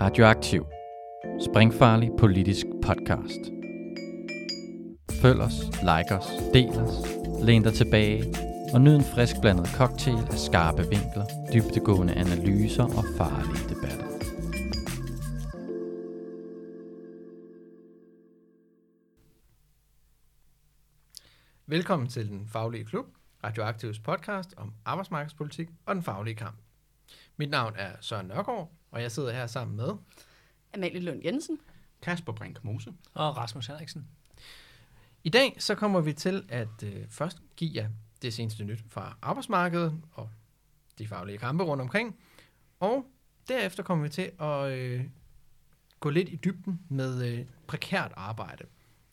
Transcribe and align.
Radioaktiv. 0.00 0.64
Springfarlig 1.40 2.10
politisk 2.18 2.66
podcast. 2.82 3.40
Følg 5.22 5.40
os, 5.40 5.64
like 5.64 6.14
os, 6.14 6.26
del 6.54 6.68
os, 6.68 6.94
læn 7.42 7.62
dig 7.62 7.72
tilbage 7.72 8.34
og 8.74 8.80
nyd 8.80 8.94
en 8.96 9.04
frisk 9.04 9.40
blandet 9.40 9.66
cocktail 9.66 10.26
af 10.30 10.38
skarpe 10.38 10.82
vinkler, 10.82 11.24
dybtegående 11.54 12.14
analyser 12.14 12.84
og 12.84 13.04
farlige 13.16 13.68
debatter. 13.68 14.17
Velkommen 21.70 22.08
til 22.08 22.28
Den 22.28 22.48
Faglige 22.48 22.84
Klub, 22.84 23.06
Radioaktivs 23.44 23.98
podcast 23.98 24.54
om 24.56 24.74
arbejdsmarkedspolitik 24.84 25.68
og 25.86 25.94
den 25.94 26.02
faglige 26.02 26.34
kamp. 26.34 26.56
Mit 27.36 27.50
navn 27.50 27.74
er 27.76 27.92
Søren 28.00 28.26
Nørgaard, 28.26 28.72
og 28.90 29.02
jeg 29.02 29.12
sidder 29.12 29.32
her 29.32 29.46
sammen 29.46 29.76
med... 29.76 29.88
Amalie 30.74 31.00
Lund 31.00 31.20
Jensen. 31.24 31.58
Kasper 32.02 32.32
Brink 32.32 32.64
Mose. 32.64 32.92
Og 33.14 33.36
Rasmus 33.36 33.66
Henriksen. 33.66 34.08
I 35.24 35.28
dag 35.28 35.56
så 35.58 35.74
kommer 35.74 36.00
vi 36.00 36.12
til 36.12 36.44
at 36.48 36.82
øh, 36.84 37.08
først 37.10 37.42
give 37.56 37.70
jer 37.74 37.88
det 38.22 38.34
seneste 38.34 38.64
nyt 38.64 38.84
fra 38.88 39.16
arbejdsmarkedet 39.22 40.02
og 40.12 40.30
de 40.98 41.08
faglige 41.08 41.38
kampe 41.38 41.64
rundt 41.64 41.80
omkring. 41.80 42.16
Og 42.80 43.06
derefter 43.48 43.82
kommer 43.82 44.04
vi 44.04 44.10
til 44.10 44.30
at 44.40 44.70
øh, 44.70 45.04
gå 46.00 46.10
lidt 46.10 46.28
i 46.28 46.36
dybden 46.36 46.80
med 46.88 47.32
øh, 47.32 47.46
prekært 47.66 48.12
arbejde. 48.16 48.64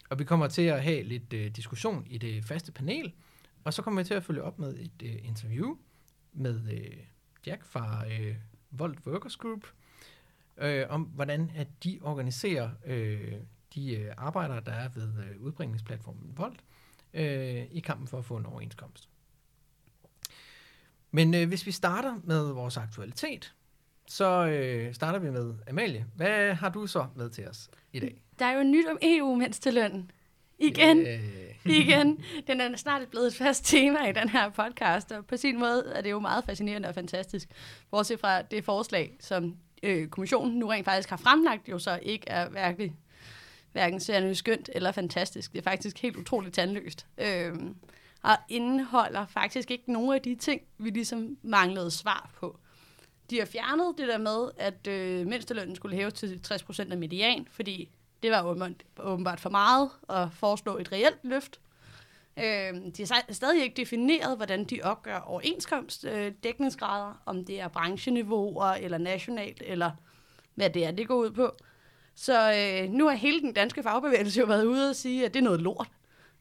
Og 0.10 0.20
vi 0.20 0.24
kommer 0.24 0.48
til 0.48 0.62
at 0.62 0.84
have 0.84 1.04
lidt 1.04 1.34
øh, 1.34 1.52
diskussion 1.52 2.08
i 2.10 2.18
det 2.18 2.46
faste 2.46 2.72
panel. 2.72 3.14
Og 3.64 3.74
så 3.74 3.82
kommer 3.82 4.02
vi 4.02 4.06
til 4.06 4.14
at 4.14 4.24
følge 4.24 4.44
op 4.44 4.60
med 4.60 4.78
et 4.78 5.04
øh, 5.04 5.16
interview 5.24 5.78
med 6.34 6.72
øh, 6.72 6.98
Jack 7.48 7.66
fra 7.66 8.06
øh, 8.12 8.36
Volt 8.72 9.00
Workers 9.08 9.38
Group, 9.38 9.68
øh, 10.58 10.86
om 10.90 11.02
hvordan 11.02 11.52
at 11.56 11.68
de 11.84 12.00
organiserer 12.02 12.70
øh, 12.86 13.34
de 13.76 13.96
øh, 13.96 14.14
arbejdere, 14.18 14.62
der 14.66 14.72
er 14.72 14.90
ved 14.90 15.14
øh, 15.24 15.42
udbringningsplatformen 15.42 16.38
Volt, 16.38 16.60
øh, 17.14 17.66
i 17.72 17.80
kampen 17.80 18.08
for 18.08 18.18
at 18.18 18.26
få 18.26 18.38
en 18.38 18.46
overenskomst. 18.46 19.10
Men 21.12 21.34
øh, 21.34 21.48
hvis 21.48 21.66
vi 21.66 21.72
starter 21.72 22.20
med 22.24 22.52
vores 22.52 22.78
aktualitet, 22.78 23.56
så 24.08 24.46
øh, 24.46 24.94
starter 24.94 25.20
vi 25.20 25.30
med 25.30 25.54
Amalie. 25.70 26.06
Hvad 26.16 26.54
har 26.54 26.70
du 26.70 26.88
så 26.88 27.06
med 27.16 27.30
til 27.30 27.48
os 27.48 27.70
i 27.94 28.00
dag? 28.00 28.22
Der 28.40 28.46
er 28.46 28.58
jo 28.58 28.64
nyt 28.64 28.88
om 28.88 28.98
EU 29.02 29.36
mens 29.36 29.60
til 29.60 29.74
løn. 29.74 30.12
Igen. 30.60 31.08
Øh, 31.08 31.20
Igen. 31.82 32.24
Den 32.48 32.62
er 32.62 32.78
snart 32.78 33.08
blevet 33.10 33.28
et 33.28 33.36
fast 33.36 33.66
tema 33.66 34.10
i 34.10 34.12
den 34.12 34.30
her 34.30 34.50
podcast, 34.50 35.12
og 35.12 35.26
på 35.26 35.38
sin 35.38 35.60
måde 35.60 35.92
er 35.96 36.02
det 36.02 36.12
jo 36.12 36.20
meget 36.20 36.44
fascinerende 36.46 36.90
og 36.90 36.96
fantastisk. 36.96 37.50
Bortset 37.92 38.20
fra 38.20 38.42
det 38.42 38.66
forslag, 38.66 39.16
som 39.20 39.56
øh, 39.84 40.08
kommissionen 40.08 40.60
nu 40.60 40.68
rent 40.68 40.86
faktisk 40.86 41.10
har 41.10 41.18
fremlagt, 41.18 41.70
jo 41.70 41.80
så 41.80 42.00
ikke 42.02 42.30
er 42.30 42.50
virkelig 42.50 42.96
hverken 43.72 44.00
særlig 44.00 44.38
skønt 44.38 44.70
eller 44.76 44.92
fantastisk. 44.92 45.52
Det 45.52 45.60
er 45.60 45.64
faktisk 45.64 46.02
helt 46.02 46.16
utroligt 46.16 46.56
tandløst. 46.56 47.06
Øh, 47.18 47.54
og 48.22 48.38
indeholder 48.50 49.26
faktisk 49.26 49.72
ikke 49.72 49.92
nogen 49.92 50.14
af 50.14 50.22
de 50.22 50.36
ting, 50.36 50.62
vi 50.78 50.90
ligesom 50.90 51.38
manglede 51.44 51.92
svar 51.92 52.30
på. 52.40 52.60
De 53.30 53.40
har 53.40 53.46
fjernet 53.46 53.96
det 53.98 54.08
der 54.08 54.18
med, 54.18 54.50
at 54.58 54.88
øh, 54.88 55.28
mindstelønnen 55.28 55.76
skulle 55.76 55.96
hæves 55.96 56.14
til 56.14 56.42
60% 56.48 56.92
af 56.92 56.98
median, 56.98 57.48
fordi 57.52 57.90
det 58.24 58.32
var 58.32 58.44
åbenbart, 58.44 58.72
åbenbart 59.00 59.40
for 59.40 59.50
meget 59.50 59.90
at 60.10 60.28
foreslå 60.34 60.78
et 60.78 60.92
reelt 60.92 61.20
løft. 61.24 61.60
Øh, 62.38 62.74
de 62.98 63.08
har 63.12 63.34
stadig 63.34 63.64
ikke 63.64 63.76
defineret, 63.76 64.38
hvordan 64.38 64.64
de 64.64 64.80
opgør 64.84 65.18
overenskomstdækningsgrader, 65.18 66.28
øh, 66.28 66.34
dækningsgrader, 66.44 67.22
om 67.26 67.46
det 67.46 67.60
er 67.60 67.68
brancheniveauer 67.68 68.66
eller 68.66 68.98
nationalt, 68.98 69.64
eller 69.66 69.92
hvad 70.56 70.70
det 70.70 70.86
er, 70.86 70.92
det 70.92 71.08
går 71.08 71.16
ud 71.16 71.32
på. 71.32 71.56
Så 72.16 72.54
øh, 72.54 72.90
nu 72.90 73.08
har 73.08 73.16
hele 73.16 73.42
den 73.42 73.54
danske 73.54 73.84
fagbevægelse 73.84 74.40
jo 74.40 74.46
været 74.46 74.66
ude 74.66 74.90
og 74.90 74.96
sige, 74.96 75.26
at 75.26 75.34
det 75.34 75.40
er 75.40 75.44
noget 75.44 75.62
lort. 75.62 75.88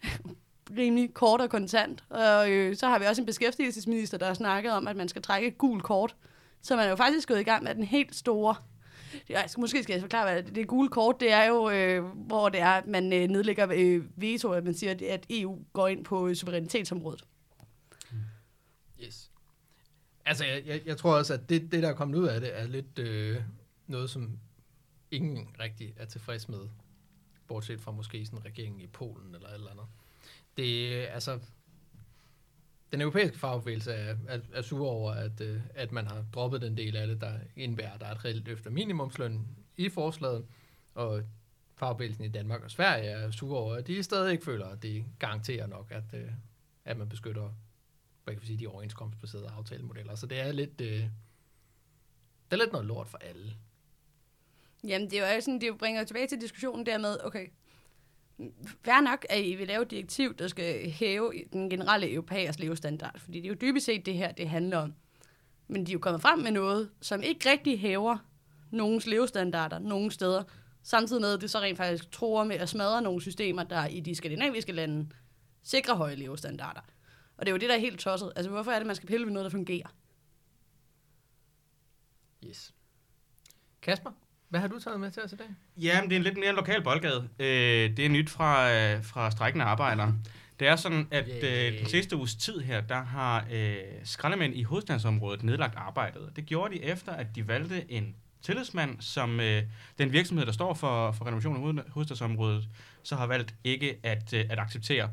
Rimelig 0.78 1.14
kort 1.14 1.40
og 1.40 1.50
kontant. 1.50 2.04
Og 2.10 2.50
øh, 2.50 2.76
så 2.76 2.88
har 2.88 2.98
vi 2.98 3.04
også 3.04 3.22
en 3.22 3.26
beskæftigelsesminister, 3.26 4.18
der 4.18 4.26
har 4.26 4.34
snakket 4.34 4.72
om, 4.72 4.88
at 4.88 4.96
man 4.96 5.08
skal 5.08 5.22
trække 5.22 5.48
et 5.48 5.58
gult 5.58 5.82
kort. 5.82 6.16
Så 6.64 6.76
man 6.76 6.84
er 6.84 6.90
jo 6.90 6.96
faktisk 6.96 7.28
gået 7.28 7.40
i 7.40 7.42
gang 7.42 7.64
med 7.64 7.74
den 7.74 7.84
helt 7.84 8.14
store 8.14 8.54
jeg 9.28 9.44
skal, 9.48 9.60
måske 9.60 9.82
skal 9.82 9.92
jeg 9.92 10.00
forklare, 10.00 10.32
hvad 10.32 10.42
det, 10.42 10.54
det 10.54 10.68
gule 10.68 10.88
kort, 10.88 11.20
det 11.20 11.32
er 11.32 11.44
jo, 11.44 11.70
øh, 11.70 12.04
hvor 12.04 12.48
det 12.48 12.60
er, 12.60 12.70
at 12.70 12.86
man 12.86 13.12
øh, 13.12 13.28
nedlægger 13.28 13.68
øh, 13.74 14.04
veto, 14.16 14.52
at 14.52 14.64
man 14.64 14.74
siger, 14.74 14.94
at 15.10 15.26
EU 15.30 15.64
går 15.72 15.88
ind 15.88 16.04
på 16.04 16.28
øh, 16.28 16.36
suverænitetsområdet. 16.36 17.24
yes. 19.04 19.30
Altså, 20.24 20.44
jeg, 20.44 20.62
jeg, 20.66 20.80
jeg 20.86 20.96
tror 20.96 21.16
også, 21.16 21.34
at 21.34 21.48
det, 21.48 21.72
det, 21.72 21.82
der 21.82 21.88
er 21.88 21.94
kommet 21.94 22.18
ud 22.18 22.26
af 22.26 22.40
det, 22.40 22.58
er 22.58 22.66
lidt 22.66 22.98
øh, 22.98 23.42
noget, 23.86 24.10
som 24.10 24.38
ingen 25.10 25.48
rigtig 25.60 25.94
er 25.96 26.04
tilfreds 26.04 26.48
med. 26.48 26.68
Bortset 27.48 27.80
fra 27.80 27.92
måske 27.92 28.26
sådan 28.26 28.44
regeringen 28.44 28.80
i 28.80 28.86
Polen 28.86 29.34
eller 29.34 29.48
et 29.48 29.54
eller 29.54 29.70
andet. 29.70 29.86
Det 30.56 30.92
øh, 30.92 31.14
altså... 31.14 31.40
Den 32.94 33.00
europæiske 33.00 33.38
fagbevægelse 33.38 33.92
er, 33.92 34.16
er, 34.28 34.40
er 34.52 34.62
sur 34.62 34.88
over, 34.88 35.12
at, 35.12 35.40
øh, 35.40 35.60
at 35.74 35.92
man 35.92 36.06
har 36.06 36.24
droppet 36.34 36.62
den 36.62 36.76
del 36.76 36.96
af 36.96 37.06
det, 37.06 37.20
der 37.20 37.32
indebærer, 37.56 37.92
at 37.92 38.00
der 38.00 38.06
er 38.06 38.12
et 38.12 38.24
reelt 38.24 38.46
løft 38.46 38.66
af 38.66 38.72
minimumsløn 38.72 39.46
i 39.76 39.88
forslaget, 39.88 40.46
og 40.94 41.22
fagbevægelsen 41.76 42.24
i 42.24 42.28
Danmark 42.28 42.62
og 42.62 42.70
Sverige 42.70 43.10
er 43.10 43.30
sur 43.30 43.58
over, 43.58 43.74
at 43.74 43.86
de 43.86 44.02
stadig 44.02 44.32
ikke 44.32 44.44
føler, 44.44 44.66
at 44.66 44.82
det 44.82 45.04
garanterer 45.18 45.66
nok, 45.66 45.90
at, 45.90 46.04
øh, 46.14 46.30
at 46.84 46.96
man 46.96 47.08
beskytter 47.08 47.54
hvad 48.24 48.34
kan 48.34 48.42
vi 48.42 48.46
sige, 48.46 48.58
de 48.58 48.66
overenskomstbaserede 48.66 49.48
aftalemodeller. 49.48 50.14
Så 50.14 50.26
det 50.26 50.40
er 50.40 50.52
lidt, 50.52 50.80
øh, 50.80 50.88
det 50.88 51.10
er 52.50 52.56
lidt 52.56 52.72
noget 52.72 52.86
lort 52.86 53.08
for 53.08 53.18
alle. 53.18 53.54
Jamen, 54.84 55.10
det 55.10 55.18
er 55.18 55.34
jo 55.34 55.40
sådan, 55.40 55.60
det 55.60 55.78
bringer 55.78 56.04
tilbage 56.04 56.26
til 56.26 56.40
diskussionen 56.40 56.86
der 56.86 56.98
med, 56.98 57.16
okay, 57.24 57.46
Vær 58.84 59.00
nok, 59.00 59.26
at 59.30 59.44
I 59.44 59.54
vil 59.54 59.66
lave 59.66 59.82
et 59.82 59.90
direktiv, 59.90 60.34
der 60.34 60.48
skal 60.48 60.90
hæve 60.90 61.32
den 61.52 61.70
generelle 61.70 62.12
europæers 62.12 62.58
levestandard, 62.58 63.18
fordi 63.18 63.38
det 63.38 63.44
er 63.44 63.48
jo 63.48 63.56
dybest 63.60 63.86
set 63.86 64.06
det 64.06 64.14
her, 64.14 64.32
det 64.32 64.48
handler 64.48 64.78
om. 64.78 64.94
Men 65.68 65.86
de 65.86 65.90
er 65.90 65.92
jo 65.92 65.98
kommet 65.98 66.22
frem 66.22 66.38
med 66.38 66.50
noget, 66.50 66.90
som 67.00 67.22
ikke 67.22 67.50
rigtig 67.50 67.80
hæver 67.80 68.18
nogens 68.70 69.06
levestandarder 69.06 69.78
nogen 69.78 70.10
steder, 70.10 70.42
samtidig 70.82 71.20
med, 71.20 71.34
at 71.34 71.40
det 71.40 71.50
så 71.50 71.58
rent 71.58 71.76
faktisk 71.76 72.10
tror 72.10 72.44
med 72.44 72.56
at 72.56 72.68
smadre 72.68 73.02
nogle 73.02 73.20
systemer, 73.20 73.62
der 73.62 73.86
i 73.86 74.00
de 74.00 74.14
skandinaviske 74.14 74.72
lande 74.72 75.08
sikrer 75.62 75.94
høje 75.94 76.14
levestandarder. 76.14 76.80
Og 77.36 77.46
det 77.46 77.48
er 77.48 77.54
jo 77.54 77.58
det, 77.58 77.68
der 77.68 77.74
er 77.74 77.80
helt 77.80 78.00
tosset. 78.00 78.32
Altså, 78.36 78.50
hvorfor 78.50 78.70
er 78.70 78.78
det, 78.78 78.86
man 78.86 78.96
skal 78.96 79.06
pille 79.06 79.26
ved 79.26 79.32
noget, 79.32 79.44
der 79.44 79.50
fungerer? 79.50 79.88
Yes. 82.46 82.74
Kasper, 83.82 84.10
hvad 84.48 84.60
har 84.60 84.68
du 84.68 84.78
taget 84.80 85.00
med 85.00 85.10
til 85.10 85.22
os 85.22 85.32
i 85.32 85.36
dag? 85.36 85.46
Ja, 85.76 86.00
men 86.00 86.10
det 86.10 86.16
er 86.16 86.20
en 86.20 86.24
lidt 86.24 86.38
mere 86.38 86.52
lokal 86.52 86.82
boldgade. 86.82 87.28
Øh, 87.38 87.96
det 87.96 87.98
er 87.98 88.08
nyt 88.08 88.30
fra, 88.30 88.72
øh, 88.72 89.04
fra 89.04 89.30
strækkende 89.30 89.64
arbejdere. 89.64 90.14
Det 90.60 90.68
er 90.68 90.76
sådan, 90.76 91.08
at 91.10 91.28
øh, 91.42 91.78
den 91.78 91.86
sidste 91.88 92.16
uges 92.16 92.34
tid 92.34 92.60
her, 92.60 92.80
der 92.80 93.02
har 93.02 93.46
øh, 93.52 93.76
skraldemænd 94.04 94.54
i 94.54 94.62
hovedstadsområdet 94.62 95.42
nedlagt 95.42 95.74
arbejdet. 95.76 96.32
Det 96.36 96.46
gjorde 96.46 96.74
de 96.74 96.82
efter, 96.82 97.12
at 97.12 97.26
de 97.34 97.48
valgte 97.48 97.92
en 97.92 98.14
tillidsmand, 98.42 99.00
som 99.00 99.40
øh, 99.40 99.62
den 99.98 100.12
virksomhed, 100.12 100.46
der 100.46 100.52
står 100.52 100.74
for, 100.74 101.12
for 101.12 101.24
renovation 101.26 101.56
af 101.56 101.60
hoved- 101.60 101.90
hovedstadsområdet, 101.90 102.68
så 103.02 103.16
har 103.16 103.26
valgt 103.26 103.54
ikke 103.64 103.96
at, 104.02 104.32
øh, 104.32 104.44
at 104.50 104.58
acceptere. 104.58 105.10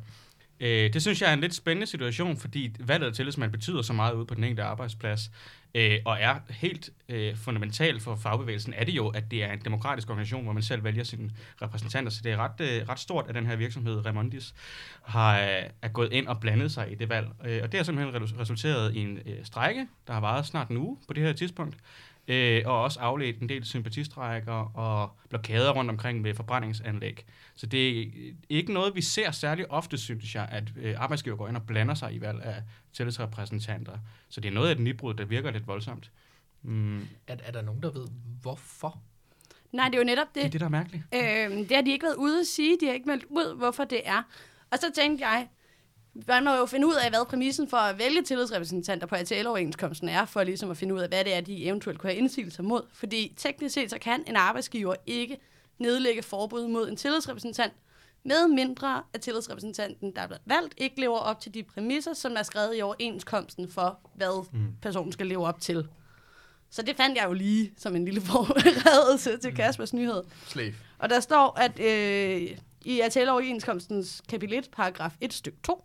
Øh, 0.61 0.93
det 0.93 1.01
synes 1.01 1.21
jeg 1.21 1.29
er 1.29 1.33
en 1.33 1.41
lidt 1.41 1.55
spændende 1.55 1.87
situation, 1.87 2.37
fordi 2.37 2.75
valget 2.79 3.07
af 3.07 3.13
tillidsmand 3.13 3.51
betyder 3.51 3.81
så 3.81 3.93
meget 3.93 4.13
ude 4.13 4.25
på 4.25 4.35
den 4.35 4.43
enkelte 4.43 4.63
arbejdsplads, 4.63 5.31
øh, 5.75 5.99
og 6.05 6.17
er 6.19 6.35
helt 6.49 6.89
øh, 7.09 7.35
fundamentalt 7.35 8.01
for 8.01 8.15
fagbevægelsen, 8.15 8.73
er 8.73 8.83
det 8.85 8.91
jo, 8.91 9.07
at 9.07 9.31
det 9.31 9.43
er 9.43 9.53
en 9.53 9.59
demokratisk 9.65 10.09
organisation, 10.09 10.43
hvor 10.43 10.53
man 10.53 10.63
selv 10.63 10.83
vælger 10.83 11.03
sine 11.03 11.31
repræsentanter, 11.61 12.11
så 12.11 12.21
det 12.23 12.31
er 12.31 12.37
ret, 12.37 12.61
øh, 12.61 12.89
ret 12.89 12.99
stort, 12.99 13.25
at 13.29 13.35
den 13.35 13.45
her 13.45 13.55
virksomhed, 13.55 14.05
Remondis, 14.05 14.53
har, 15.01 15.39
øh, 15.39 15.63
er 15.81 15.87
gået 15.87 16.13
ind 16.13 16.27
og 16.27 16.39
blandet 16.39 16.71
sig 16.71 16.91
i 16.91 16.95
det 16.95 17.09
valg. 17.09 17.27
Øh, 17.45 17.59
og 17.63 17.71
det 17.71 17.77
har 17.77 17.83
simpelthen 17.83 18.39
resulteret 18.39 18.95
i 18.95 18.99
en 18.99 19.19
øh, 19.25 19.45
strække, 19.45 19.87
der 20.07 20.13
har 20.13 20.19
varet 20.19 20.45
snart 20.45 20.69
en 20.69 20.77
uge 20.77 20.97
på 21.07 21.13
det 21.13 21.23
her 21.23 21.33
tidspunkt, 21.33 21.77
øh, 22.31 22.61
og 22.65 22.83
også 22.83 22.99
afledt 22.99 23.39
en 23.39 23.49
del 23.49 23.65
sympatistrækker 23.65 24.77
og 24.77 25.11
blokader 25.29 25.71
rundt 25.71 25.91
omkring 25.91 26.23
ved 26.23 26.33
forbrændingsanlæg. 26.35 27.25
Så 27.55 27.65
det 27.65 27.99
er 28.01 28.31
ikke 28.49 28.73
noget, 28.73 28.95
vi 28.95 29.01
ser 29.01 29.31
særlig 29.31 29.71
ofte, 29.71 29.97
synes 29.97 30.35
jeg, 30.35 30.47
at 30.51 30.63
øh, 30.77 30.95
arbejdsgiver 30.97 31.35
går 31.35 31.47
ind 31.47 31.57
og 31.57 31.63
blander 31.67 31.93
sig 31.93 32.13
i 32.13 32.21
valg 32.21 32.41
af 32.43 32.63
tillidsrepræsentanter. 32.93 33.97
Så 34.29 34.41
det 34.41 34.49
er 34.49 34.53
noget 34.53 34.67
af 34.67 34.71
et 34.71 34.79
nybrud, 34.79 35.13
der 35.13 35.25
virker 35.25 35.51
lidt 35.51 35.67
voldsomt. 35.67 36.11
Mm, 36.61 36.99
Er, 37.27 37.35
er 37.43 37.51
der 37.51 37.61
nogen, 37.61 37.83
der 37.83 37.91
ved, 37.91 38.07
hvorfor? 38.41 39.01
Nej, 39.71 39.85
det 39.87 39.95
er 39.95 39.99
jo 39.99 40.05
netop 40.05 40.27
det 40.35 40.39
er 40.39 40.43
det. 40.43 40.53
det, 40.53 40.59
der 40.61 40.65
er 40.65 40.69
mærkeligt. 40.71 41.03
Øh, 41.13 41.57
det 41.69 41.71
har 41.75 41.81
de 41.81 41.91
ikke 41.91 42.03
været 42.03 42.15
ude 42.15 42.39
at 42.39 42.47
sige. 42.47 42.77
De 42.81 42.85
har 42.85 42.93
ikke 42.93 43.07
meldt 43.07 43.25
ud, 43.29 43.57
hvorfor 43.57 43.83
det 43.83 44.01
er. 44.05 44.23
Og 44.71 44.77
så 44.77 44.91
tænkte 44.95 45.27
jeg, 45.27 45.47
man 46.13 46.43
må 46.43 46.55
jo 46.55 46.65
finde 46.65 46.87
ud 46.87 46.93
af, 46.93 47.09
hvad 47.09 47.25
præmissen 47.25 47.69
for 47.69 47.77
at 47.77 47.99
vælge 47.99 48.21
tillidsrepræsentanter 48.21 49.07
på 49.07 49.15
ATL-overenskomsten 49.15 50.09
er, 50.09 50.25
for 50.25 50.43
ligesom 50.43 50.71
at 50.71 50.77
finde 50.77 50.93
ud 50.93 50.99
af, 50.99 51.07
hvad 51.07 51.23
det 51.23 51.35
er, 51.35 51.41
de 51.41 51.65
eventuelt 51.65 51.99
kunne 51.99 52.09
have 52.09 52.17
indsigelser 52.17 52.63
mod. 52.63 52.81
Fordi 52.93 53.33
teknisk 53.37 53.73
set, 53.73 53.89
så 53.89 53.99
kan 53.99 54.23
en 54.27 54.35
arbejdsgiver 54.35 54.95
ikke 55.05 55.37
nedlægge 55.79 56.23
forbud 56.23 56.67
mod 56.67 56.89
en 56.89 56.95
tillidsrepræsentant, 56.95 57.73
med 58.23 58.47
mindre 58.47 59.03
at 59.13 59.21
tillidsrepræsentanten, 59.21 60.15
der 60.15 60.21
er 60.21 60.27
blevet 60.27 60.41
valgt, 60.45 60.73
ikke 60.77 60.99
lever 60.99 61.17
op 61.17 61.39
til 61.39 61.53
de 61.53 61.63
præmisser, 61.63 62.13
som 62.13 62.35
er 62.37 62.43
skrevet 62.43 62.77
i 62.77 62.81
overenskomsten 62.81 63.71
for, 63.71 63.99
hvad 64.15 64.45
mm. 64.53 64.75
personen 64.81 65.11
skal 65.11 65.27
leve 65.27 65.47
op 65.47 65.61
til. 65.61 65.87
Så 66.69 66.81
det 66.81 66.95
fandt 66.95 67.17
jeg 67.17 67.25
jo 67.27 67.33
lige 67.33 67.73
som 67.77 67.95
en 67.95 68.05
lille 68.05 68.21
forberedelse 68.31 69.37
til 69.37 69.55
Kaspers 69.55 69.93
nyhed. 69.93 70.23
Slave. 70.47 70.73
Og 70.97 71.09
der 71.09 71.19
står, 71.19 71.59
at 71.59 71.79
øh, 71.79 72.57
i 72.85 73.01
RTL-overenskomstens 73.01 74.21
kapitel 74.29 74.57
1, 74.57 74.69
paragraf 74.71 75.11
1, 75.21 75.33
styk 75.33 75.53
2, 75.63 75.83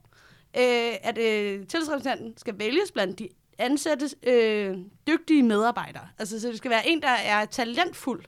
øh, 0.58 0.94
at 1.02 1.18
øh, 1.18 1.66
tillidsrepræsentanten 1.66 2.36
skal 2.38 2.58
vælges 2.58 2.92
blandt 2.92 3.18
de 3.18 3.28
ansattes 3.58 4.14
øh, 4.22 4.76
dygtige 5.06 5.42
medarbejdere. 5.42 6.08
Altså, 6.18 6.40
så 6.40 6.48
det 6.48 6.56
skal 6.58 6.70
være 6.70 6.88
en, 6.88 7.02
der 7.02 7.08
er 7.08 7.44
talentfuld 7.44 8.24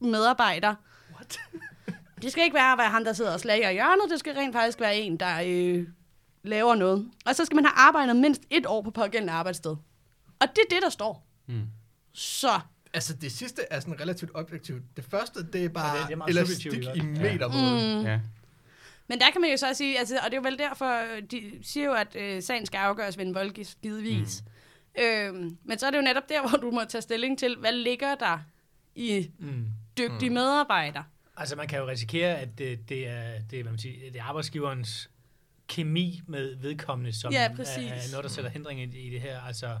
medarbejder. 0.00 0.74
What? 1.14 1.38
Det 2.22 2.32
skal 2.32 2.44
ikke 2.44 2.54
være, 2.54 2.78
være 2.78 2.88
ham, 2.88 3.04
der 3.04 3.12
sidder 3.12 3.32
og 3.32 3.40
slager 3.40 3.68
i 3.68 3.72
hjørnet. 3.72 4.10
Det 4.10 4.18
skal 4.18 4.34
rent 4.34 4.54
faktisk 4.54 4.80
være 4.80 4.96
en, 4.96 5.16
der 5.16 5.40
øh, 5.46 5.86
laver 6.42 6.74
noget. 6.74 7.10
Og 7.26 7.34
så 7.34 7.44
skal 7.44 7.54
man 7.56 7.64
have 7.64 7.72
arbejdet 7.76 8.16
mindst 8.16 8.42
et 8.50 8.66
år 8.66 8.82
på 8.82 8.90
pågældende 8.90 9.32
arbejdssted. 9.32 9.70
Og 10.40 10.48
det 10.48 10.58
er 10.58 10.74
det, 10.74 10.82
der 10.82 10.88
står. 10.88 11.26
Mm. 11.48 11.62
Så 12.12 12.60
Altså, 12.94 13.14
det 13.14 13.32
sidste 13.32 13.62
er 13.70 13.80
sådan 13.80 14.00
relativt 14.00 14.30
objektivt. 14.34 14.82
Det 14.96 15.04
første, 15.10 15.46
det 15.52 15.64
er 15.64 15.68
bare 15.68 15.96
Ja, 15.96 16.00
det- 16.02 16.08
det 16.08 16.20
er 16.22 16.26
elastik 16.26 16.62
subjektivt, 16.72 16.96
i 16.96 16.98
ja. 17.00 17.04
metermål. 17.32 17.98
Mm. 18.00 18.06
Ja. 18.06 18.20
Men 19.08 19.20
der 19.20 19.30
kan 19.30 19.40
man 19.40 19.50
jo 19.50 19.56
så 19.56 19.66
sige, 19.74 19.98
altså, 19.98 20.16
og 20.24 20.30
det 20.30 20.32
er 20.32 20.36
jo 20.36 20.48
vel 20.48 20.58
derfor, 20.58 21.04
de 21.30 21.58
siger 21.62 21.86
jo, 21.86 21.92
at 21.92 22.16
øh, 22.16 22.42
sagen 22.42 22.66
skal 22.66 22.78
afgøres 22.78 23.18
ved 23.18 23.26
en 23.26 23.34
voldgives 23.34 23.78
givetvis. 23.82 24.44
Mm. 24.96 25.02
Øhm, 25.02 25.56
men 25.64 25.78
så 25.78 25.86
er 25.86 25.90
det 25.90 25.98
jo 25.98 26.02
netop 26.02 26.28
der, 26.28 26.40
hvor 26.48 26.58
du 26.58 26.70
må 26.70 26.84
tage 26.88 27.02
stilling 27.02 27.38
til, 27.38 27.56
hvad 27.56 27.72
ligger 27.72 28.14
der 28.14 28.38
i 28.94 29.30
Mm. 29.38 29.66
dygtige 29.98 30.30
mm. 30.30 30.34
medarbejder. 30.34 31.02
Altså, 31.36 31.56
man 31.56 31.68
kan 31.68 31.78
jo 31.78 31.88
risikere, 31.88 32.38
at 32.38 32.58
det, 32.58 32.88
det, 32.88 33.08
er, 33.08 33.32
det, 33.50 33.58
er, 33.58 33.62
hvad 33.62 33.72
man 33.72 33.78
siger, 33.78 34.10
det 34.10 34.20
er 34.20 34.24
arbejdsgiverens 34.24 35.10
kemi 35.68 36.22
med 36.26 36.56
vedkommende, 36.56 37.12
som 37.20 37.32
Ja, 37.32 37.42
er, 37.44 37.48
er 37.48 38.10
noget, 38.10 38.24
der 38.24 38.28
sætter 38.30 38.50
hindring 38.50 38.80
i, 38.80 39.06
i 39.06 39.10
det 39.10 39.20
her. 39.20 39.40
Altså, 39.40 39.78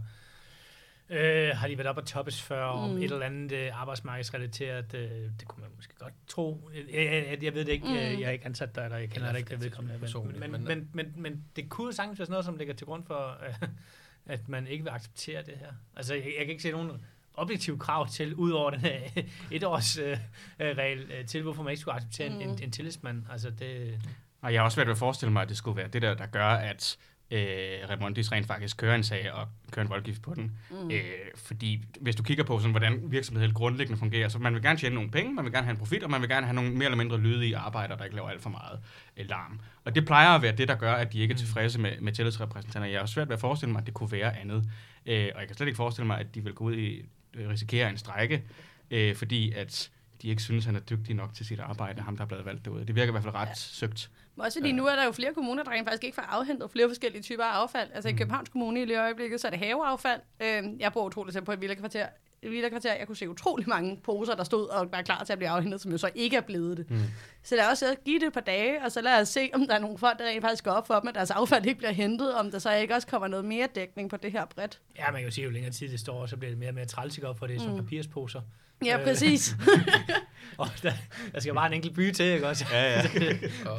øh, 1.12 1.56
har 1.56 1.68
de 1.68 1.78
været 1.78 1.88
op 1.88 1.96
og 1.96 2.06
toppes 2.06 2.42
før 2.42 2.72
mm. 2.72 2.82
om 2.82 2.96
et 2.96 3.04
eller 3.04 3.26
andet 3.26 3.52
øh, 3.52 3.80
arbejdsmarkedsrelateret? 3.80 4.94
Øh, 4.94 5.10
det 5.40 5.48
kunne 5.48 5.60
man 5.60 5.70
måske 5.76 5.94
godt 5.98 6.14
tro. 6.26 6.70
Jeg, 6.74 6.84
jeg, 6.94 7.26
jeg, 7.30 7.42
jeg 7.42 7.54
ved 7.54 7.64
det 7.64 7.72
ikke. 7.72 7.86
Mm. 7.86 7.94
Jeg, 7.94 8.20
jeg 8.20 8.26
er 8.26 8.30
ikke 8.30 8.44
ansat 8.44 8.74
der, 8.74 8.84
eller 8.84 8.98
jeg 8.98 9.10
kender 9.10 9.32
da 9.32 9.38
ikke 9.38 9.50
den 9.50 9.62
vedkommende. 9.62 9.98
Men, 10.40 10.50
men, 10.50 10.50
men, 10.50 10.64
men, 10.64 10.88
men, 10.92 11.12
men 11.16 11.44
det 11.56 11.68
kunne 11.68 11.92
sagtens 11.92 12.18
være 12.18 12.26
sådan 12.26 12.32
noget, 12.32 12.44
som 12.44 12.56
ligger 12.56 12.74
til 12.74 12.86
grund 12.86 13.04
for, 13.06 13.38
øh, 13.48 13.68
at 14.34 14.48
man 14.48 14.66
ikke 14.66 14.84
vil 14.84 14.90
acceptere 14.90 15.42
det 15.42 15.54
her. 15.58 15.72
Altså, 15.96 16.14
jeg, 16.14 16.24
jeg 16.24 16.46
kan 16.46 16.50
ikke 16.50 16.62
se 16.62 16.70
nogen 16.70 16.90
objektive 17.34 17.78
krav 17.78 18.08
til, 18.08 18.34
ud 18.34 18.50
over 18.50 18.70
den 18.70 18.80
her 18.80 19.00
etårs 19.50 19.98
øh, 19.98 20.18
øh, 20.60 20.76
regel, 20.76 21.10
øh, 21.12 21.26
til 21.26 21.42
hvorfor 21.42 21.62
man 21.62 21.70
ikke 21.70 21.80
skulle 21.80 21.94
acceptere 21.94 22.28
mm. 22.28 22.40
en, 22.40 22.62
en, 22.62 22.70
tillidsmand. 22.70 23.24
Altså, 23.30 23.50
det, 23.50 24.00
Og 24.42 24.52
jeg 24.52 24.60
har 24.60 24.64
også 24.64 24.74
svært 24.74 24.86
ved 24.86 24.92
at 24.92 24.98
forestille 24.98 25.32
mig, 25.32 25.42
at 25.42 25.48
det 25.48 25.56
skulle 25.56 25.76
være 25.76 25.88
det 25.88 26.02
der, 26.02 26.14
der 26.14 26.26
gør, 26.26 26.46
at 26.46 26.98
øh, 27.32 27.88
Remondis 27.90 28.32
rent 28.32 28.46
faktisk 28.46 28.76
kører 28.76 28.94
en 28.94 29.02
sag 29.02 29.32
og 29.32 29.48
kører 29.70 29.84
en 29.84 29.90
voldgift 29.90 30.22
på 30.22 30.34
den. 30.34 30.52
Mm. 30.70 30.90
Øh, 30.90 31.02
fordi 31.34 31.84
hvis 32.00 32.16
du 32.16 32.22
kigger 32.22 32.44
på, 32.44 32.58
sådan, 32.58 32.70
hvordan 32.70 33.00
virksomheden 33.04 33.54
grundlæggende 33.54 33.98
fungerer, 33.98 34.28
så 34.28 34.38
man 34.38 34.54
vil 34.54 34.62
gerne 34.62 34.78
tjene 34.78 34.94
nogle 34.94 35.10
penge, 35.10 35.34
man 35.34 35.44
vil 35.44 35.52
gerne 35.52 35.64
have 35.64 35.70
en 35.72 35.78
profit, 35.78 36.02
og 36.02 36.10
man 36.10 36.20
vil 36.20 36.28
gerne 36.28 36.46
have 36.46 36.54
nogle 36.54 36.70
mere 36.70 36.84
eller 36.84 36.96
mindre 36.96 37.18
lydige 37.18 37.56
arbejdere, 37.56 37.98
der 37.98 38.04
ikke 38.04 38.16
laver 38.16 38.28
alt 38.28 38.42
for 38.42 38.50
meget 38.50 38.80
øh, 39.16 39.28
larm. 39.28 39.60
Og 39.84 39.94
det 39.94 40.06
plejer 40.06 40.28
at 40.28 40.42
være 40.42 40.56
det, 40.56 40.68
der 40.68 40.74
gør, 40.74 40.92
at 40.92 41.12
de 41.12 41.20
ikke 41.20 41.32
er 41.32 41.38
tilfredse 41.38 41.80
med, 41.80 42.00
med 42.00 42.12
tillidsrepræsentanter. 42.12 42.88
Jeg 42.88 43.00
har 43.00 43.06
svært 43.06 43.28
ved 43.28 43.34
at 43.34 43.40
forestille 43.40 43.72
mig, 43.72 43.80
at 43.80 43.86
det 43.86 43.94
kunne 43.94 44.12
være 44.12 44.38
andet. 44.38 44.70
Øh, 45.06 45.28
og 45.34 45.40
jeg 45.40 45.46
kan 45.46 45.56
slet 45.56 45.66
ikke 45.66 45.76
forestille 45.76 46.06
mig, 46.06 46.18
at 46.18 46.34
de 46.34 46.44
vil 46.44 46.52
gå 46.52 46.64
ud 46.64 46.74
i 46.74 47.04
øh, 47.34 47.48
risikere 47.48 47.90
en 47.90 47.96
strække, 47.96 48.42
øh, 48.90 49.16
fordi 49.16 49.52
at 49.52 49.90
de 50.22 50.28
ikke 50.28 50.42
synes, 50.42 50.64
han 50.64 50.76
er 50.76 50.80
dygtig 50.80 51.14
nok 51.14 51.34
til 51.34 51.46
sit 51.46 51.60
arbejde, 51.60 52.02
ham 52.02 52.16
der 52.16 52.24
er 52.24 52.28
blevet 52.28 52.46
valgt 52.46 52.64
derude. 52.64 52.86
Det 52.86 52.94
virker 52.94 53.10
i 53.10 53.10
hvert 53.10 53.22
fald 53.22 53.34
ret 53.34 53.48
ja. 53.48 53.54
søgt. 53.54 54.10
Men 54.36 54.44
Også 54.44 54.58
fordi 54.58 54.72
nu 54.72 54.86
er 54.86 54.96
der 54.96 55.04
jo 55.04 55.12
flere 55.12 55.34
kommuner, 55.34 55.62
der 55.62 55.70
rent 55.70 55.88
faktisk 55.88 56.04
ikke 56.04 56.14
får 56.14 56.22
afhentet 56.22 56.70
flere 56.70 56.88
forskellige 56.88 57.22
typer 57.22 57.44
af 57.44 57.62
affald. 57.62 57.88
Altså 57.94 58.08
i 58.08 58.12
Københavns 58.12 58.48
Kommune 58.48 58.82
i 58.82 58.84
lige 58.84 59.00
øjeblikket, 59.02 59.40
så 59.40 59.46
er 59.46 59.50
det 59.50 59.58
haveaffald. 59.58 60.20
Øhm, 60.40 60.76
jeg 60.80 60.92
bor 60.92 61.06
utroligt 61.06 61.34
tæt 61.34 61.44
på 61.44 61.52
et 61.52 61.60
villakvarter. 61.60 62.06
Et 62.42 62.50
villakvarter, 62.50 62.94
jeg 62.94 63.06
kunne 63.06 63.16
se 63.16 63.28
utrolig 63.30 63.68
mange 63.68 64.00
poser, 64.04 64.34
der 64.34 64.44
stod 64.44 64.66
og 64.68 64.92
var 64.92 65.02
klar 65.02 65.24
til 65.24 65.32
at 65.32 65.38
blive 65.38 65.48
afhentet, 65.48 65.80
som 65.80 65.90
jo 65.90 65.98
så 65.98 66.10
ikke 66.14 66.36
er 66.36 66.40
blevet 66.40 66.76
det. 66.76 66.90
Mm. 66.90 66.98
Så 67.42 67.56
lad 67.56 67.70
os 67.72 67.84
give 68.04 68.20
det 68.20 68.26
et 68.26 68.32
par 68.32 68.40
dage, 68.40 68.84
og 68.84 68.92
så 68.92 69.00
lad 69.00 69.20
os 69.20 69.28
se, 69.28 69.50
om 69.54 69.66
der 69.66 69.74
er 69.74 69.78
nogle 69.78 69.98
folk, 69.98 70.18
der 70.18 70.24
rent 70.24 70.42
faktisk 70.42 70.64
går 70.64 70.70
op 70.70 70.86
for 70.86 71.00
dem, 71.00 71.08
at 71.08 71.14
deres 71.14 71.30
affald 71.30 71.66
ikke 71.66 71.78
bliver 71.78 71.92
hentet, 71.92 72.34
om 72.34 72.50
der 72.50 72.58
så 72.58 72.72
ikke 72.72 72.94
også 72.94 73.08
kommer 73.08 73.28
noget 73.28 73.44
mere 73.44 73.68
dækning 73.74 74.10
på 74.10 74.16
det 74.16 74.32
her 74.32 74.44
bredt. 74.44 74.80
ja, 74.98 75.04
man 75.10 75.20
kan 75.20 75.24
jo 75.24 75.30
sige, 75.30 75.44
jo 75.44 75.50
længere 75.50 75.72
tid 75.72 75.88
det 75.88 76.00
står, 76.00 76.26
så 76.26 76.36
bliver 76.36 76.50
det 76.50 76.58
mere 76.58 76.70
og 76.70 76.74
mere 76.74 76.86
træls, 76.86 77.16
ikke? 77.18 77.28
for 77.38 77.46
det 77.46 77.56
er 77.56 77.60
som 77.60 77.70
mm. 77.70 77.76
papirsposer. 77.76 78.40
Ja, 78.84 78.98
Øh. 78.98 79.04
præcis. 79.04 79.54
Og 80.58 80.68
der, 80.82 80.92
der 81.34 81.40
skal 81.40 81.54
bare 81.54 81.66
en 81.66 81.72
enkelt 81.72 81.94
by 81.94 82.12
til, 82.12 82.24
ikke 82.24 82.48
også? 82.48 82.66
Ja, 82.72 82.92
ja. 82.92 83.00
Og, 83.70 83.78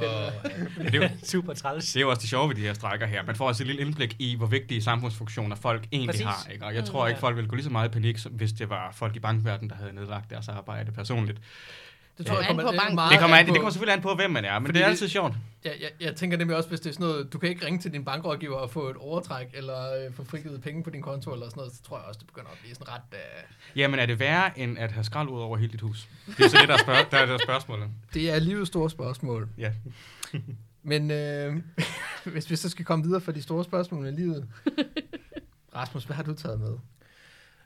det, 0.77 0.95
er 0.95 1.01
jo, 1.01 1.09
Super 1.31 1.53
træls. 1.53 1.85
det 1.85 1.95
er 1.95 2.01
jo 2.01 2.09
også 2.09 2.21
det 2.21 2.29
sjove 2.29 2.49
ved 2.49 2.55
de 2.55 2.61
her 2.61 2.73
strækker 2.73 3.07
her. 3.07 3.23
Man 3.23 3.35
får 3.35 3.47
også 3.47 3.63
et 3.63 3.67
lille 3.67 3.81
indblik 3.81 4.15
i, 4.19 4.35
hvor 4.35 4.45
vigtige 4.47 4.81
samfundsfunktioner 4.83 5.55
folk 5.55 5.85
egentlig 5.91 6.09
Præcis. 6.09 6.25
har. 6.25 6.47
Ikke? 6.53 6.65
Og 6.65 6.75
jeg 6.75 6.85
tror 6.85 7.07
ikke, 7.07 7.19
folk 7.19 7.35
ville 7.35 7.49
gå 7.49 7.55
lige 7.55 7.63
så 7.63 7.69
meget 7.69 7.89
i 7.89 7.91
panik, 7.91 8.17
hvis 8.31 8.53
det 8.53 8.69
var 8.69 8.91
folk 8.95 9.15
i 9.15 9.19
bankverdenen, 9.19 9.69
der 9.69 9.75
havde 9.75 9.93
nedlagt 9.95 10.29
deres 10.29 10.47
arbejde 10.47 10.91
personligt. 10.91 11.41
Det 12.17 12.25
tror 12.25 12.35
jeg 12.39 12.49
An 12.49 12.55
på 12.55 12.61
kommer 12.61 12.79
banken. 12.81 12.95
meget 12.95 13.11
Det 13.11 13.19
kommer, 13.19 13.37
an, 13.37 13.45
det 13.45 13.55
kommer 13.55 13.69
selvfølgelig 13.69 13.93
an 13.95 14.01
på, 14.01 14.15
hvem 14.15 14.31
man 14.31 14.45
er, 14.45 14.59
men 14.59 14.65
Fordi 14.67 14.79
det 14.79 14.85
er 14.85 14.89
altid 14.89 15.07
sjovt. 15.07 15.33
jeg, 15.63 15.73
jeg, 15.81 15.89
jeg 15.99 16.15
tænker 16.15 16.37
nemlig 16.37 16.57
også, 16.57 16.69
hvis 16.69 16.79
det 16.79 16.89
er 16.89 16.93
sådan 16.93 17.07
noget, 17.07 17.33
du 17.33 17.37
kan 17.39 17.49
ikke 17.49 17.65
ringe 17.65 17.79
til 17.79 17.93
din 17.93 18.05
bankrådgiver 18.05 18.55
og 18.57 18.69
få 18.69 18.89
et 18.89 18.95
overtræk, 18.97 19.47
eller 19.53 20.05
øh, 20.05 20.13
få 20.13 20.23
frigivet 20.23 20.61
penge 20.61 20.83
på 20.83 20.89
din 20.89 21.01
konto, 21.01 21.33
eller 21.33 21.45
sådan 21.45 21.59
noget, 21.59 21.73
så 21.73 21.83
tror 21.83 21.97
jeg 21.97 22.05
også, 22.05 22.17
det 22.19 22.27
begynder 22.27 22.49
at 22.49 22.57
blive 22.61 22.75
sådan 22.75 22.93
ret... 22.93 23.01
Øh, 23.13 23.19
Jamen, 23.79 23.99
er 23.99 24.05
det 24.05 24.19
værre, 24.19 24.59
end 24.59 24.77
at 24.79 24.91
have 24.91 25.03
skrald 25.03 25.29
ud 25.29 25.39
over 25.41 25.57
hele 25.57 25.71
dit 25.71 25.81
hus? 25.81 26.07
Det 26.37 26.45
er 26.45 26.49
så 26.49 26.57
det, 26.61 26.67
der 26.67 26.73
er, 26.73 26.77
spørg- 26.77 27.11
der 27.11 27.17
er, 27.17 27.25
der 27.25 27.33
er 27.33 27.37
spørgsmålet. 27.43 27.87
det 28.13 28.31
er 28.31 28.39
livets 28.39 28.67
store 28.67 28.89
spørgsmål. 28.89 29.49
Ja. 29.57 29.71
Men 30.83 31.11
øh, 31.11 31.55
hvis 32.33 32.49
vi 32.49 32.55
så 32.55 32.69
skal 32.69 32.85
komme 32.85 33.05
videre 33.05 33.21
fra 33.21 33.31
de 33.31 33.41
store 33.41 33.63
spørgsmål 33.63 34.07
i 34.07 34.11
livet. 34.11 34.47
Rasmus, 35.75 36.03
hvad 36.03 36.15
har 36.15 36.23
du 36.23 36.33
taget 36.33 36.59
med? 36.59 36.73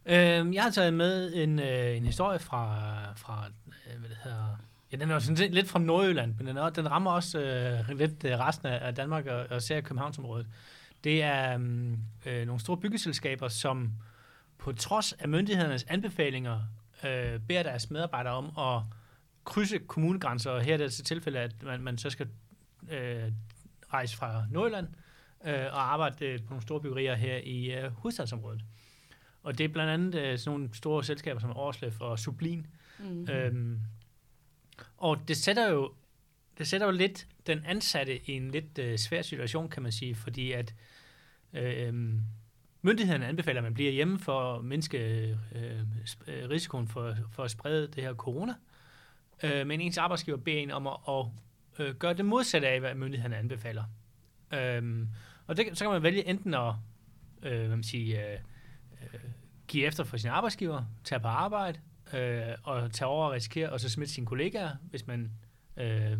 Øhm, 0.10 0.54
jeg 0.54 0.64
har 0.64 0.70
taget 0.70 0.94
med 0.94 1.34
en, 1.34 1.60
øh, 1.60 1.98
en 1.98 2.06
historie 2.06 2.40
fra, 2.40 2.90
fra 3.16 3.46
øh, 3.68 4.00
hvad 4.00 4.10
det 4.10 4.18
hedder, 4.24 4.58
ja, 4.92 4.98
den 4.98 5.10
er 5.10 5.14
jo 5.14 5.20
sådan 5.20 5.52
lidt- 5.52 5.70
fra 5.70 5.80
Nordjylland, 5.80 6.36
men 6.38 6.48
den, 6.48 6.58
er, 6.58 6.70
den 6.70 6.92
rammer 6.92 7.12
også 7.12 7.40
øh, 7.40 7.98
lidt 7.98 8.24
øh, 8.24 8.40
resten 8.40 8.68
af, 8.68 8.96
Danmark 8.96 9.26
og, 9.26 9.46
og 9.50 9.58
især 9.58 9.82
Københavnsområdet. 9.82 10.48
Det 11.04 11.24
er 11.24 11.58
mm, 11.58 11.98
øh, 12.26 12.46
nogle 12.46 12.60
store 12.60 12.78
byggeselskaber, 12.78 13.48
som 13.48 13.92
på 14.58 14.72
trods 14.72 15.14
af 15.14 15.30
myndighedernes 15.30 15.86
anbefalinger 15.90 16.60
øh, 17.04 17.40
beder 17.40 17.64
deres 17.64 17.90
medarbejdere 17.90 18.34
om 18.34 18.46
at 18.58 18.82
krydse 19.46 19.78
kommunegrænser, 19.80 20.52
og 20.52 20.62
her 20.62 20.74
er 20.74 20.78
det 20.78 20.84
altså 20.84 21.04
tilfælde, 21.04 21.40
at 21.40 21.64
man, 21.64 21.82
man 21.82 21.98
så 21.98 22.10
skal 22.10 22.28
øh, 22.90 23.32
rejse 23.94 24.18
fra 24.18 24.44
Nordjylland 24.52 24.88
øh, 25.46 25.66
og 25.72 25.94
arbejde 25.94 26.26
øh, 26.26 26.40
på 26.40 26.46
nogle 26.50 26.62
store 26.62 26.82
byggerier 26.82 27.16
her 27.16 27.38
i 27.38 27.72
øh, 27.72 27.92
hovedstadsområdet. 27.92 28.62
Og 29.48 29.58
det 29.58 29.64
er 29.64 29.68
blandt 29.68 29.92
andet 29.92 30.16
øh, 30.16 30.38
sådan 30.38 30.60
nogle 30.60 30.76
store 30.76 31.04
selskaber 31.04 31.40
som 31.40 31.58
Årslef 31.58 32.02
og 32.02 32.20
Sublin. 32.20 32.68
Mm. 33.00 33.30
Øhm, 33.30 33.80
og 34.98 35.28
det 35.28 35.38
sætter 35.38 35.70
jo 35.70 35.94
det 36.58 36.68
sætter 36.68 36.88
jo 36.88 36.92
lidt 36.92 37.28
den 37.48 37.66
ansatte 37.66 38.30
i 38.30 38.32
en 38.32 38.52
lidt 38.52 38.78
øh, 38.80 38.98
svær 38.98 39.22
situation, 39.22 39.70
kan 39.70 39.84
man 39.84 39.92
sige, 39.92 40.16
fordi 40.16 40.52
at 40.52 40.74
øh, 41.54 41.94
myndighederne 42.82 43.28
anbefaler, 43.28 43.60
at 43.60 43.64
man 43.64 43.74
bliver 43.74 43.92
hjemme 43.92 44.20
for 44.20 44.54
at 44.54 44.66
mindske 44.66 44.98
øh, 45.56 45.80
øh, 46.28 46.50
risikoen 46.50 46.88
for, 46.88 47.16
for 47.32 47.44
at 47.44 47.52
sprede 47.52 47.88
det 47.88 48.04
her 48.04 48.14
corona. 48.14 48.54
Øh, 49.44 49.68
men 49.68 49.82
ens 49.82 49.98
arbejdsgiver 49.98 50.38
beder 50.38 50.58
en 50.58 50.72
om 50.72 50.88
at, 50.88 50.98
at 51.10 51.26
øh, 51.80 51.96
gøre 51.96 52.14
det 52.14 52.26
modsatte 52.26 52.68
af, 52.68 52.80
hvad 52.80 52.96
myndighederne 52.96 53.38
anbefaler. 53.38 53.84
Øhm, 54.54 55.08
og 55.48 55.58
det, 55.58 55.78
så 55.78 55.86
kan 55.86 55.92
man 55.92 56.04
vælge 56.04 56.28
enten 56.28 56.54
at 56.54 56.74
øh, 57.44 57.58
hvad 57.58 57.68
man 57.68 57.84
siger, 57.84 58.34
øh, 58.34 58.40
øh, 59.04 59.20
give 59.68 59.86
efter 59.88 60.04
for 60.04 60.18
sin 60.18 60.30
arbejdsgiver, 60.30 60.84
tage 61.04 61.20
på 61.20 61.28
arbejde, 61.28 61.80
øh, 62.14 62.42
og 62.64 62.92
tage 62.92 63.08
over 63.08 63.26
og 63.26 63.32
risikere, 63.32 63.70
og 63.70 63.80
så 63.80 63.90
smitte 63.90 64.14
sine 64.14 64.28
kollegaer, 64.28 64.72
hvis 64.90 65.08
man 65.08 65.32
øh, 65.78 66.18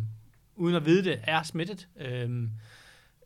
uden 0.56 0.74
at 0.74 0.84
vide 0.84 1.04
det 1.04 1.20
er 1.22 1.42
smittet. 1.42 1.88
Øh, 1.96 2.48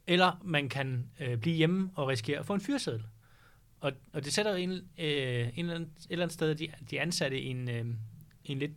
eller 0.06 0.40
man 0.44 0.68
kan 0.68 1.10
øh, 1.20 1.36
blive 1.38 1.56
hjemme 1.56 1.90
og 1.94 2.08
risikere 2.08 2.38
at 2.38 2.46
få 2.46 2.54
en 2.54 2.60
fyreseddel. 2.60 3.02
Og, 3.80 3.92
og 4.12 4.24
det 4.24 4.32
sætter 4.32 4.54
en, 4.54 4.70
øh, 4.70 4.78
en 4.98 5.52
eller 5.56 5.74
anden, 5.74 5.90
et 5.98 6.06
eller 6.10 6.24
andet 6.24 6.34
sted 6.34 6.54
de, 6.54 6.68
de 6.90 7.00
ansatte 7.00 7.40
i 7.40 7.46
en, 7.46 7.70
øh, 7.70 7.84
en 8.44 8.58
lidt 8.58 8.72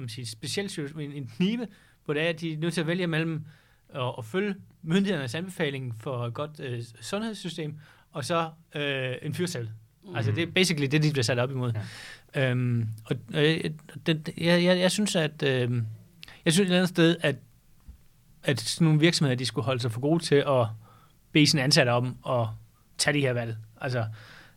man 0.00 0.08
siger, 0.08 0.26
speciel 0.26 0.70
situation, 0.70 1.00
en, 1.00 1.12
en 1.12 1.26
knive, 1.26 1.68
hvor 2.04 2.14
det 2.14 2.22
er, 2.22 2.28
at 2.28 2.40
de 2.40 2.52
er 2.52 2.58
nødt 2.58 2.74
til 2.74 2.80
at 2.80 2.86
vælge 2.86 3.06
mellem 3.06 3.44
at, 3.88 4.14
at 4.18 4.24
følge 4.24 4.54
myndighedernes 4.82 5.34
anbefaling 5.34 5.94
for 6.00 6.26
et 6.26 6.34
godt 6.34 6.60
øh, 6.60 6.82
sundhedssystem, 7.00 7.78
og 8.12 8.24
så 8.24 8.50
øh, 8.74 9.16
en 9.22 9.34
fyrsel. 9.34 9.70
Mm. 10.04 10.16
Altså 10.16 10.32
det 10.32 10.42
er 10.42 10.52
basically 10.54 10.86
det, 10.90 11.02
de 11.02 11.10
bliver 11.10 11.22
sat 11.22 11.38
op 11.38 11.50
imod. 11.50 11.72
Ja. 12.34 12.50
Øhm, 12.50 12.88
og 13.04 13.16
øh, 13.34 13.64
det, 14.06 14.30
jeg, 14.38 14.64
jeg, 14.64 14.78
jeg 14.78 14.90
synes, 14.90 15.16
at 15.16 15.42
øh, 15.42 15.82
jeg 16.44 16.52
synes 16.52 16.58
et 16.58 16.64
eller 16.64 16.76
andet 16.76 16.88
sted, 16.88 17.16
at, 17.20 17.36
at 18.42 18.60
sådan 18.60 18.84
nogle 18.84 19.00
virksomheder, 19.00 19.36
de 19.36 19.46
skulle 19.46 19.64
holde 19.64 19.80
sig 19.80 19.92
for 19.92 20.00
gode 20.00 20.22
til 20.22 20.34
at 20.34 20.66
bede 21.32 21.46
sine 21.46 21.62
ansatte 21.62 21.90
om 21.90 22.16
at 22.28 22.46
tage 22.98 23.14
de 23.14 23.20
her 23.20 23.32
valg. 23.32 23.56
Altså, 23.80 24.04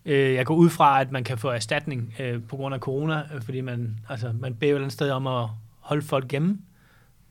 øh, 0.06 0.34
jeg 0.34 0.46
går 0.46 0.56
ud 0.56 0.70
fra, 0.70 1.02
at 1.02 1.12
man 1.12 1.24
kan 1.24 1.38
få 1.38 1.50
erstatning 1.50 2.14
øh, 2.20 2.42
på 2.44 2.56
grund 2.56 2.76
af 2.76 2.82
corona, 2.82 3.24
øh, 3.36 3.42
fordi 3.42 3.62
man, 3.62 4.00
altså, 4.10 4.34
man 4.40 4.56
beder 4.56 4.72
et 4.72 4.76
eller 4.76 4.84
andet 4.84 4.94
sted 4.94 5.10
om 5.10 5.28
at 5.28 5.48
holde 5.80 6.02
folk 6.02 6.32
hjemme. 6.32 6.60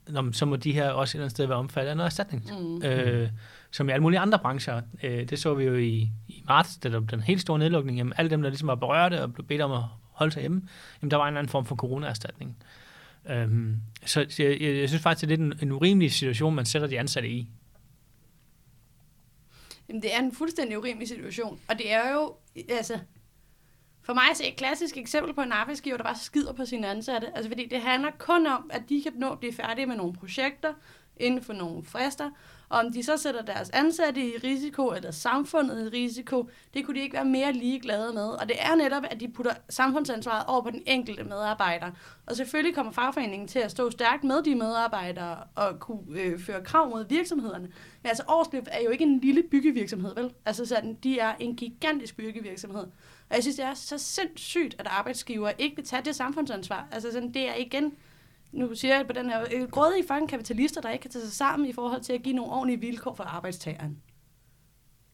nå, 0.08 0.32
så 0.32 0.46
må 0.46 0.56
de 0.56 0.72
her 0.72 0.90
også 0.90 1.10
et 1.10 1.14
eller 1.14 1.24
andet 1.24 1.36
sted 1.36 1.46
være 1.46 1.58
omfattet 1.58 1.90
af 1.90 1.96
noget 1.96 2.06
erstatning. 2.06 2.50
Mm. 2.60 2.82
Øh, 2.82 3.28
som 3.72 3.88
i 3.88 3.92
alle 3.92 4.02
mulige 4.02 4.20
andre 4.20 4.38
brancher. 4.38 4.82
Øh, 5.02 5.28
det 5.28 5.38
så 5.38 5.54
vi 5.54 5.64
jo 5.64 5.74
i, 5.74 6.10
i 6.28 6.44
marts, 6.48 6.76
da 6.76 6.88
der 6.88 7.00
den 7.00 7.20
helt 7.20 7.40
store 7.40 7.58
nedlukning. 7.58 7.98
Jamen, 7.98 8.12
alle 8.16 8.30
dem, 8.30 8.42
der 8.42 8.50
ligesom 8.50 8.68
var 8.68 8.74
berørte 8.74 9.22
og 9.22 9.32
blev 9.32 9.46
bedt 9.46 9.60
om 9.60 9.72
at 9.72 9.82
holde 10.12 10.32
sig 10.32 10.40
hjemme, 10.40 10.68
jamen, 11.02 11.10
der 11.10 11.16
var 11.16 11.24
en 11.24 11.28
eller 11.28 11.38
anden 11.38 11.50
form 11.50 11.66
for 11.66 11.76
coronaerstatning. 11.76 12.56
Øhm, 13.30 13.76
så 14.06 14.20
jeg, 14.20 14.60
jeg, 14.60 14.76
jeg 14.76 14.88
synes 14.88 15.02
faktisk, 15.02 15.28
det 15.28 15.34
er 15.34 15.38
lidt 15.38 15.60
en, 15.60 15.68
en 15.68 15.72
urimelig 15.72 16.12
situation, 16.12 16.54
man 16.54 16.64
sætter 16.64 16.88
de 16.88 16.98
ansatte 16.98 17.28
i. 17.28 17.48
Jamen, 19.88 20.02
det 20.02 20.14
er 20.14 20.18
en 20.18 20.34
fuldstændig 20.34 20.78
urimelig 20.78 21.08
situation. 21.08 21.60
Og 21.68 21.78
det 21.78 21.92
er 21.92 22.12
jo, 22.12 22.34
altså, 22.68 22.98
for 24.02 24.14
mig 24.14 24.22
er 24.44 24.48
et 24.48 24.56
klassisk 24.56 24.96
eksempel 24.96 25.34
på 25.34 25.40
en 25.40 25.52
arbejdsgiver, 25.52 25.96
der 25.96 26.04
bare 26.04 26.18
skider 26.18 26.52
på 26.52 26.64
sine 26.64 26.88
ansatte. 26.88 27.36
Altså, 27.36 27.50
fordi 27.50 27.66
det 27.70 27.80
handler 27.80 28.10
kun 28.18 28.46
om, 28.46 28.70
at 28.72 28.82
de 28.88 29.02
kan 29.02 29.12
nå 29.16 29.30
at 29.30 29.38
blive 29.38 29.52
færdige 29.52 29.86
med 29.86 29.96
nogle 29.96 30.12
projekter 30.12 30.74
inden 31.16 31.42
for 31.42 31.52
nogle 31.52 31.84
frister. 31.84 32.30
Og 32.72 32.78
om 32.78 32.92
de 32.92 33.02
så 33.02 33.16
sætter 33.16 33.42
deres 33.42 33.70
ansatte 33.70 34.20
i 34.20 34.36
risiko, 34.44 34.88
eller 34.88 35.10
samfundet 35.10 35.86
i 35.86 35.96
risiko, 35.96 36.48
det 36.74 36.86
kunne 36.86 36.94
de 36.94 37.02
ikke 37.02 37.14
være 37.14 37.24
mere 37.24 37.52
ligeglade 37.52 38.12
med. 38.12 38.28
Og 38.28 38.48
det 38.48 38.56
er 38.58 38.74
netop, 38.74 39.02
at 39.10 39.20
de 39.20 39.28
putter 39.28 39.52
samfundsansvaret 39.68 40.46
over 40.46 40.62
på 40.62 40.70
den 40.70 40.82
enkelte 40.86 41.24
medarbejder. 41.24 41.90
Og 42.26 42.36
selvfølgelig 42.36 42.74
kommer 42.74 42.92
fagforeningen 42.92 43.48
til 43.48 43.58
at 43.58 43.70
stå 43.70 43.90
stærkt 43.90 44.24
med 44.24 44.42
de 44.42 44.54
medarbejdere 44.54 45.36
og 45.54 45.80
kunne 45.80 46.20
øh, 46.20 46.40
føre 46.40 46.64
krav 46.64 46.90
mod 46.90 47.08
virksomhederne. 47.08 47.68
Men 48.02 48.08
altså, 48.08 48.22
Årslev 48.28 48.62
er 48.66 48.82
jo 48.84 48.90
ikke 48.90 49.04
en 49.04 49.20
lille 49.20 49.42
byggevirksomhed, 49.50 50.14
vel? 50.14 50.32
Altså 50.44 50.66
sådan, 50.66 50.94
de 50.94 51.18
er 51.18 51.34
en 51.40 51.56
gigantisk 51.56 52.16
byggevirksomhed. 52.16 52.86
Og 53.30 53.36
jeg 53.36 53.42
synes, 53.42 53.56
det 53.56 53.64
er 53.64 53.74
så 53.74 53.98
sindssygt, 53.98 54.76
at 54.78 54.86
arbejdsgiver 54.86 55.50
ikke 55.58 55.76
vil 55.76 55.84
tage 55.84 56.02
det 56.02 56.16
samfundsansvar. 56.16 56.88
Altså 56.92 57.12
sådan, 57.12 57.34
det 57.34 57.48
er 57.48 57.54
igen, 57.54 57.92
nu 58.52 58.74
siger 58.74 58.96
jeg 58.96 59.06
på 59.06 59.12
den 59.12 59.30
her, 59.30 59.44
øh, 59.54 59.70
grådige 59.70 60.04
fucking 60.08 60.28
kapitalister, 60.28 60.80
der 60.80 60.90
ikke 60.90 61.02
kan 61.02 61.10
tage 61.10 61.24
sig 61.24 61.32
sammen 61.32 61.68
i 61.68 61.72
forhold 61.72 62.02
til 62.02 62.12
at 62.12 62.22
give 62.22 62.34
nogle 62.34 62.52
ordentlige 62.52 62.80
vilkår 62.80 63.14
for 63.14 63.24
arbejdstageren. 63.24 63.96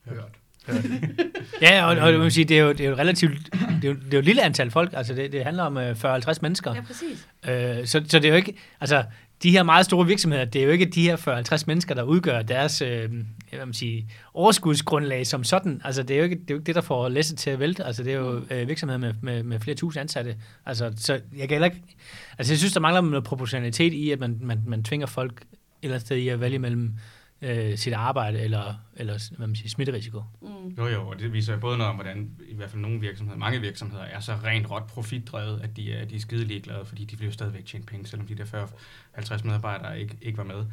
Hørt. 0.04 0.38
Ja, 1.60 1.84
og, 1.84 1.96
og 1.96 2.12
det, 2.12 2.20
vil 2.20 2.32
sige, 2.32 2.44
det, 2.44 2.58
er 2.58 2.62
jo, 2.62 2.72
det 2.72 2.80
er 2.80 2.90
jo 2.90 2.96
relativt, 2.96 3.52
det 3.52 3.84
er 3.84 3.88
jo, 3.88 3.94
det 3.94 4.06
er 4.06 4.12
jo 4.12 4.18
et 4.18 4.24
lille 4.24 4.42
antal 4.42 4.70
folk, 4.70 4.92
altså 4.92 5.14
det, 5.14 5.32
det 5.32 5.44
handler 5.44 5.62
om 5.62 5.76
øh, 5.76 5.90
40-50 5.90 6.38
mennesker. 6.42 6.74
Ja, 6.74 6.80
præcis. 6.80 7.28
Øh, 7.48 7.86
så, 7.86 8.04
så 8.08 8.18
det 8.18 8.24
er 8.24 8.28
jo 8.28 8.34
ikke, 8.34 8.56
altså 8.80 9.04
de 9.42 9.50
her 9.50 9.62
meget 9.62 9.86
store 9.86 10.06
virksomheder, 10.06 10.44
det 10.44 10.60
er 10.60 10.64
jo 10.64 10.70
ikke 10.70 10.84
de 10.84 11.02
her 11.02 11.16
40-50 11.52 11.64
mennesker, 11.66 11.94
der 11.94 12.02
udgør 12.02 12.42
deres 12.42 12.82
øh, 12.82 13.10
hvad 13.56 13.66
man 13.66 13.74
siger, 13.74 14.02
overskudsgrundlag 14.34 15.26
som 15.26 15.44
sådan. 15.44 15.80
Altså 15.84 16.02
det 16.02 16.14
er 16.14 16.18
jo 16.18 16.24
ikke 16.24 16.36
det, 16.36 16.50
er 16.50 16.54
jo 16.54 16.58
ikke 16.58 16.66
det 16.66 16.74
der 16.74 16.80
får 16.80 17.08
læsset 17.08 17.38
til 17.38 17.50
at 17.50 17.58
vælte. 17.58 17.84
Altså 17.84 18.02
det 18.02 18.12
er 18.12 18.16
jo 18.16 18.42
øh, 18.50 18.68
virksomheder 18.68 18.98
med, 18.98 19.14
med, 19.22 19.42
med 19.42 19.60
flere 19.60 19.76
tusind 19.76 20.00
ansatte. 20.00 20.36
Altså, 20.66 20.92
så 20.96 21.12
jeg 21.12 21.48
kan 21.48 21.50
heller 21.50 21.66
ikke, 21.66 21.82
altså 22.38 22.52
jeg 22.52 22.58
synes, 22.58 22.72
der 22.72 22.80
mangler 22.80 23.00
noget 23.00 23.24
proportionalitet 23.24 23.92
i, 23.92 24.10
at 24.10 24.20
man, 24.20 24.38
man, 24.40 24.62
man 24.66 24.84
tvinger 24.84 25.06
folk 25.06 25.32
et 25.40 25.46
eller 25.82 25.94
andet 25.94 26.06
sted 26.06 26.16
i 26.16 26.28
at 26.28 26.40
vælge 26.40 26.58
mellem 26.58 26.92
øh, 27.42 27.78
sit 27.78 27.92
arbejde 27.92 28.40
eller, 28.40 28.74
eller 28.96 29.36
hvad 29.36 29.46
man 29.46 29.56
siger, 29.56 29.68
smitterisiko. 29.68 30.22
Mm. 30.42 30.74
Jo, 30.78 30.86
jo, 30.86 31.08
og 31.08 31.18
det 31.18 31.32
viser 31.32 31.52
jo 31.52 31.60
både 31.60 31.78
noget 31.78 31.90
om, 31.90 31.96
hvordan 31.96 32.30
i 32.48 32.54
hvert 32.54 32.70
fald 32.70 32.82
nogle 32.82 33.00
virksomheder, 33.00 33.38
mange 33.38 33.60
virksomheder, 33.60 34.02
er 34.02 34.20
så 34.20 34.32
rent 34.44 34.70
råt 34.70 34.86
profitdrevet, 34.86 35.60
at 35.60 35.76
de 35.76 35.92
er, 35.92 36.04
de 36.04 36.16
er 36.16 36.20
skide 36.20 36.44
ligeglade, 36.44 36.84
fordi 36.84 37.04
de 37.04 37.24
jo 37.24 37.32
stadigvæk 37.32 37.64
tjene 37.64 37.84
penge, 37.84 38.06
selvom 38.06 38.26
de 38.26 38.34
der 38.34 38.66
40-50 39.16 39.44
medarbejdere 39.44 40.00
ikke, 40.00 40.16
ikke 40.22 40.38
var 40.38 40.44
med. 40.44 40.64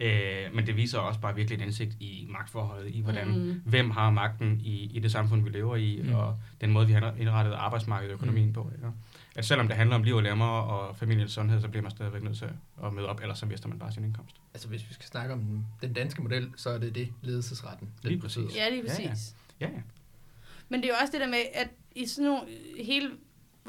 Øh, 0.00 0.54
men 0.54 0.66
det 0.66 0.76
viser 0.76 0.98
også 0.98 1.20
bare 1.20 1.34
virkelig 1.34 1.56
et 1.56 1.62
indsigt 1.64 1.96
i 2.00 2.26
magtforholdet, 2.30 2.94
i 2.94 3.00
hvordan, 3.00 3.28
Mm. 3.28 3.62
hvem 3.64 3.90
har 3.90 4.10
magten 4.10 4.60
i, 4.60 4.84
i 4.96 4.98
det 4.98 5.12
samfund, 5.12 5.42
vi 5.42 5.50
lever 5.50 5.76
i, 5.76 6.00
Mm. 6.04 6.14
og 6.14 6.38
den 6.60 6.70
måde, 6.70 6.86
vi 6.86 6.92
har 6.92 7.14
indrettet 7.18 7.52
arbejdsmarkedet 7.52 8.10
og 8.12 8.14
økonomien 8.14 8.46
Mm. 8.46 8.52
på. 8.52 8.70
Ikke? 8.76 8.88
At 9.36 9.44
selvom 9.44 9.68
det 9.68 9.76
handler 9.76 9.96
om 9.96 10.02
liv 10.02 10.14
og 10.14 10.22
lemmer 10.22 10.46
og 10.46 10.96
familiens 10.96 11.32
sundhed, 11.32 11.60
så 11.60 11.68
bliver 11.68 11.82
man 11.82 11.90
stadigvæk 11.90 12.22
nødt 12.22 12.38
til 12.38 12.48
at 12.84 12.92
møde 12.92 13.08
op, 13.08 13.20
ellers 13.20 13.38
så 13.38 13.46
mister 13.46 13.68
man 13.68 13.78
bare 13.78 13.92
sin 13.92 14.04
indkomst. 14.04 14.36
Altså, 14.54 14.68
hvis 14.68 14.88
vi 14.88 14.94
skal 14.94 15.06
snakke 15.06 15.34
om 15.34 15.64
den, 15.82 15.92
danske 15.92 16.22
model, 16.22 16.50
så 16.56 16.70
er 16.70 16.78
det 16.78 16.94
det, 16.94 17.08
ledelsesretten. 17.22 17.88
den 18.02 18.10
Lige 18.10 18.20
præcis. 18.20 18.56
Ja, 18.56 18.68
lige 18.68 18.82
Ja, 18.86 19.02
ja. 19.02 19.08
præcis. 19.08 19.34
Ja, 19.60 19.66
ja. 19.66 19.80
Men 20.68 20.80
det 20.80 20.86
er 20.88 20.92
jo 20.92 20.96
også 21.02 21.12
det 21.12 21.20
der 21.20 21.28
med, 21.28 21.38
at 21.54 21.68
i 21.94 22.06
sådan 22.06 22.24
nogle, 22.30 22.42
hele 22.84 23.10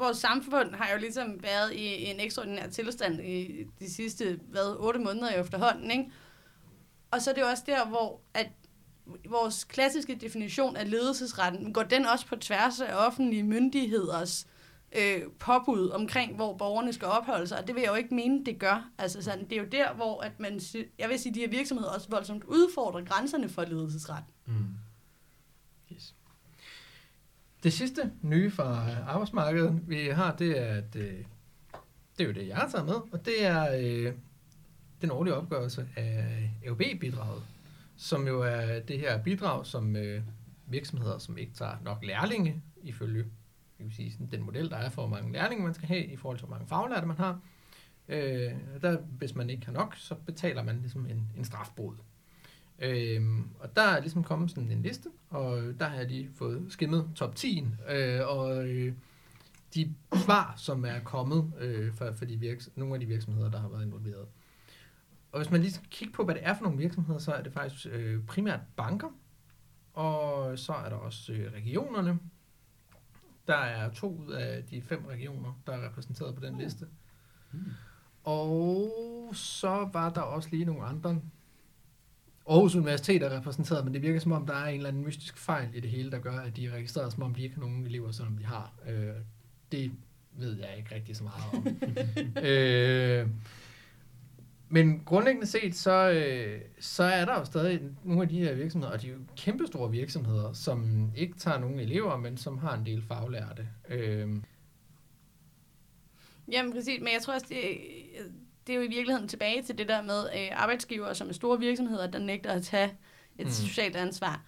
vores 0.00 0.18
samfund 0.18 0.74
har 0.74 0.92
jo 0.92 0.98
ligesom 1.00 1.42
været 1.42 1.72
i 1.72 2.04
en 2.04 2.20
ekstraordinær 2.20 2.66
tilstand 2.66 3.20
i 3.20 3.64
de 3.80 3.94
sidste, 3.94 4.40
hvad, 4.48 4.76
otte 4.78 5.00
måneder 5.00 5.28
efterhånden, 5.28 5.90
ikke? 5.90 6.04
Og 7.10 7.22
så 7.22 7.30
er 7.30 7.34
det 7.34 7.40
jo 7.40 7.46
også 7.46 7.62
der, 7.66 7.86
hvor 7.86 8.20
at 8.34 8.48
vores 9.28 9.64
klassiske 9.64 10.14
definition 10.14 10.76
af 10.76 10.90
ledelsesretten, 10.90 11.72
går 11.72 11.82
den 11.82 12.06
også 12.06 12.26
på 12.26 12.36
tværs 12.36 12.80
af 12.80 13.06
offentlige 13.06 13.42
myndigheders 13.42 14.46
øh, 14.92 15.22
påbud 15.38 15.90
omkring, 15.90 16.36
hvor 16.36 16.56
borgerne 16.56 16.92
skal 16.92 17.08
opholde 17.08 17.46
sig, 17.46 17.58
og 17.58 17.66
det 17.66 17.74
vil 17.74 17.80
jeg 17.80 17.90
jo 17.90 17.94
ikke 17.94 18.14
mene, 18.14 18.44
det 18.44 18.58
gør. 18.58 18.90
Altså 18.98 19.22
sådan, 19.22 19.44
det 19.44 19.52
er 19.52 19.62
jo 19.62 19.68
der, 19.72 19.94
hvor 19.94 20.20
at 20.20 20.40
man, 20.40 20.60
jeg 20.98 21.08
vil 21.08 21.18
sige, 21.18 21.34
de 21.34 21.40
her 21.40 21.48
virksomheder 21.48 21.90
også 21.90 22.08
voldsomt 22.10 22.44
udfordrer 22.44 23.04
grænserne 23.04 23.48
for 23.48 23.64
ledelsesretten. 23.64 24.32
Mm. 24.46 24.54
Det 27.62 27.72
sidste 27.72 28.12
nye 28.22 28.50
fra 28.50 28.86
arbejdsmarkedet, 29.06 29.80
vi 29.86 30.06
har, 30.06 30.36
det 30.36 30.58
er, 30.58 30.74
at 30.74 30.96
øh, 30.96 31.24
det 32.18 32.24
er 32.24 32.24
jo 32.24 32.32
det, 32.32 32.48
jeg 32.48 32.56
har 32.56 32.68
taget 32.68 32.86
med, 32.86 32.94
og 32.94 33.24
det 33.24 33.46
er 33.46 33.76
øh, 33.80 34.12
den 35.02 35.10
årlige 35.10 35.34
opgørelse 35.34 35.88
af 35.96 36.50
EUB-bidraget, 36.64 37.42
som 37.96 38.26
jo 38.26 38.42
er 38.42 38.80
det 38.80 38.98
her 38.98 39.22
bidrag, 39.22 39.66
som 39.66 39.96
øh, 39.96 40.22
virksomheder, 40.66 41.18
som 41.18 41.38
ikke 41.38 41.52
tager 41.52 41.76
nok 41.84 42.04
lærlinge, 42.04 42.62
ifølge 42.82 43.24
jeg 43.80 43.86
vil 43.86 43.94
sige, 43.94 44.12
sådan, 44.12 44.28
den 44.30 44.42
model, 44.42 44.70
der 44.70 44.76
er 44.76 44.88
for, 44.88 45.06
hvor 45.06 45.16
mange 45.16 45.32
lærlinge 45.32 45.64
man 45.64 45.74
skal 45.74 45.88
have, 45.88 46.04
i 46.04 46.16
forhold 46.16 46.38
til, 46.38 46.46
hvor 46.46 46.56
mange 46.56 46.68
faglærte 46.68 47.06
man 47.06 47.16
har. 47.16 47.40
Øh, 48.08 48.52
der, 48.82 48.96
hvis 49.00 49.34
man 49.34 49.50
ikke 49.50 49.66
har 49.66 49.72
nok, 49.72 49.94
så 49.96 50.14
betaler 50.14 50.62
man 50.62 50.80
ligesom 50.80 51.06
en, 51.06 51.32
en 51.36 51.44
strafbod. 51.44 51.94
Øhm, 52.80 53.48
og 53.58 53.76
der 53.76 53.82
er 53.82 54.00
ligesom 54.00 54.24
kommet 54.24 54.50
sådan 54.50 54.70
en 54.70 54.82
liste, 54.82 55.08
og 55.30 55.62
der 55.80 55.88
har 55.88 55.96
jeg 55.96 56.06
lige 56.06 56.30
fået 56.34 56.66
skimmet 56.68 57.10
top 57.14 57.34
10, 57.34 57.66
øh, 57.88 58.20
og 58.26 58.68
øh, 58.68 58.94
de 59.74 59.94
svar, 60.14 60.54
som 60.56 60.84
er 60.84 61.00
kommet 61.00 61.52
øh, 61.58 61.94
for, 61.94 62.12
for 62.12 62.24
de 62.24 62.36
virks- 62.36 62.70
nogle 62.76 62.94
af 62.94 63.00
de 63.00 63.06
virksomheder, 63.06 63.50
der 63.50 63.60
har 63.60 63.68
været 63.68 63.84
involveret. 63.84 64.26
Og 65.32 65.40
hvis 65.40 65.50
man 65.50 65.60
lige 65.60 65.72
skal 65.72 65.88
kigge 65.90 66.14
på, 66.14 66.24
hvad 66.24 66.34
det 66.34 66.46
er 66.46 66.54
for 66.54 66.62
nogle 66.62 66.78
virksomheder, 66.78 67.18
så 67.18 67.32
er 67.32 67.42
det 67.42 67.52
faktisk 67.52 67.86
øh, 67.90 68.26
primært 68.26 68.60
banker, 68.76 69.08
og 69.92 70.58
så 70.58 70.72
er 70.72 70.88
der 70.88 70.96
også 70.96 71.32
øh, 71.32 71.52
regionerne. 71.52 72.18
Der 73.46 73.56
er 73.56 73.90
to 73.90 74.16
ud 74.16 74.32
af 74.32 74.64
de 74.64 74.82
fem 74.82 75.04
regioner, 75.06 75.60
der 75.66 75.72
er 75.72 75.86
repræsenteret 75.86 76.34
på 76.34 76.40
den 76.40 76.58
liste. 76.58 76.86
Og 78.24 79.30
så 79.32 79.88
var 79.92 80.10
der 80.10 80.20
også 80.20 80.48
lige 80.52 80.64
nogle 80.64 80.82
andre. 80.84 81.20
Aarhus 82.50 82.74
Universitet 82.74 83.22
er 83.22 83.36
repræsenteret, 83.36 83.84
men 83.84 83.94
det 83.94 84.02
virker 84.02 84.20
som 84.20 84.32
om, 84.32 84.46
der 84.46 84.54
er 84.54 84.66
en 84.66 84.76
eller 84.76 84.88
anden 84.88 85.04
mystisk 85.04 85.38
fejl 85.38 85.68
i 85.74 85.80
det 85.80 85.90
hele, 85.90 86.10
der 86.10 86.18
gør, 86.18 86.38
at 86.38 86.56
de 86.56 86.66
er 86.66 86.70
registreret, 86.70 87.12
som 87.12 87.22
om 87.22 87.34
de 87.34 87.42
ikke 87.42 87.54
har 87.54 87.60
nogen 87.60 87.86
elever, 87.86 88.12
selvom 88.12 88.36
de 88.36 88.44
har. 88.44 88.72
Øh, 88.88 89.14
det 89.72 89.92
ved 90.32 90.58
jeg 90.58 90.74
ikke 90.78 90.94
rigtig 90.94 91.16
så 91.16 91.24
meget 91.24 91.44
om. 91.52 91.66
øh, 92.48 93.28
men 94.68 95.02
grundlæggende 95.04 95.46
set, 95.46 95.74
så, 95.74 96.10
øh, 96.10 96.60
så 96.80 97.02
er 97.02 97.24
der 97.24 97.38
jo 97.38 97.44
stadig 97.44 97.80
nogle 98.04 98.22
af 98.22 98.28
de 98.28 98.38
her 98.38 98.54
virksomheder, 98.54 98.92
og 98.92 99.02
de 99.02 99.08
er 99.08 99.12
jo 99.12 99.18
kæmpestore 99.36 99.90
virksomheder, 99.90 100.52
som 100.52 101.10
ikke 101.16 101.38
tager 101.38 101.58
nogen 101.58 101.80
elever, 101.80 102.16
men 102.16 102.36
som 102.36 102.58
har 102.58 102.74
en 102.74 102.86
del 102.86 103.02
faglærte. 103.02 103.68
Øh, 103.88 104.28
Jamen 106.52 106.72
præcis, 106.72 107.00
men 107.00 107.08
jeg 107.12 107.22
tror 107.22 107.34
også, 107.34 107.46
det, 107.48 107.56
det 108.70 108.76
er 108.76 108.80
jo 108.80 108.86
i 108.86 108.94
virkeligheden 108.94 109.28
tilbage 109.28 109.62
til 109.62 109.78
det 109.78 109.88
der 109.88 110.02
med 110.02 110.24
øh, 110.36 110.48
arbejdsgivere, 110.62 111.14
som 111.14 111.28
er 111.28 111.32
store 111.32 111.58
virksomheder, 111.58 112.06
der 112.06 112.18
nægter 112.18 112.52
at 112.52 112.62
tage 112.62 112.92
et 113.38 113.46
Mm. 113.46 113.52
socialt 113.52 113.96
ansvar. 113.96 114.42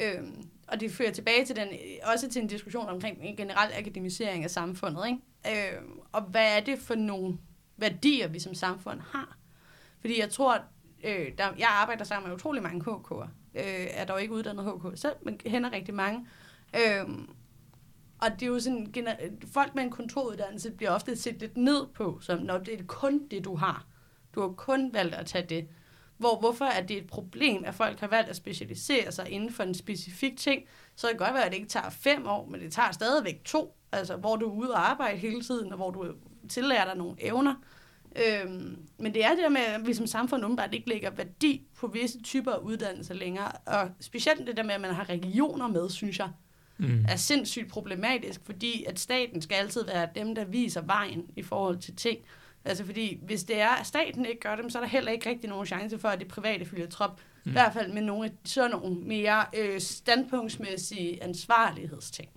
Øhm, 0.00 0.48
og 0.68 0.80
det 0.80 0.90
fører 0.92 1.10
tilbage 1.12 1.44
til 1.44 1.56
den, 1.56 1.68
også 2.12 2.28
til 2.30 2.42
en 2.42 2.48
diskussion 2.48 2.88
omkring 2.88 3.18
en 3.22 3.36
generel 3.36 3.70
akademisering 3.74 4.44
af 4.44 4.50
samfundet. 4.50 5.04
Ikke? 5.06 5.72
Øhm, 5.76 5.98
og 6.12 6.22
hvad 6.22 6.56
er 6.56 6.60
det 6.60 6.78
for 6.78 6.94
nogle 6.94 7.38
værdier, 7.76 8.28
vi 8.28 8.38
som 8.38 8.54
samfund 8.54 9.00
har? 9.00 9.36
Fordi 10.00 10.20
jeg 10.20 10.30
tror, 10.30 10.62
øh, 11.04 11.26
der, 11.38 11.48
jeg 11.58 11.68
arbejder 11.68 12.04
sammen 12.04 12.28
med 12.28 12.36
utrolig 12.36 12.62
mange 12.62 12.84
HK'er. 12.90 13.28
Øh, 13.54 13.86
er 13.90 14.04
dog 14.04 14.22
ikke 14.22 14.34
uddannet 14.34 14.64
HK 14.64 14.98
selv, 14.98 15.14
men 15.22 15.40
hænder 15.46 15.72
rigtig 15.72 15.94
mange. 15.94 16.26
Øhm, 16.80 17.28
og 18.18 18.30
det 18.32 18.42
er 18.42 18.46
jo 18.46 18.60
sådan, 18.60 18.92
folk 19.52 19.74
med 19.74 19.82
en 19.82 19.90
kontoruddannelse 19.90 20.70
bliver 20.70 20.90
ofte 20.90 21.16
set 21.16 21.40
lidt 21.40 21.56
ned 21.56 21.86
på, 21.94 22.18
som 22.20 22.38
når 22.38 22.58
det 22.58 22.80
er 22.80 22.84
kun 22.86 23.28
det, 23.28 23.44
du 23.44 23.54
har. 23.54 23.86
Du 24.34 24.40
har 24.40 24.48
kun 24.48 24.94
valgt 24.94 25.14
at 25.14 25.26
tage 25.26 25.46
det. 25.48 25.68
Hvor, 26.16 26.38
hvorfor 26.38 26.64
er 26.64 26.82
det 26.82 26.96
et 26.96 27.06
problem, 27.06 27.64
at 27.66 27.74
folk 27.74 28.00
har 28.00 28.06
valgt 28.06 28.30
at 28.30 28.36
specialisere 28.36 29.12
sig 29.12 29.30
inden 29.30 29.52
for 29.52 29.62
en 29.62 29.74
specifik 29.74 30.36
ting? 30.36 30.62
Så 30.96 31.06
kan 31.06 31.12
det 31.12 31.18
godt 31.18 31.34
være, 31.34 31.44
at 31.44 31.52
det 31.52 31.56
ikke 31.58 31.68
tager 31.68 31.90
fem 31.90 32.26
år, 32.26 32.48
men 32.50 32.60
det 32.60 32.72
tager 32.72 32.92
stadigvæk 32.92 33.44
to. 33.44 33.76
Altså, 33.92 34.16
hvor 34.16 34.36
du 34.36 34.48
er 34.48 34.52
ude 34.52 34.72
og 34.72 34.90
arbejde 34.90 35.18
hele 35.18 35.42
tiden, 35.42 35.72
og 35.72 35.76
hvor 35.76 35.90
du 35.90 36.14
tillærer 36.48 36.84
dig 36.84 36.96
nogle 36.96 37.16
evner. 37.18 37.54
Øhm, 38.16 38.78
men 38.98 39.14
det 39.14 39.24
er 39.24 39.28
det 39.28 39.38
der 39.38 39.48
med, 39.48 39.60
at 39.60 39.86
vi 39.86 39.94
som 39.94 40.06
samfund 40.06 40.44
umiddelbart 40.44 40.74
ikke 40.74 40.88
lægger 40.88 41.10
værdi 41.10 41.66
på 41.76 41.86
visse 41.86 42.22
typer 42.22 42.52
af 42.52 42.58
uddannelser 42.58 43.14
længere. 43.14 43.52
Og 43.66 43.90
specielt 44.00 44.46
det 44.46 44.56
der 44.56 44.62
med, 44.62 44.74
at 44.74 44.80
man 44.80 44.94
har 44.94 45.08
regioner 45.08 45.66
med, 45.68 45.90
synes 45.90 46.18
jeg, 46.18 46.30
Mm. 46.78 47.04
er 47.08 47.16
sindssygt 47.16 47.68
problematisk, 47.68 48.40
fordi 48.44 48.84
at 48.88 48.98
staten 48.98 49.42
skal 49.42 49.54
altid 49.54 49.84
være 49.84 50.08
dem, 50.14 50.34
der 50.34 50.44
viser 50.44 50.80
vejen 50.80 51.24
i 51.36 51.42
forhold 51.42 51.78
til 51.78 51.96
ting. 51.96 52.18
Altså 52.64 52.84
fordi, 52.84 53.20
hvis 53.22 53.44
det 53.44 53.60
er, 53.60 53.68
at 53.68 53.86
staten 53.86 54.26
ikke 54.26 54.40
gør 54.40 54.56
dem, 54.56 54.70
så 54.70 54.78
er 54.78 54.82
der 54.82 54.88
heller 54.88 55.12
ikke 55.12 55.30
rigtig 55.30 55.50
nogen 55.50 55.66
chance 55.66 55.98
for, 55.98 56.08
at 56.08 56.18
det 56.18 56.28
private 56.28 56.64
følger 56.64 56.86
trop. 56.86 57.20
Mm. 57.44 57.50
I 57.50 57.52
hvert 57.52 57.72
fald 57.72 57.92
med 57.92 58.02
nogle 58.02 58.30
sådan 58.44 58.70
nogle 58.70 58.96
mere 58.96 59.44
øh, 59.58 59.80
standpunktsmæssige 59.80 61.22
ansvarlighedsting. 61.22 62.28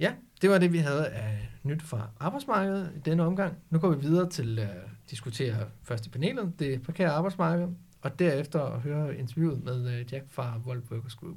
Ja, 0.00 0.12
det 0.42 0.50
var 0.50 0.58
det, 0.58 0.72
vi 0.72 0.78
havde 0.78 1.06
af 1.06 1.48
nyt 1.62 1.82
fra 1.82 2.08
arbejdsmarkedet 2.20 2.92
i 2.96 2.98
denne 2.98 3.22
omgang. 3.22 3.56
Nu 3.70 3.78
går 3.78 3.90
vi 3.90 4.00
videre 4.00 4.30
til 4.30 4.58
at 4.58 4.68
diskutere 5.10 5.56
først 5.82 6.06
i 6.06 6.08
panelet, 6.08 6.52
det 6.58 6.82
prekære 6.82 7.10
arbejdsmarked, 7.10 7.68
og 8.02 8.18
derefter 8.18 8.62
at 8.62 8.80
høre 8.80 9.16
interviewet 9.16 9.64
med 9.64 9.98
øh, 9.98 10.12
Jack 10.12 10.24
fra 10.30 10.60
World 10.66 10.82
Workers 10.90 11.14
Group. 11.14 11.36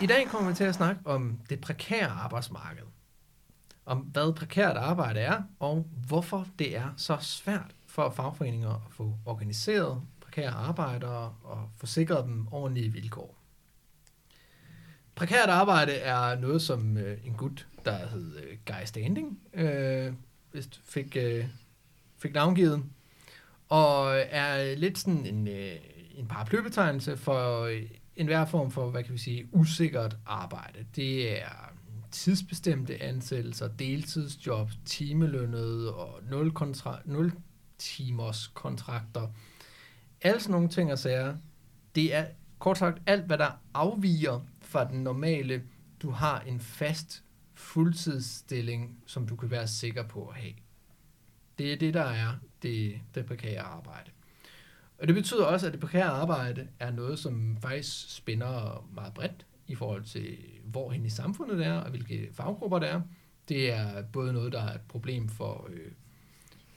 I 0.00 0.06
dag 0.06 0.26
kommer 0.28 0.48
vi 0.50 0.54
til 0.54 0.64
at 0.64 0.74
snakke 0.74 1.00
om 1.04 1.40
det 1.50 1.60
prekære 1.60 2.08
arbejdsmarked. 2.08 2.82
Om 3.86 3.98
hvad 3.98 4.34
prekært 4.34 4.76
arbejde 4.76 5.20
er, 5.20 5.42
og 5.58 5.86
hvorfor 6.06 6.46
det 6.58 6.76
er 6.76 6.88
så 6.96 7.16
svært 7.20 7.74
for 7.86 8.10
fagforeninger 8.10 8.70
at 8.70 8.80
få 8.90 9.14
organiseret 9.24 10.02
prekære 10.20 10.50
arbejdere 10.50 11.34
og 11.42 11.70
forsikret 11.76 12.24
dem 12.24 12.48
ordentlige 12.50 12.92
vilkår. 12.92 13.34
Prekært 15.14 15.48
arbejde 15.48 15.92
er 15.92 16.38
noget, 16.38 16.62
som 16.62 16.96
øh, 16.96 17.18
en 17.24 17.34
gut, 17.34 17.68
der 17.84 18.06
hed 18.06 18.36
øh, 18.36 18.58
Guy 18.66 18.84
Standing, 18.84 19.40
øh, 19.54 20.12
fik, 20.84 21.16
øh, 21.16 21.44
fik 22.18 22.34
navngivet, 22.34 22.84
og 23.68 24.16
øh, 24.16 24.24
er 24.30 24.74
lidt 24.74 24.98
sådan 24.98 25.26
en, 25.26 25.48
øh, 25.48 25.76
en 26.14 26.26
paraplybetegnelse 26.26 27.16
for 27.16 27.62
øh, 27.62 27.82
enhver 28.16 28.44
form 28.44 28.70
for, 28.70 28.90
hvad 28.90 29.04
kan 29.04 29.12
vi 29.12 29.18
sige, 29.18 29.48
usikkert 29.52 30.16
arbejde. 30.26 30.86
Det 30.96 31.42
er 31.42 31.72
tidsbestemte 32.10 33.02
ansættelser, 33.02 33.68
deltidsjob, 33.68 34.70
timelønnet 34.84 35.92
og 35.92 36.20
nul, 36.30 36.52
kontra- 36.60 37.02
nul 37.04 37.32
timers 37.78 38.46
kontrakter. 38.46 39.28
Alle 40.20 40.40
sådan 40.40 40.52
nogle 40.52 40.68
ting 40.68 40.92
og 40.92 40.98
sager, 40.98 41.36
det 41.94 42.14
er 42.14 42.26
kort 42.58 42.78
sagt 42.78 43.02
alt, 43.06 43.24
hvad 43.24 43.38
der 43.38 43.50
afviger 43.74 44.40
fra 44.60 44.84
den 44.84 45.04
normale, 45.04 45.62
du 46.02 46.10
har 46.10 46.40
en 46.40 46.60
fast 46.60 47.24
fuldtidsstilling, 47.58 49.02
som 49.06 49.26
du 49.26 49.36
kan 49.36 49.50
være 49.50 49.68
sikker 49.68 50.02
på 50.02 50.26
at 50.26 50.36
have. 50.36 50.52
Det 51.58 51.72
er 51.72 51.76
det, 51.76 51.94
der 51.94 52.04
er 52.04 52.32
det, 52.62 53.00
det 53.14 53.26
prekære 53.26 53.60
arbejde. 53.60 54.10
Og 54.98 55.06
det 55.06 55.14
betyder 55.14 55.44
også, 55.44 55.66
at 55.66 55.72
det 55.72 55.80
prekære 55.80 56.04
arbejde 56.04 56.68
er 56.78 56.90
noget, 56.90 57.18
som 57.18 57.56
faktisk 57.62 58.16
spænder 58.16 58.86
meget 58.94 59.14
bredt 59.14 59.46
i 59.66 59.74
forhold 59.74 60.04
til, 60.04 60.38
hvor 60.64 60.90
hen 60.90 61.04
i 61.04 61.10
samfundet 61.10 61.58
det 61.58 61.66
er, 61.66 61.78
og 61.78 61.90
hvilke 61.90 62.28
faggrupper 62.32 62.78
det 62.78 62.90
er. 62.90 63.00
Det 63.48 63.72
er 63.72 64.02
både 64.02 64.32
noget, 64.32 64.52
der 64.52 64.62
er 64.62 64.74
et 64.74 64.80
problem 64.88 65.28
for 65.28 65.68
øh, 65.72 65.90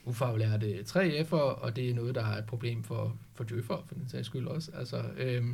ufaglærte 0.06 0.80
3F'er, 0.80 1.36
og 1.36 1.76
det 1.76 1.90
er 1.90 1.94
noget, 1.94 2.16
der 2.16 2.26
er 2.26 2.38
et 2.38 2.46
problem 2.46 2.84
for, 2.84 3.18
for 3.34 3.44
djøffer, 3.44 3.84
for 3.86 3.96
den 3.96 4.10
sags 4.10 4.28
skyld 4.28 4.48
også. 4.48 4.72
Altså, 4.74 5.04
øh, 5.18 5.46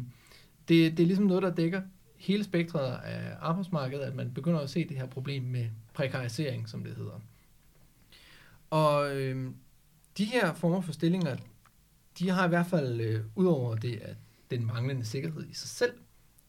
det, 0.67 0.97
det 0.97 0.99
er 0.99 1.07
ligesom 1.07 1.25
noget, 1.25 1.43
der 1.43 1.55
dækker 1.55 1.81
hele 2.17 2.43
spektret 2.43 2.99
af 3.03 3.33
arbejdsmarkedet, 3.39 4.03
at 4.03 4.15
man 4.15 4.31
begynder 4.33 4.59
at 4.59 4.69
se 4.69 4.87
det 4.87 4.97
her 4.97 5.05
problem 5.05 5.43
med 5.43 5.69
prekarisering, 5.93 6.69
som 6.69 6.83
det 6.83 6.95
hedder. 6.95 7.21
Og 8.69 9.15
øh, 9.15 9.51
de 10.17 10.25
her 10.25 10.53
former 10.53 10.81
for 10.81 10.91
stillinger, 10.91 11.37
de 12.19 12.29
har 12.29 12.45
i 12.45 12.49
hvert 12.49 12.65
fald, 12.65 13.01
øh, 13.01 13.25
udover 13.35 13.75
det, 13.75 13.95
at 13.95 14.15
den 14.51 14.65
manglende 14.65 15.05
sikkerhed 15.05 15.49
i 15.49 15.53
sig 15.53 15.69
selv 15.69 15.93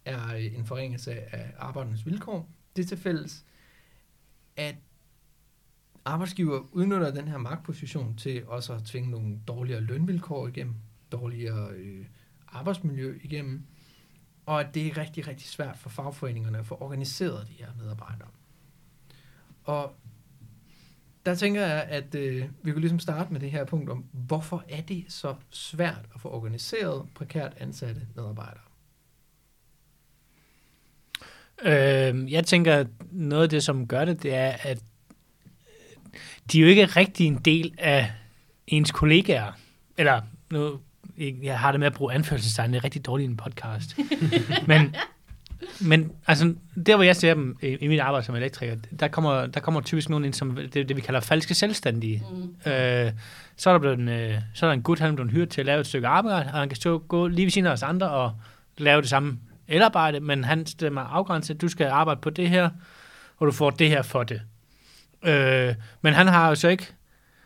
er 0.05 0.35
øh, 0.35 0.59
en 0.59 0.67
forringelse 0.67 1.35
af 1.35 1.53
arbejdernes 1.59 2.07
vilkår, 2.07 2.49
det 2.77 2.89
til 2.89 2.97
fælles, 2.97 3.45
at 4.57 4.75
arbejdsgiver 6.05 6.61
udnytter 6.73 7.11
den 7.11 7.29
her 7.29 7.39
magtposition 7.39 8.17
til 8.17 8.47
også 8.47 8.75
at 8.75 8.85
tvinge 8.85 9.11
nogle 9.11 9.39
dårligere 9.49 9.81
lønvilkår 9.81 10.49
igennem, 10.49 10.75
dårligere 11.13 11.71
øh, 11.71 12.07
arbejdsmiljø 12.49 13.19
igennem, 13.23 13.67
og 14.49 14.61
at 14.61 14.75
det 14.75 14.87
er 14.87 14.99
rigtig, 14.99 15.29
rigtig 15.29 15.49
svært 15.49 15.79
for 15.79 15.89
fagforeningerne 15.89 16.59
at 16.59 16.67
få 16.67 16.77
organiseret 16.81 17.49
de 17.49 17.53
her 17.53 17.67
medarbejdere. 17.79 18.29
Og 19.65 19.95
der 21.27 21.35
tænker 21.35 21.67
jeg, 21.67 21.83
at 21.83 22.15
øh, 22.15 22.45
vi 22.63 22.73
kan 22.73 22.81
ligesom 22.81 22.99
starte 22.99 23.33
med 23.33 23.41
det 23.41 23.51
her 23.51 23.65
punkt 23.65 23.91
om, 23.91 24.05
hvorfor 24.13 24.65
er 24.69 24.83
det 24.83 25.05
så 25.09 25.35
svært 25.51 26.07
at 26.15 26.21
få 26.21 26.29
organiseret 26.29 27.09
prekært 27.15 27.55
ansatte 27.57 28.01
medarbejdere? 28.15 28.63
Øh, 31.63 32.33
jeg 32.33 32.45
tænker, 32.47 32.77
at 32.77 32.87
noget 33.11 33.43
af 33.43 33.49
det, 33.49 33.63
som 33.63 33.87
gør 33.87 34.05
det, 34.05 34.23
det 34.23 34.35
er, 34.35 34.57
at 34.63 34.83
de 36.53 36.59
er 36.59 36.63
jo 36.63 36.69
ikke 36.69 36.87
rigtig 36.87 37.27
en 37.27 37.39
del 37.39 37.75
af 37.79 38.13
ens 38.67 38.91
kollegaer. 38.91 39.53
Eller 39.97 40.23
nu, 40.51 40.81
jeg 41.43 41.59
har 41.59 41.71
det 41.71 41.81
med 41.81 41.87
at 41.87 41.93
bruge 41.93 42.15
anførselstegn, 42.15 42.73
det 42.73 42.79
er 42.79 42.85
rigtig 42.85 43.07
dårligt 43.07 43.29
i 43.29 43.31
en 43.31 43.37
podcast. 43.37 43.99
men, 44.69 44.97
men 45.81 46.13
altså, 46.27 46.55
der 46.87 46.97
hvor 46.97 47.05
jeg 47.05 47.17
ser 47.17 47.35
dem 47.35 47.59
i, 47.63 47.67
i 47.67 47.89
mit 47.89 48.01
arbejde 48.01 48.27
som 48.27 48.35
elektriker, 48.35 48.77
der 49.01 49.09
kommer, 49.09 49.47
der 49.47 49.61
kommer 49.61 49.81
typisk 49.81 50.09
nogen 50.09 50.25
ind, 50.25 50.35
som 50.35 50.57
det, 50.57 50.89
det 50.89 50.97
vi 50.97 51.01
kalder 51.01 51.21
falske 51.21 51.55
selvstændige. 51.55 52.25
Mm. 52.31 52.73
Øh, 52.73 53.13
så 53.57 53.71
er 53.71 53.75
der 53.75 53.79
blevet 53.79 53.99
en, 53.99 54.09
øh, 54.09 54.35
så 54.55 54.67
er 54.67 54.71
der 54.71 54.75
en 54.75 54.83
gut, 54.83 54.99
han 54.99 55.11
er 55.11 55.15
blevet 55.15 55.33
hyret 55.33 55.49
til 55.49 55.61
at 55.61 55.67
lave 55.67 55.81
et 55.81 55.87
stykke 55.87 56.09
arbejde, 56.09 56.51
og 56.53 56.59
han 56.59 56.69
kan 56.69 56.77
stå, 56.77 56.99
gå 56.99 57.27
lige 57.27 57.47
ved 57.47 57.51
siden 57.51 57.67
af 57.67 57.73
os 57.73 57.83
andre 57.83 58.11
og 58.11 58.33
lave 58.79 59.01
det 59.01 59.11
samme 59.11 59.39
elarbejde, 59.69 60.21
men 60.21 60.45
han 60.45 60.67
stemmer 60.67 61.01
afgrænset, 61.01 61.55
at 61.55 61.61
du 61.61 61.69
skal 61.69 61.87
arbejde 61.87 62.21
på 62.21 62.31
det 62.31 62.49
her, 62.49 62.71
og 63.37 63.47
du 63.47 63.53
får 63.53 63.71
det 63.71 63.89
her 63.89 64.03
for 64.03 64.23
det. 64.23 64.41
Øh, 65.23 65.75
men 66.03 66.15
han 66.15 66.27
har 66.27 66.49
jo 66.49 66.55
så 66.55 66.69
ikke, 66.69 66.87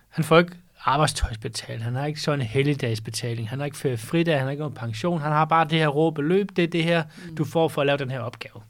han 0.09 0.25
får 0.25 0.39
ikke 0.39 0.53
arbejdstøjsbetalt, 0.85 1.83
han 1.83 1.95
har 1.95 2.07
ikke 2.07 2.21
sådan 2.21 2.41
en 2.41 2.47
helligdagsbetaling, 2.47 3.49
han 3.49 3.59
har 3.59 3.65
ikke 3.67 3.77
fået 3.77 4.01
fridag, 4.01 4.35
han 4.35 4.43
har 4.43 4.51
ikke 4.51 4.61
nogen 4.61 4.75
pension, 4.75 5.21
han 5.21 5.33
har 5.33 5.45
bare 5.45 5.65
det 5.65 5.79
her 5.79 5.89
rå 5.89 6.11
beløb, 6.11 6.49
det 6.57 6.65
er 6.65 6.69
det 6.69 6.85
her, 6.85 7.03
mm. 7.29 7.37
du 7.37 7.45
får 7.45 7.69
for 7.69 7.81
at 7.81 7.87
lave 7.87 7.99
den 7.99 8.11
her 8.11 8.21
opgave. 8.21 8.63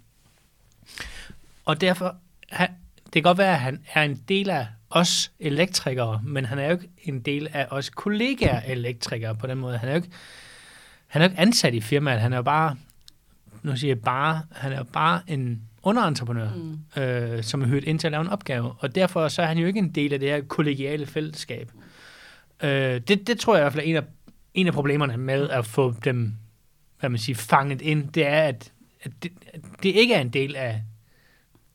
Og 1.64 1.81
derfor, 1.81 2.16
han, 2.51 2.68
det 3.05 3.12
kan 3.12 3.22
godt 3.22 3.38
være, 3.38 3.53
at 3.53 3.59
han 3.61 3.81
er 3.94 4.03
en 4.03 4.22
del 4.29 4.51
af 4.51 4.66
os 4.90 5.33
elektrikere, 5.40 6.20
men 6.25 6.44
han 6.44 6.59
er 6.59 6.66
jo 6.66 6.72
ikke 6.72 6.88
en 7.03 7.20
del 7.20 7.48
af 7.53 7.66
os 7.70 7.90
kollegaer 7.90 8.61
elektrikere 8.66 9.35
på 9.35 9.46
den 9.46 9.59
måde. 9.59 9.79
Han 9.79 9.88
er 9.88 9.92
jo 9.92 9.96
ikke, 9.96 10.11
han 11.07 11.22
er 11.22 11.27
jo 11.27 11.31
ikke 11.31 11.40
ansat 11.40 11.75
i 11.75 11.81
firmaet, 11.81 12.20
han 12.20 12.33
er 12.33 12.37
jo 12.37 12.42
bare, 12.42 12.77
nu 13.62 13.77
siger 13.77 13.90
jeg 13.90 14.01
bare, 14.01 14.42
han 14.51 14.72
er 14.72 14.77
jo 14.77 14.85
bare 14.85 15.20
en 15.27 15.62
underentreprenør, 15.83 16.48
mm. 16.55 17.03
øh, 17.03 17.42
som 17.42 17.62
er 17.62 17.66
hørt 17.66 17.85
ind 17.85 17.98
til 17.98 18.07
at 18.07 18.11
lave 18.11 18.20
en 18.20 18.29
opgave. 18.29 18.75
Og 18.79 18.94
derfor 18.94 19.29
så 19.29 19.42
er 19.42 19.46
han 19.46 19.59
jo 19.59 19.66
ikke 19.66 19.79
en 19.79 19.90
del 19.90 20.12
af 20.12 20.20
det 20.20 20.29
her 20.29 20.40
kollegiale 20.40 21.07
fællesskab. 21.07 21.70
Øh, 22.62 23.01
det, 23.09 23.27
det 23.27 23.38
tror 23.38 23.55
jeg 23.55 23.62
i 23.62 23.64
hvert 23.64 23.72
fald 23.72 23.85
er 23.85 23.88
en 23.88 23.96
af, 23.96 24.05
en 24.55 24.66
af 24.66 24.72
problemerne 24.72 25.16
med 25.16 25.48
at 25.48 25.66
få 25.66 25.94
dem 26.05 26.33
hvad 27.03 27.11
man 27.11 27.18
siger, 27.18 27.37
fanget 27.37 27.83
ind. 27.83 28.12
Det 28.12 28.27
er, 28.27 28.42
at, 28.42 28.72
at, 29.03 29.12
det, 29.22 29.33
at 29.46 29.61
det 29.83 29.88
ikke 29.88 30.14
er 30.14 30.20
en 30.20 30.29
del 30.29 30.57
af 30.57 30.83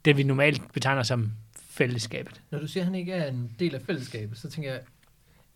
det, 0.05 0.17
vi 0.17 0.23
normalt 0.23 0.73
betegner 0.73 1.03
som 1.03 1.31
fællesskabet. 1.55 2.41
Når 2.51 2.59
du 2.59 2.67
siger, 2.67 2.83
at 2.83 2.85
han 2.85 2.95
ikke 2.95 3.13
er 3.13 3.27
en 3.27 3.55
del 3.59 3.75
af 3.75 3.81
fællesskabet, 3.81 4.37
så 4.37 4.49
tænker 4.49 4.71
jeg, 4.71 4.81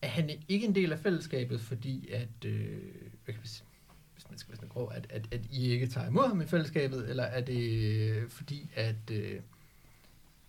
at 0.02 0.10
han 0.10 0.30
ikke 0.48 0.68
en 0.68 0.76
del 0.76 0.92
af 0.92 1.00
fællesskabet, 1.00 1.62
fordi 1.62 2.10
at, 2.12 2.46
øh, 2.46 2.66
hvad 3.26 3.34
kan 3.34 3.44
vi 3.44 3.48
sige, 3.48 3.66
hvis 4.14 4.30
man 4.30 4.40
skal 4.40 4.58
være 4.62 4.70
grov, 4.70 4.92
at, 4.96 5.08
at, 5.10 5.28
at 5.32 5.42
I 5.52 5.72
ikke 5.72 5.88
tager 5.88 6.08
imod 6.08 6.28
ham 6.28 6.42
i 6.42 6.46
fællesskabet, 6.46 7.10
eller 7.10 7.24
er 7.24 7.42
det 7.42 7.72
øh, 7.82 8.30
fordi, 8.30 8.70
at, 8.76 9.12
øh, 9.12 9.40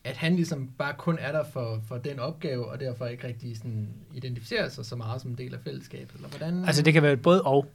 at 0.05 0.17
han 0.17 0.37
ligesom 0.37 0.71
bare 0.79 0.95
kun 0.99 1.19
er 1.21 1.33
der 1.33 1.45
for, 1.53 1.83
for 1.89 1.99
den 1.99 2.19
opgave, 2.19 2.67
og 2.67 2.81
derfor 2.81 3.07
ikke 3.07 3.27
rigtig 3.27 3.57
sådan 3.57 3.89
identificerer 4.15 4.69
sig 4.69 4.85
så 4.85 4.97
meget 4.97 5.23
som 5.23 5.31
en 5.31 5.39
del 5.39 5.55
af 5.55 5.61
fællesskabet? 5.65 6.15
Eller 6.15 6.29
hvordan? 6.29 6.65
Altså 6.65 6.83
det 6.83 6.93
kan 6.93 7.03
være 7.03 7.17
både 7.17 7.43
og. 7.43 7.67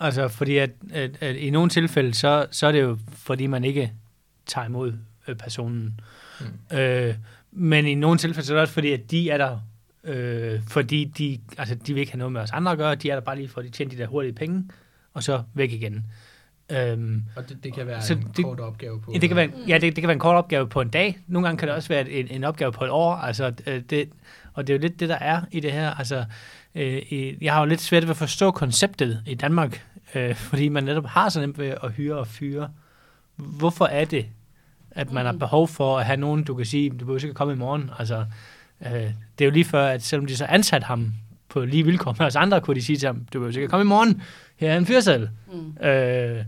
Altså 0.00 0.28
fordi 0.28 0.56
at, 0.56 0.70
at, 0.92 1.22
at 1.22 1.36
i 1.36 1.50
nogle 1.50 1.70
tilfælde, 1.70 2.14
så, 2.14 2.46
så 2.50 2.66
er 2.66 2.72
det 2.72 2.80
jo 2.82 2.98
fordi 3.08 3.46
man 3.46 3.64
ikke 3.64 3.92
tager 4.46 4.66
imod 4.66 4.92
øh, 5.28 5.36
personen. 5.36 6.00
Mm. 6.70 6.76
Øh, 6.76 7.14
men 7.52 7.86
i 7.86 7.94
nogle 7.94 8.18
tilfælde, 8.18 8.46
så 8.46 8.52
er 8.52 8.56
det 8.56 8.62
også 8.62 8.74
fordi, 8.74 8.92
at 8.92 9.10
de 9.10 9.30
er 9.30 9.38
der, 9.38 9.58
øh, 10.04 10.60
fordi 10.68 11.04
de, 11.04 11.38
altså, 11.58 11.74
de 11.74 11.94
vil 11.94 12.00
ikke 12.00 12.12
have 12.12 12.18
noget 12.18 12.32
med 12.32 12.40
os 12.40 12.50
andre 12.50 12.72
at 12.72 12.78
gøre, 12.78 12.94
de 12.94 13.10
er 13.10 13.14
der 13.14 13.20
bare 13.20 13.36
lige 13.36 13.48
for, 13.48 13.60
at 13.60 13.66
de 13.66 13.70
tjener 13.70 13.90
de 13.90 13.98
der 13.98 14.06
hurtige 14.06 14.32
penge, 14.32 14.68
og 15.14 15.22
så 15.22 15.42
væk 15.54 15.72
igen. 15.72 16.06
Øhm, 16.72 17.22
og 17.36 17.48
det, 17.48 17.64
det 17.64 17.74
kan 17.74 17.86
være 17.86 18.02
så 18.02 18.14
en 18.14 18.32
det, 18.36 18.44
kort 18.44 18.60
opgave 18.60 19.00
på... 19.00 19.12
Ja, 19.14 19.18
det 19.18 19.28
kan 19.28 19.36
være, 19.36 19.50
ja, 19.68 19.74
det, 19.74 19.82
det 19.82 19.94
kan 19.94 20.08
være 20.08 20.12
en 20.12 20.18
kort 20.20 20.36
opgave 20.36 20.68
på 20.68 20.80
en 20.80 20.88
dag. 20.88 21.18
Nogle 21.26 21.48
gange 21.48 21.58
kan 21.58 21.68
det 21.68 21.76
også 21.76 21.88
være 21.88 22.10
en, 22.10 22.28
en 22.30 22.44
opgave 22.44 22.72
på 22.72 22.84
et 22.84 22.90
år. 22.90 23.14
Altså, 23.14 23.52
øh, 23.66 23.82
det, 23.90 24.10
og 24.54 24.66
det 24.66 24.72
er 24.72 24.76
jo 24.76 24.80
lidt 24.80 25.00
det, 25.00 25.08
der 25.08 25.18
er 25.18 25.40
i 25.50 25.60
det 25.60 25.72
her. 25.72 25.90
Altså, 25.90 26.24
øh, 26.74 27.42
jeg 27.44 27.52
har 27.52 27.60
jo 27.60 27.66
lidt 27.66 27.80
svært 27.80 28.02
ved 28.02 28.10
at 28.10 28.16
forstå 28.16 28.50
konceptet 28.50 29.22
i 29.26 29.34
Danmark, 29.34 29.86
øh, 30.14 30.34
fordi 30.50 30.68
man 30.68 30.84
netop 30.84 31.06
har 31.06 31.28
så 31.28 31.40
nemt 31.40 31.58
ved 31.58 31.74
at 31.82 31.92
hyre 31.92 32.16
og 32.16 32.26
fyre. 32.26 32.70
Hvorfor 33.36 33.86
er 33.86 34.04
det, 34.04 34.26
at 34.90 35.12
man 35.12 35.24
har 35.24 35.32
mm. 35.32 35.38
behov 35.38 35.68
for 35.68 35.98
at 35.98 36.04
have 36.04 36.16
nogen, 36.16 36.44
du 36.44 36.54
kan 36.54 36.66
sige, 36.66 36.90
du 36.90 36.96
behøver 36.96 37.24
ikke 37.24 37.34
komme 37.34 37.52
i 37.52 37.56
morgen. 37.56 37.90
Altså, 37.98 38.24
øh, 38.86 38.92
det 38.92 39.40
er 39.40 39.44
jo 39.44 39.50
lige 39.50 39.64
før, 39.64 39.86
at 39.86 40.02
selvom 40.02 40.26
de 40.26 40.36
så 40.36 40.44
ansat 40.44 40.82
ham 40.82 41.12
på 41.48 41.64
lige 41.64 41.84
vilkår 41.84 42.16
med 42.18 42.26
os 42.26 42.36
andre, 42.36 42.60
kunne 42.60 42.74
de 42.74 42.82
sige 42.82 42.96
til 42.96 43.06
ham, 43.06 43.26
du 43.32 43.38
behøver 43.38 43.56
ikke 43.56 43.68
komme 43.68 43.84
i 43.84 43.88
morgen, 43.88 44.22
her 44.56 44.72
er 44.72 44.76
en 44.76 44.86
fyrsel. 44.86 45.30
Mm. 45.52 45.86
Øh, 45.86 46.44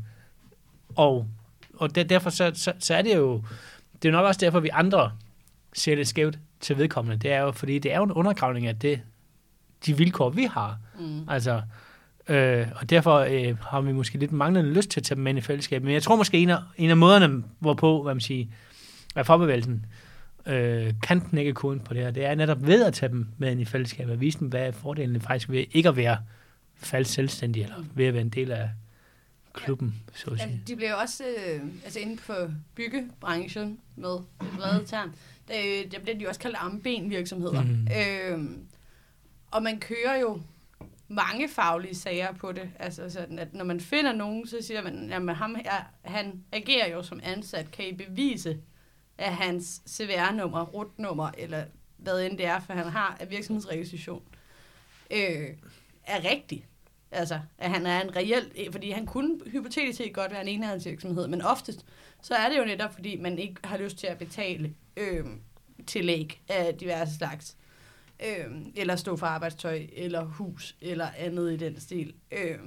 og 0.97 1.27
og 1.77 1.95
det, 1.95 2.09
derfor 2.09 2.31
så, 2.31 2.51
så, 2.55 2.73
så 2.79 2.95
er 2.95 3.03
det 3.03 3.17
jo, 3.17 3.43
det 4.03 4.09
er 4.09 4.13
nok 4.13 4.27
også 4.27 4.41
derfor, 4.41 4.61
vi 4.61 4.69
andre 4.73 5.13
ser 5.73 5.97
lidt 5.97 6.09
skævt 6.09 6.39
til 6.61 6.79
vedkommende, 6.79 7.17
det 7.19 7.33
er 7.33 7.41
jo, 7.41 7.53
fordi 7.53 7.79
det 7.79 7.93
er 7.93 7.97
jo 7.97 8.05
en 8.05 8.13
undergravning 8.13 8.67
af 8.67 8.79
det, 8.79 9.01
de 9.87 9.97
vilkår, 9.97 10.31
vi 10.31 10.45
har. 10.45 10.79
Mm. 11.01 11.29
Altså, 11.29 11.63
øh, 12.29 12.67
og 12.77 12.91
derfor 12.91 13.19
øh, 13.19 13.57
har 13.61 13.81
vi 13.81 13.93
måske 13.93 14.19
lidt 14.19 14.33
manglende 14.33 14.73
lyst 14.73 14.91
til 14.91 15.01
at 15.01 15.05
tage 15.05 15.17
dem 15.17 15.23
med 15.25 15.31
ind 15.31 15.39
i 15.39 15.43
fællesskabet. 15.43 15.85
Men 15.85 15.95
jeg 15.95 16.03
tror 16.03 16.17
måske, 16.17 16.39
en 16.39 16.51
af, 16.51 16.59
en 16.77 16.91
af 16.91 16.97
måderne, 16.97 17.45
hvorpå, 17.59 18.03
hvad 18.03 18.15
man 18.15 18.21
siger, 18.21 18.47
at 19.15 19.27
fagbevægelsen 19.27 19.87
øh, 20.47 20.93
kan 21.03 21.21
knække 21.21 21.53
koden 21.53 21.81
på 21.81 21.95
det 21.95 22.03
her, 22.03 22.11
det 22.11 22.25
er 22.25 22.35
netop 22.35 22.67
ved 22.67 22.85
at 22.85 22.95
tage 22.95 23.13
dem 23.13 23.27
med 23.39 23.51
ind 23.51 23.61
i 23.61 23.65
fællesskabet 23.65 24.13
og 24.13 24.21
vise 24.21 24.39
dem, 24.39 24.49
hvad 24.49 24.67
er 24.67 24.73
fordelen 24.73 25.21
faktisk 25.21 25.49
ved 25.51 25.65
ikke 25.73 25.89
at 25.89 25.97
være 25.97 26.19
falsk 26.77 27.13
selvstændig, 27.15 27.63
eller 27.63 27.77
ved 27.95 28.07
at 28.07 28.15
være 28.15 28.23
en 28.23 28.29
del 28.29 28.53
af 28.53 28.71
klubben, 29.55 30.03
så 30.15 30.31
at 30.31 30.39
Ja, 30.39 30.45
sige. 30.45 30.63
de 30.67 30.77
bliver 30.77 30.91
jo 30.91 30.97
også 30.99 31.25
øh, 31.25 31.63
altså 31.85 31.99
inden 31.99 32.19
for 32.19 32.51
byggebranchen 32.75 33.81
med 33.97 34.19
brede 34.57 34.85
term, 34.87 35.15
der, 35.49 35.55
øh, 35.59 35.91
der 35.93 35.99
bliver 36.01 36.17
de 36.19 36.23
jo 36.23 36.29
også 36.29 36.41
kaldt 36.41 36.57
armbenvirksomheder. 36.57 37.63
Mm. 37.63 37.89
Øh, 37.99 38.59
og 39.51 39.63
man 39.63 39.81
kører 39.81 40.17
jo 40.21 40.41
mange 41.09 41.49
faglige 41.49 41.95
sager 41.95 42.33
på 42.33 42.53
det. 42.53 42.71
Altså 42.79 43.11
sådan, 43.11 43.39
at 43.39 43.55
når 43.55 43.65
man 43.65 43.81
finder 43.81 44.13
nogen, 44.13 44.47
så 44.47 44.57
siger 44.61 44.83
man, 44.83 45.29
at 45.29 45.37
ham 45.37 45.55
her, 45.55 45.85
han 46.03 46.45
agerer 46.53 46.89
jo 46.91 47.03
som 47.03 47.21
ansat. 47.23 47.71
Kan 47.71 47.89
I 47.89 47.93
bevise, 47.93 48.59
at 49.19 49.35
hans 49.35 49.83
CVR-nummer, 49.89 50.65
RUT-nummer, 50.65 51.31
eller 51.39 51.65
hvad 51.97 52.27
end 52.27 52.39
det 52.39 52.47
er, 52.47 52.61
for 52.61 52.73
han 52.73 52.87
har 52.87 53.17
af 53.21 53.31
virksomhedsregistration, 53.31 54.23
øh, 55.11 55.49
er 56.07 56.25
rigtig? 56.31 56.67
Altså, 57.15 57.41
at 57.59 57.71
han 57.71 57.87
er 57.87 58.03
en 58.03 58.17
reel, 58.17 58.73
fordi 58.73 58.91
han 58.91 59.07
kunne 59.07 59.39
hypotetisk 59.47 59.97
set 59.97 60.15
godt 60.15 60.33
være 60.33 60.43
en 60.43 60.49
enhedsvirksomhed, 60.49 61.29
men 61.29 61.43
oftest, 61.43 61.87
så 62.23 62.35
er 62.35 62.49
det 62.49 62.59
jo 62.59 62.65
netop, 62.65 62.95
fordi 62.95 63.17
man 63.17 63.39
ikke 63.39 63.55
har 63.65 63.79
lyst 63.79 63.99
til 63.99 64.07
at 64.07 64.19
betale 64.19 64.75
øh, 64.97 65.25
tillæg 65.87 66.41
af 66.49 66.75
diverse 66.75 67.15
slags. 67.15 67.57
Øh, 68.27 68.57
eller 68.77 68.97
stå 68.97 69.17
for 69.17 69.27
arbejdstøj, 69.27 69.87
eller 69.93 70.25
hus, 70.25 70.77
eller 70.81 71.09
andet 71.19 71.53
i 71.53 71.57
den 71.57 71.81
stil. 71.81 72.15
Øh, 72.33 72.59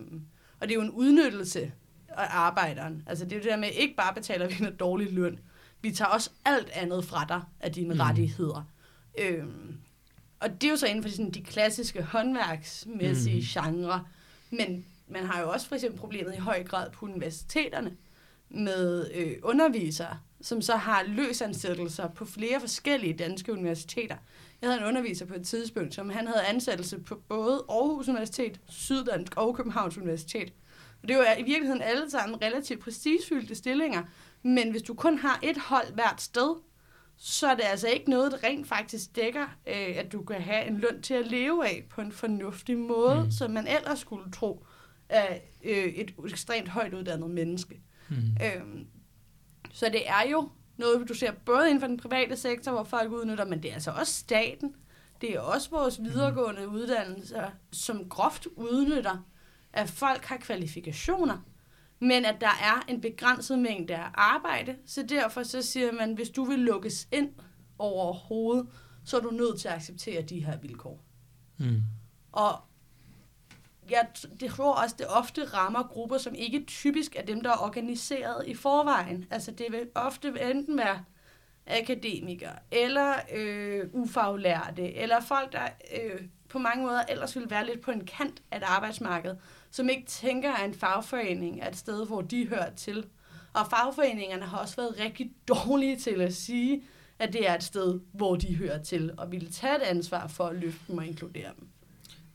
og 0.59 0.67
det 0.67 0.71
er 0.71 0.75
jo 0.75 0.81
en 0.81 0.91
udnyttelse 0.91 1.71
af 2.07 2.27
arbejderen. 2.29 3.03
Altså 3.07 3.25
det 3.25 3.31
er 3.31 3.35
jo 3.35 3.43
det 3.43 3.51
der 3.51 3.57
med, 3.57 3.69
ikke 3.71 3.95
bare 3.95 4.13
betaler 4.13 4.47
vi 4.47 4.55
en 4.59 4.75
dårlig 4.75 5.13
løn, 5.13 5.39
vi 5.81 5.91
tager 5.91 6.09
også 6.09 6.29
alt 6.45 6.69
andet 6.69 7.05
fra 7.05 7.25
dig 7.29 7.41
af 7.59 7.71
dine 7.71 7.93
mm. 7.93 7.99
rettigheder. 7.99 8.63
Øh, 9.19 9.43
og 10.39 10.61
det 10.61 10.67
er 10.67 10.71
jo 10.71 10.77
så 10.77 10.87
inden 10.87 11.03
for 11.03 11.09
sådan 11.09 11.31
de 11.31 11.43
klassiske 11.43 12.03
håndværksmæssige 12.03 13.35
mm. 13.35 13.63
genre. 13.63 14.05
Men 14.49 14.85
man 15.07 15.23
har 15.23 15.41
jo 15.41 15.51
også 15.51 15.67
for 15.67 15.75
eksempel 15.75 15.99
problemet 15.99 16.35
i 16.35 16.37
høj 16.37 16.63
grad 16.63 16.91
på 16.91 17.05
universiteterne 17.05 17.97
med 18.49 19.11
øh, 19.13 19.35
undervisere, 19.43 20.19
som 20.41 20.61
så 20.61 20.75
har 20.75 21.03
løsansættelser 21.03 22.07
på 22.07 22.25
flere 22.25 22.59
forskellige 22.59 23.13
danske 23.13 23.53
universiteter. 23.53 24.15
Jeg 24.61 24.69
havde 24.69 24.81
en 24.81 24.87
underviser 24.87 25.25
på 25.25 25.33
et 25.33 25.47
tidspunkt, 25.47 25.93
som 25.93 26.09
han 26.09 26.27
havde 26.27 26.45
ansættelse 26.45 26.99
på 26.99 27.15
både 27.15 27.65
Aarhus 27.69 28.07
Universitet, 28.07 28.59
Syddansk 28.69 29.37
og 29.37 29.55
Københavns 29.55 29.97
Universitet. 29.97 30.53
Og 31.01 31.07
det 31.07 31.17
var 31.17 31.35
i 31.37 31.43
virkeligheden 31.43 31.81
alle 31.81 32.09
sammen 32.09 32.41
relativt 32.41 32.79
prestigefyldte 32.79 33.55
stillinger, 33.55 34.03
men 34.43 34.71
hvis 34.71 34.81
du 34.81 34.93
kun 34.93 35.17
har 35.17 35.39
et 35.43 35.57
hold 35.57 35.93
hvert 35.93 36.21
sted, 36.21 36.55
så 37.17 37.47
er 37.47 37.55
det 37.55 37.63
altså 37.63 37.87
ikke 37.87 38.09
noget, 38.09 38.31
der 38.31 38.43
rent 38.43 38.67
faktisk 38.67 39.15
dækker, 39.15 39.45
øh, 39.67 39.97
at 39.97 40.11
du 40.11 40.23
kan 40.23 40.41
have 40.41 40.65
en 40.67 40.77
løn 40.77 41.01
til 41.01 41.13
at 41.13 41.27
leve 41.27 41.67
af 41.67 41.85
på 41.89 42.01
en 42.01 42.11
fornuftig 42.11 42.77
måde, 42.77 43.15
Mm. 43.15 43.23
mm. 43.25 43.31
som 43.31 43.51
man 43.51 43.67
ellers 43.67 43.99
skulle 43.99 44.31
tro 44.31 44.65
af 45.09 45.41
øh, 45.63 45.85
et 45.85 46.13
ekstremt 46.31 46.69
højt 46.69 46.93
uddannet 46.93 47.29
menneske. 47.29 47.81
Mm. 48.09 48.15
Øhm, 48.45 48.87
så 49.71 49.89
det 49.89 50.09
er 50.09 50.29
jo 50.31 50.49
noget, 50.77 51.09
du 51.09 51.13
ser 51.13 51.31
både 51.45 51.67
inden 51.69 51.79
for 51.79 51.87
den 51.87 51.97
private 51.97 52.35
sektor, 52.35 52.71
hvor 52.71 52.83
folk 52.83 53.11
udnytter, 53.11 53.45
men 53.45 53.63
det 53.63 53.69
er 53.69 53.73
altså 53.73 53.91
også 53.91 54.13
staten. 54.13 54.75
Det 55.21 55.35
er 55.35 55.39
også 55.39 55.69
vores 55.69 55.99
videregående 56.03 56.67
uddannelser, 56.69 57.49
som 57.71 58.09
groft 58.09 58.45
udnytter, 58.55 59.27
at 59.73 59.89
folk 59.89 60.25
har 60.25 60.37
kvalifikationer, 60.37 61.37
men 61.99 62.25
at 62.25 62.41
der 62.41 62.47
er 62.47 62.85
en 62.87 63.01
begrænset 63.01 63.59
mængde 63.59 63.95
af 63.95 64.09
arbejde, 64.13 64.75
så 64.85 65.03
derfor 65.03 65.43
så 65.43 65.61
siger 65.61 65.91
man, 65.91 66.13
hvis 66.13 66.29
du 66.29 66.43
vil 66.43 66.59
lukkes 66.59 67.07
ind 67.11 67.29
overhovedet, 67.79 68.67
så 69.05 69.17
er 69.17 69.21
du 69.21 69.31
nødt 69.31 69.59
til 69.59 69.67
at 69.67 69.73
acceptere 69.73 70.21
de 70.21 70.45
her 70.45 70.57
vilkår. 70.57 71.03
Mm. 71.57 71.81
Og 72.31 72.59
jeg 73.89 74.07
det 74.39 74.51
tror 74.51 74.73
også, 74.73 74.95
det 74.99 75.07
ofte 75.09 75.45
rammer 75.45 75.83
grupper, 75.83 76.17
som 76.17 76.35
ikke 76.35 76.65
typisk 76.67 77.15
er 77.15 77.25
dem, 77.25 77.41
der 77.41 77.49
er 77.49 77.63
organiseret 77.63 78.47
i 78.47 78.53
forvejen. 78.53 79.25
Altså 79.31 79.51
det 79.51 79.65
vil 79.71 79.87
ofte 79.95 80.33
enten 80.51 80.77
være 80.77 81.03
akademikere, 81.67 82.55
eller 82.71 83.13
øh, 83.33 83.89
ufaglærte, 83.91 84.93
eller 84.93 85.21
folk, 85.21 85.51
der 85.51 85.67
øh, 86.01 86.21
på 86.49 86.59
mange 86.59 86.85
måder 86.85 87.01
ellers 87.09 87.35
ville 87.35 87.49
være 87.49 87.65
lidt 87.65 87.81
på 87.81 87.91
en 87.91 88.05
kant 88.05 88.41
af 88.51 88.57
et 88.57 88.63
arbejdsmarked, 88.63 89.35
som 89.71 89.89
ikke 89.89 90.05
tænker, 90.05 90.53
at 90.53 90.69
en 90.69 90.73
fagforening 90.73 91.61
er 91.61 91.69
et 91.69 91.77
sted, 91.77 92.07
hvor 92.07 92.21
de 92.21 92.47
hører 92.47 92.75
til. 92.75 93.05
Og 93.53 93.67
fagforeningerne 93.69 94.43
har 94.43 94.57
også 94.57 94.75
været 94.75 94.99
rigtig 94.99 95.31
dårlige 95.47 95.99
til 95.99 96.21
at 96.21 96.33
sige, 96.33 96.81
at 97.19 97.33
det 97.33 97.49
er 97.49 97.55
et 97.55 97.63
sted, 97.63 97.99
hvor 98.13 98.35
de 98.35 98.55
hører 98.55 98.83
til, 98.83 99.11
og 99.17 99.31
ville 99.31 99.49
tage 99.49 99.75
et 99.75 99.81
ansvar 99.81 100.27
for 100.27 100.43
at 100.43 100.55
løfte 100.55 100.79
dem 100.87 100.97
og 100.97 101.05
inkludere 101.05 101.51
dem. 101.59 101.67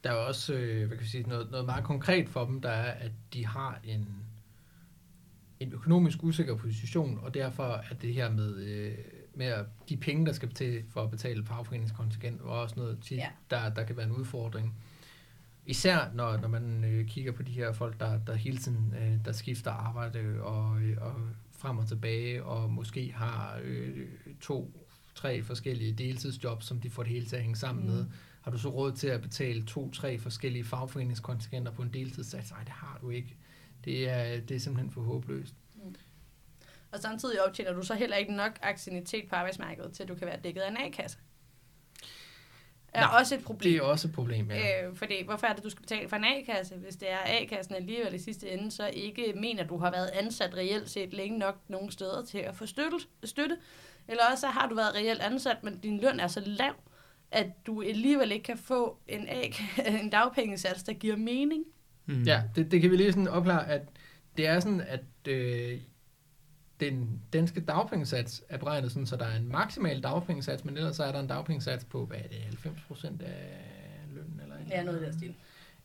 Der 0.04 0.10
er 0.10 0.14
også 0.14 0.54
øh, 0.54 0.86
hvad 0.86 0.96
kan 0.96 1.04
vi 1.04 1.10
sige, 1.10 1.28
noget, 1.28 1.50
noget 1.50 1.66
meget 1.66 1.84
konkret 1.84 2.28
for 2.28 2.44
dem, 2.44 2.60
der 2.60 2.70
er, 2.70 2.92
at 2.92 3.12
de 3.32 3.46
har 3.46 3.80
en, 3.84 4.08
en 5.60 5.72
økonomisk 5.72 6.22
usikker 6.22 6.56
position, 6.56 7.18
og 7.22 7.34
derfor 7.34 7.64
er 7.90 7.94
det 8.02 8.14
her 8.14 8.30
med, 8.30 8.56
øh, 8.56 8.94
med 9.34 9.46
at, 9.46 9.66
de 9.88 9.96
penge, 9.96 10.26
der 10.26 10.32
skal 10.32 10.48
til 10.54 10.84
for 10.90 11.02
at 11.02 11.10
betale 11.10 11.44
fagforeningskontingent, 11.44 12.40
og 12.40 12.60
også 12.60 12.74
noget 12.76 12.98
tit, 13.02 13.16
ja. 13.16 13.28
der, 13.50 13.68
der 13.68 13.84
kan 13.84 13.96
være 13.96 14.06
en 14.06 14.12
udfordring. 14.12 14.74
Især 15.66 16.10
når, 16.14 16.36
når 16.36 16.48
man 16.48 16.84
øh, 16.84 17.06
kigger 17.06 17.32
på 17.32 17.42
de 17.42 17.52
her 17.52 17.72
folk, 17.72 18.00
der, 18.00 18.18
der 18.18 18.34
hele 18.34 18.58
tiden 18.58 18.94
øh, 18.98 19.24
der 19.24 19.32
skifter 19.32 19.70
arbejde 19.70 20.42
og, 20.42 20.80
øh, 20.80 20.96
og 21.00 21.14
frem 21.52 21.78
og 21.78 21.88
tilbage, 21.88 22.44
og 22.44 22.70
måske 22.70 23.12
har 23.12 23.60
øh, 23.62 24.06
to, 24.40 24.80
tre 25.14 25.42
forskellige 25.42 25.92
deltidsjobs, 25.92 26.66
som 26.66 26.80
de 26.80 26.90
får 26.90 27.02
det 27.02 27.12
hele 27.12 27.26
til 27.26 27.36
at 27.36 27.42
hænge 27.42 27.56
sammen 27.56 27.84
mm. 27.86 27.90
med. 27.90 28.06
Har 28.40 28.50
du 28.50 28.58
så 28.58 28.68
råd 28.68 28.92
til 28.92 29.08
at 29.08 29.20
betale 29.20 29.64
to-tre 29.66 30.18
forskellige 30.18 30.64
fagforeningskontingenter 30.64 31.72
på 31.72 31.82
en 31.82 31.92
deltidssats? 31.92 32.50
Nej, 32.50 32.60
det 32.60 32.72
har 32.72 32.98
du 33.02 33.10
ikke. 33.10 33.36
Det 33.84 34.08
er, 34.08 34.40
det 34.40 34.54
er 34.54 34.60
simpelthen 34.60 34.90
for 34.90 35.00
håbløst. 35.00 35.54
Og 36.92 36.98
samtidig 36.98 37.46
optjener 37.46 37.72
du 37.72 37.82
så 37.82 37.94
heller 37.94 38.16
ikke 38.16 38.36
nok 38.36 38.58
aktivitet 38.62 39.28
på 39.28 39.36
arbejdsmarkedet, 39.36 39.92
til 39.92 40.02
at 40.02 40.08
du 40.08 40.14
kan 40.14 40.26
være 40.26 40.40
dækket 40.44 40.60
af 40.60 40.70
en 40.70 40.76
A-kasse. 40.76 41.18
Er 42.92 43.00
Nej, 43.00 43.18
også 43.20 43.34
et 43.34 43.38
Det 43.38 43.46
problem. 43.46 43.80
er 43.80 43.82
også 43.84 44.08
et 44.08 44.14
problem, 44.14 44.50
ja. 44.50 44.86
Øh, 44.88 44.96
fordi 44.96 45.14
hvorfor 45.24 45.46
er 45.46 45.52
det, 45.54 45.64
du 45.64 45.70
skal 45.70 45.82
betale 45.82 46.08
for 46.08 46.16
en 46.16 46.24
A-kasse, 46.24 46.74
hvis 46.74 46.96
det 46.96 47.10
er 47.10 47.18
A-kassen 47.26 47.74
alligevel 47.74 48.14
i 48.14 48.18
sidste 48.18 48.50
ende, 48.50 48.70
så 48.70 48.86
ikke 48.92 49.32
mener, 49.36 49.62
at 49.62 49.68
du 49.68 49.76
har 49.76 49.90
været 49.90 50.10
ansat 50.14 50.54
reelt 50.56 50.90
set 50.90 51.14
længe 51.14 51.38
nok 51.38 51.56
nogle 51.68 51.92
steder 51.92 52.24
til 52.24 52.38
at 52.38 52.54
få 52.56 52.66
støtte, 52.66 52.96
støtte. 53.24 53.56
Eller 54.08 54.22
også 54.32 54.40
så 54.40 54.46
har 54.46 54.68
du 54.68 54.74
været 54.74 54.94
reelt 54.94 55.20
ansat, 55.20 55.56
men 55.64 55.78
din 55.78 56.00
løn 56.00 56.20
er 56.20 56.26
så 56.28 56.42
lav, 56.46 56.72
at 57.30 57.46
du 57.66 57.82
alligevel 57.82 58.32
ikke 58.32 58.44
kan 58.44 58.58
få 58.58 58.96
en, 59.08 59.28
A 59.28 59.42
en 60.02 60.10
dagpengesats, 60.10 60.82
der 60.82 60.92
giver 60.92 61.16
mening. 61.16 61.64
Mm. 62.06 62.22
Ja, 62.22 62.42
det, 62.56 62.70
det 62.70 62.80
kan 62.80 62.90
vi 62.90 62.96
lige 62.96 63.12
sådan 63.12 63.28
opklare, 63.28 63.68
at 63.68 63.82
det 64.36 64.46
er 64.46 64.60
sådan, 64.60 64.80
at 64.80 65.28
øh, 65.28 65.78
den 66.86 67.20
danske 67.32 67.60
dagpengesats 67.60 68.42
er 68.48 68.58
beregnet 68.58 68.92
sådan, 68.92 69.06
så 69.06 69.16
der 69.16 69.24
er 69.24 69.36
en 69.36 69.48
maksimal 69.48 70.00
dagpengesats, 70.02 70.64
men 70.64 70.76
ellers 70.76 70.96
så 70.96 71.04
er 71.04 71.12
der 71.12 71.20
en 71.20 71.26
dagpengesats 71.26 71.84
på, 71.84 72.06
hvad 72.06 72.18
er 72.18 72.28
det, 72.28 72.38
90 72.38 72.80
procent 72.88 73.22
af 73.22 73.58
lønnen? 74.14 74.40
Eller 74.42 74.56
Ja, 74.70 74.82
noget 74.82 75.00
den 75.02 75.12
stil. 75.12 75.34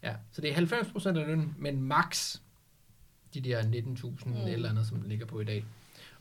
Ja, 0.03 0.15
så 0.31 0.41
det 0.41 0.49
er 0.49 0.53
90 0.53 0.91
procent 0.91 1.17
af 1.17 1.27
lønnen, 1.27 1.55
men 1.57 1.81
max 1.81 2.37
de 3.33 3.41
der 3.41 3.61
19.000 3.61 4.25
Mm. 4.25 4.31
mm. 4.31 4.37
eller 4.47 4.69
andet, 4.69 4.87
som 4.87 4.97
den 4.99 5.09
ligger 5.09 5.25
på 5.25 5.39
i 5.39 5.43
dag. 5.43 5.65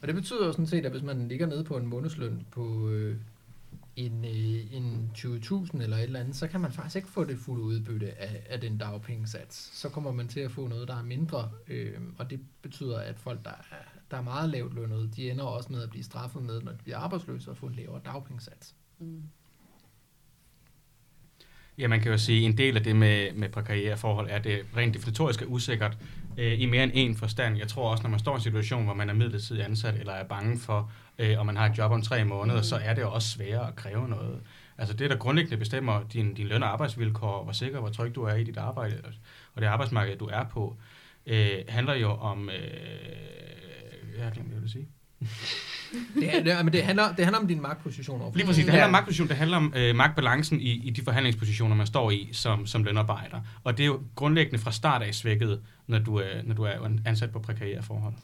Og 0.00 0.06
det 0.08 0.14
betyder 0.14 0.46
jo 0.46 0.52
sådan 0.52 0.66
set, 0.66 0.86
at 0.86 0.90
hvis 0.92 1.02
man 1.02 1.28
ligger 1.28 1.46
nede 1.46 1.64
på 1.64 1.76
en 1.76 1.86
månedsløn 1.86 2.46
på 2.50 2.88
øh, 2.88 3.16
en, 3.96 4.24
øh, 4.24 4.74
en 4.76 5.10
20.000 5.14 5.82
eller 5.82 5.96
et 5.96 6.02
eller 6.02 6.20
andet, 6.20 6.36
så 6.36 6.48
kan 6.48 6.60
man 6.60 6.72
faktisk 6.72 6.96
ikke 6.96 7.08
få 7.08 7.24
det 7.24 7.38
fulde 7.38 7.62
udbytte 7.62 8.18
af, 8.18 8.42
af 8.48 8.60
den 8.60 8.78
dagpengesats. 8.78 9.78
Så 9.78 9.88
kommer 9.88 10.12
man 10.12 10.28
til 10.28 10.40
at 10.40 10.50
få 10.50 10.68
noget, 10.68 10.88
der 10.88 10.96
er 10.96 11.02
mindre, 11.02 11.50
øh, 11.68 12.00
og 12.18 12.30
det 12.30 12.40
betyder, 12.62 12.98
at 12.98 13.18
folk, 13.18 13.44
der 13.44 13.50
er, 13.50 13.76
der 14.10 14.16
er 14.16 14.22
meget 14.22 14.50
lavt 14.50 14.74
lønnet, 14.74 15.16
de 15.16 15.30
ender 15.30 15.44
også 15.44 15.72
med 15.72 15.82
at 15.82 15.90
blive 15.90 16.04
straffet 16.04 16.42
med, 16.42 16.60
når 16.60 16.72
de 16.72 16.78
bliver 16.82 16.98
arbejdsløse 16.98 17.50
og 17.50 17.56
få 17.56 17.66
en 17.66 17.74
lavere 17.74 18.00
dagpengesats. 18.04 18.74
Mm. 18.98 19.22
Ja, 21.78 21.88
man 21.88 22.00
kan 22.00 22.12
jo 22.12 22.18
sige, 22.18 22.38
at 22.46 22.50
en 22.50 22.58
del 22.58 22.76
af 22.76 22.82
det 22.82 22.96
med, 22.96 23.32
med 23.32 23.48
karriereforhold 23.48 24.26
er 24.30 24.38
det 24.38 24.60
rent 24.76 24.94
definitorisk 24.94 25.42
er 25.42 25.46
usikkert 25.46 25.98
øh, 26.38 26.60
i 26.60 26.66
mere 26.66 26.82
end 26.82 26.92
en 26.94 27.16
forstand. 27.16 27.56
Jeg 27.58 27.68
tror 27.68 27.90
også, 27.90 28.02
når 28.02 28.10
man 28.10 28.18
står 28.18 28.32
i 28.32 28.34
en 28.34 28.40
situation, 28.40 28.84
hvor 28.84 28.94
man 28.94 29.10
er 29.10 29.14
midlertidigt 29.14 29.64
ansat, 29.64 29.94
eller 29.94 30.12
er 30.12 30.24
bange 30.24 30.58
for, 30.58 30.92
øh, 31.18 31.38
om 31.38 31.46
man 31.46 31.56
har 31.56 31.66
et 31.66 31.78
job 31.78 31.92
om 31.92 32.02
tre 32.02 32.24
måneder, 32.24 32.58
Mm. 32.58 32.64
så 32.64 32.76
er 32.76 32.94
det 32.94 33.02
jo 33.02 33.12
også 33.12 33.28
sværere 33.28 33.68
at 33.68 33.76
kræve 33.76 34.08
noget. 34.08 34.40
Altså 34.78 34.94
det, 34.96 35.10
der 35.10 35.16
grundlæggende 35.16 35.56
bestemmer 35.56 36.02
din, 36.12 36.34
din 36.34 36.46
løn- 36.46 36.62
og 36.62 36.72
arbejdsvilkår, 36.72 37.44
hvor 37.44 37.52
sikker, 37.52 37.80
hvor 37.80 37.88
tryg 37.88 38.14
du 38.14 38.22
er 38.22 38.34
i 38.34 38.44
dit 38.44 38.56
arbejde, 38.56 39.02
og 39.54 39.62
det 39.62 39.68
arbejdsmarked, 39.68 40.16
du 40.16 40.26
er 40.26 40.44
på, 40.44 40.76
øh, 41.26 41.58
handler 41.68 41.94
jo 41.94 42.10
om... 42.10 42.50
Øh, 42.50 42.56
jeg 44.16 44.24
har 44.24 44.30
glemt, 44.32 44.48
hvad 44.48 44.56
jeg 44.56 44.62
vil 44.62 44.70
sige. 44.70 44.86
Det, 46.20 46.36
er- 46.36 46.42
det, 46.42 46.52
er- 46.52 46.62
men 46.62 46.72
det, 46.72 46.82
handler, 46.82 47.14
det 47.14 47.24
handler 47.24 47.40
om 47.40 47.48
din 47.48 47.62
magtposition 47.62 48.20
overfor. 48.20 48.36
Lige 48.36 48.46
præcis. 48.46 48.64
Det 48.64 48.70
handler 48.70 48.80
Ja. 48.82 48.86
om 48.86 48.92
magtposition, 48.92 49.28
det 49.28 49.36
handler 49.36 49.56
om 49.56 49.72
øh, 49.76 49.94
magtbalancen 49.96 50.60
i, 50.60 50.70
i 50.70 50.90
de 50.90 51.02
forhandlingspositioner, 51.02 51.76
man 51.76 51.86
står 51.86 52.10
i 52.10 52.28
som, 52.32 52.66
som 52.66 52.84
lønarbejder. 52.84 53.40
Og 53.64 53.76
det 53.76 53.82
er 53.82 53.86
jo 53.86 54.00
grundlæggende 54.14 54.58
fra 54.58 54.72
start 54.72 55.02
af 55.02 55.14
svækket, 55.14 55.60
når 55.86 55.98
du, 55.98 56.16
er, 56.16 56.42
når 56.44 56.54
du 56.54 56.62
er 56.62 56.72
ansat 57.04 57.30
på 57.30 57.38
prekære 57.38 57.82
forhold. 57.82 58.14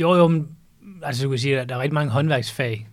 Jo, 0.00 0.14
jo, 0.14 0.28
men, 0.28 0.48
altså 1.02 1.24
du 1.24 1.28
kan 1.30 1.38
sige, 1.38 1.60
at 1.60 1.68
der 1.68 1.74
er 1.74 1.78
rigtig 1.80 1.94
mange 1.94 2.10
håndværksfag, 2.12 2.88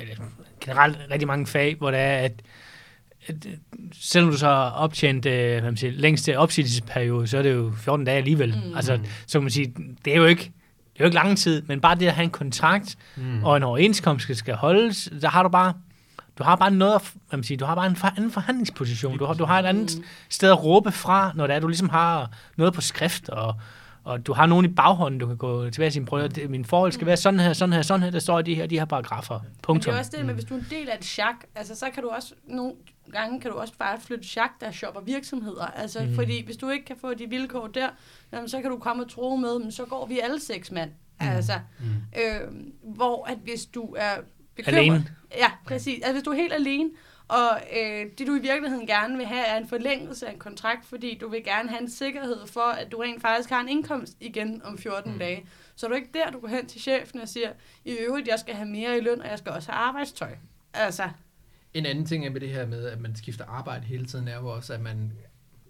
eller 0.00 0.14
generelt 0.60 0.98
rigtig 1.10 1.26
mange 1.28 1.46
fag, 1.46 1.74
hvor 1.74 1.90
det 1.90 2.00
er, 2.00 2.16
at, 2.16 2.42
at 3.26 3.46
øh, 3.46 3.52
selvom 3.92 4.30
du 4.30 4.36
så 4.38 4.46
har 4.46 4.70
optjent 4.70 5.26
øh, 5.26 5.32
hvad 5.50 5.62
man 5.62 5.76
siger, 5.76 5.92
længste 5.92 6.38
opsigelsesperiode, 6.38 7.26
så 7.26 7.38
er 7.38 7.42
det 7.42 7.52
jo 7.54 7.72
14 7.76 8.06
dage 8.06 8.18
alligevel. 8.18 8.62
Mm. 8.66 8.76
Altså, 8.76 8.98
så 9.26 9.38
kan 9.38 9.42
man 9.42 9.50
sige, 9.50 9.74
det 10.04 10.12
er 10.12 10.16
jo 10.16 10.26
ikke, 10.26 10.52
er 11.00 11.04
jo 11.04 11.08
ikke 11.08 11.14
lang 11.14 11.38
tid, 11.38 11.62
men 11.62 11.80
bare 11.80 11.94
det 11.94 12.06
at 12.06 12.12
have 12.12 12.24
en 12.24 12.30
kontrakt, 12.30 12.96
mm. 13.16 13.44
og 13.44 13.56
en 13.56 13.62
overenskomst 13.62 14.22
skal- 14.22 14.36
skal 14.36 14.54
holdes, 14.54 15.08
der 15.22 15.28
har 15.28 15.42
du 15.42 15.48
bare, 15.48 15.72
du 16.38 16.44
har 16.44 16.56
bare 16.56 16.70
noget, 16.70 17.02
hvad 17.28 17.36
man 17.38 17.44
siger, 17.44 17.58
du 17.58 17.64
har 17.64 17.74
bare 17.74 17.86
en 17.86 17.96
anden 18.16 18.30
forhandlingsposition. 18.30 19.18
Du 19.18 19.24
har, 19.24 19.34
du 19.34 19.44
har 19.44 19.58
et 19.58 19.66
andet 19.66 19.96
Mm. 19.96 20.04
sted 20.28 20.50
at 20.50 20.64
råbe 20.64 20.92
fra, 20.92 21.32
når 21.34 21.46
det 21.46 21.56
er, 21.56 21.60
du 21.60 21.68
ligesom 21.68 21.88
har 21.88 22.30
noget 22.56 22.74
på 22.74 22.80
skrift, 22.80 23.28
og, 23.28 23.54
og 24.10 24.26
du 24.26 24.32
har 24.32 24.46
nogen 24.46 24.64
i 24.64 24.68
baghånden, 24.68 25.20
du 25.20 25.26
kan 25.26 25.36
gå 25.36 25.70
tilbage 25.70 25.88
og 25.88 25.92
sige, 25.92 26.04
prøv 26.06 26.20
at 26.24 26.38
min 26.50 26.64
forhold 26.64 26.92
skal 26.92 27.06
være 27.06 27.16
sådan 27.16 27.40
her, 27.40 27.52
sådan 27.52 27.72
her, 27.72 27.82
sådan 27.82 28.02
her, 28.02 28.10
der 28.10 28.18
står 28.18 28.38
i 28.38 28.42
de 28.42 28.54
her, 28.54 28.66
de 28.66 28.78
her 28.78 28.84
paragrafer. 28.84 29.38
Men 29.42 29.50
det 29.52 29.62
Punktum. 29.62 29.94
er 29.94 29.98
også 29.98 30.12
det 30.16 30.26
med, 30.26 30.34
hvis 30.34 30.44
du 30.44 30.54
er 30.54 30.58
en 30.58 30.66
del 30.70 30.88
af 30.88 30.96
et 30.98 31.04
chak, 31.04 31.34
altså 31.54 31.74
så 31.74 31.86
kan 31.94 32.02
du 32.02 32.08
også, 32.08 32.34
nogle 32.44 32.72
gange 33.12 33.40
kan 33.40 33.50
du 33.50 33.56
også 33.56 33.74
bare 33.78 34.00
flytte 34.00 34.24
chak, 34.28 34.50
der 34.60 34.70
shopper 34.70 35.00
virksomheder. 35.00 35.64
Altså, 35.66 36.00
Mm. 36.02 36.06
mm. 36.08 36.14
fordi 36.14 36.44
hvis 36.44 36.56
du 36.56 36.68
ikke 36.70 36.84
kan 36.84 36.96
få 37.00 37.14
de 37.14 37.26
vilkår 37.28 37.66
der, 37.66 37.88
jamen, 38.32 38.48
så 38.48 38.60
kan 38.60 38.70
du 38.70 38.78
komme 38.78 39.02
og 39.02 39.10
tro 39.10 39.36
med, 39.36 39.58
men 39.58 39.72
så 39.72 39.84
går 39.84 40.06
vi 40.06 40.18
alle 40.22 40.40
seks 40.40 40.70
mand. 40.70 40.90
Mm. 41.20 41.28
Altså, 41.28 41.52
Mm. 41.80 41.84
øh, 42.20 42.50
hvor 42.94 43.26
at 43.30 43.38
hvis 43.44 43.66
du 43.66 43.94
er 43.98 44.10
bekymret... 44.56 44.78
Alene. 44.78 45.04
Ja, 45.38 45.50
præcis. 45.66 45.94
Altså 46.02 46.12
hvis 46.12 46.22
du 46.22 46.30
er 46.30 46.34
helt 46.36 46.52
alene, 46.52 46.90
og 47.38 47.60
øh, 47.78 48.06
det 48.18 48.26
du 48.26 48.34
i 48.34 48.40
virkeligheden 48.40 48.86
gerne 48.86 49.16
vil 49.16 49.26
have 49.26 49.46
er 49.46 49.56
en 49.56 49.68
forlængelse 49.68 50.26
af 50.28 50.32
en 50.32 50.38
kontrakt, 50.38 50.86
fordi 50.86 51.18
du 51.20 51.28
vil 51.28 51.44
gerne 51.44 51.68
have 51.68 51.82
en 51.82 51.90
sikkerhed 51.90 52.46
for, 52.46 52.60
at 52.70 52.92
du 52.92 52.96
rent 52.98 53.22
faktisk 53.22 53.50
har 53.50 53.60
en 53.60 53.68
indkomst 53.68 54.16
igen 54.20 54.62
om 54.64 54.78
14 54.78 55.12
mm. 55.12 55.18
dage. 55.18 55.44
Så 55.76 55.86
er 55.86 55.90
du 55.90 55.96
ikke 55.96 56.08
der, 56.14 56.30
du 56.30 56.38
går 56.40 56.48
hen 56.48 56.66
til 56.66 56.80
chefen 56.80 57.20
og 57.20 57.28
siger, 57.28 57.52
i 57.84 57.92
øvrigt, 57.92 58.28
jeg 58.28 58.38
skal 58.38 58.54
have 58.54 58.68
mere 58.68 58.98
i 58.98 59.00
løn, 59.00 59.20
og 59.22 59.28
jeg 59.28 59.38
skal 59.38 59.52
også 59.52 59.72
have 59.72 59.78
arbejdstøj. 59.88 60.34
Altså, 60.74 61.08
En 61.74 61.86
anden 61.86 62.06
ting 62.06 62.26
er 62.26 62.30
med 62.30 62.40
det 62.40 62.48
her 62.48 62.66
med, 62.66 62.86
at 62.86 63.00
man 63.00 63.16
skifter 63.16 63.44
arbejde 63.44 63.84
hele 63.84 64.06
tiden, 64.06 64.28
er 64.28 64.36
jo 64.36 64.46
også, 64.48 64.72
at 64.74 64.80
man... 64.80 65.12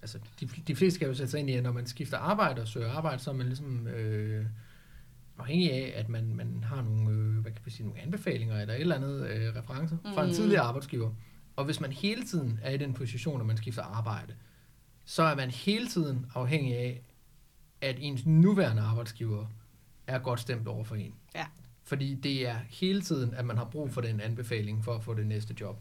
Altså, 0.03 0.19
de, 0.41 0.49
de 0.67 0.77
fleste 0.77 0.95
skal 0.95 1.09
jo 1.09 1.15
sætte 1.15 1.31
sig 1.31 1.41
ind 1.41 1.51
i, 1.51 1.53
at 1.55 1.63
når 1.63 1.73
man 1.73 1.87
skifter 1.87 2.19
arbejde 2.19 2.63
og 2.63 2.69
søger 2.69 2.91
arbejde, 2.93 3.23
så 3.23 3.31
er 3.31 3.35
man 3.35 3.47
ligesom 3.47 3.87
øh, 3.87 4.45
afhængig 5.39 5.73
af, 5.73 5.93
at 5.97 6.09
man, 6.09 6.35
man 6.37 6.65
har 6.69 6.83
nogle, 6.83 7.11
øh, 7.11 7.39
hvad 7.43 7.53
kan 7.53 7.61
vi 7.65 7.71
sige, 7.71 7.87
nogle 7.87 8.03
anbefalinger 8.03 8.61
eller 8.61 8.75
et 8.75 8.81
eller 8.81 8.95
andet 8.97 9.29
øh, 9.31 9.57
referencer 9.57 9.97
fra 10.15 10.23
en 10.23 10.29
Mm. 10.29 10.35
tidligere 10.35 10.63
arbejdsgiver. 10.63 11.11
Og 11.61 11.65
hvis 11.67 11.81
man 11.81 11.93
hele 11.93 12.25
tiden 12.25 12.61
er 12.63 12.71
i 12.71 12.77
den 12.77 12.95
position, 12.95 13.39
når 13.39 13.45
man 13.45 13.57
skifter 13.57 13.83
arbejde, 13.83 14.35
så 15.05 15.23
er 15.23 15.35
man 15.37 15.51
hele 15.51 15.89
tiden 15.89 16.27
afhængig 16.35 16.77
af, 16.77 17.01
at 17.81 17.97
ens 17.99 18.27
nuværende 18.27 18.83
arbejdsgiver 18.83 19.47
er 20.07 20.19
godt 20.19 20.41
stemt 20.41 20.69
over 20.69 20.85
for 20.85 20.95
en. 20.95 21.15
Ja. 21.35 21.47
Fordi 21.85 22.15
det 22.15 22.49
er 22.49 22.57
hele 22.69 23.03
tiden, 23.03 23.35
at 23.35 23.45
man 23.45 23.57
har 23.57 23.65
brug 23.65 23.91
for 23.93 24.01
den 24.01 24.21
anbefaling 24.21 24.85
for 24.85 24.95
at 24.95 25.05
få 25.05 25.15
det 25.15 25.27
næste 25.27 25.55
job. 25.61 25.79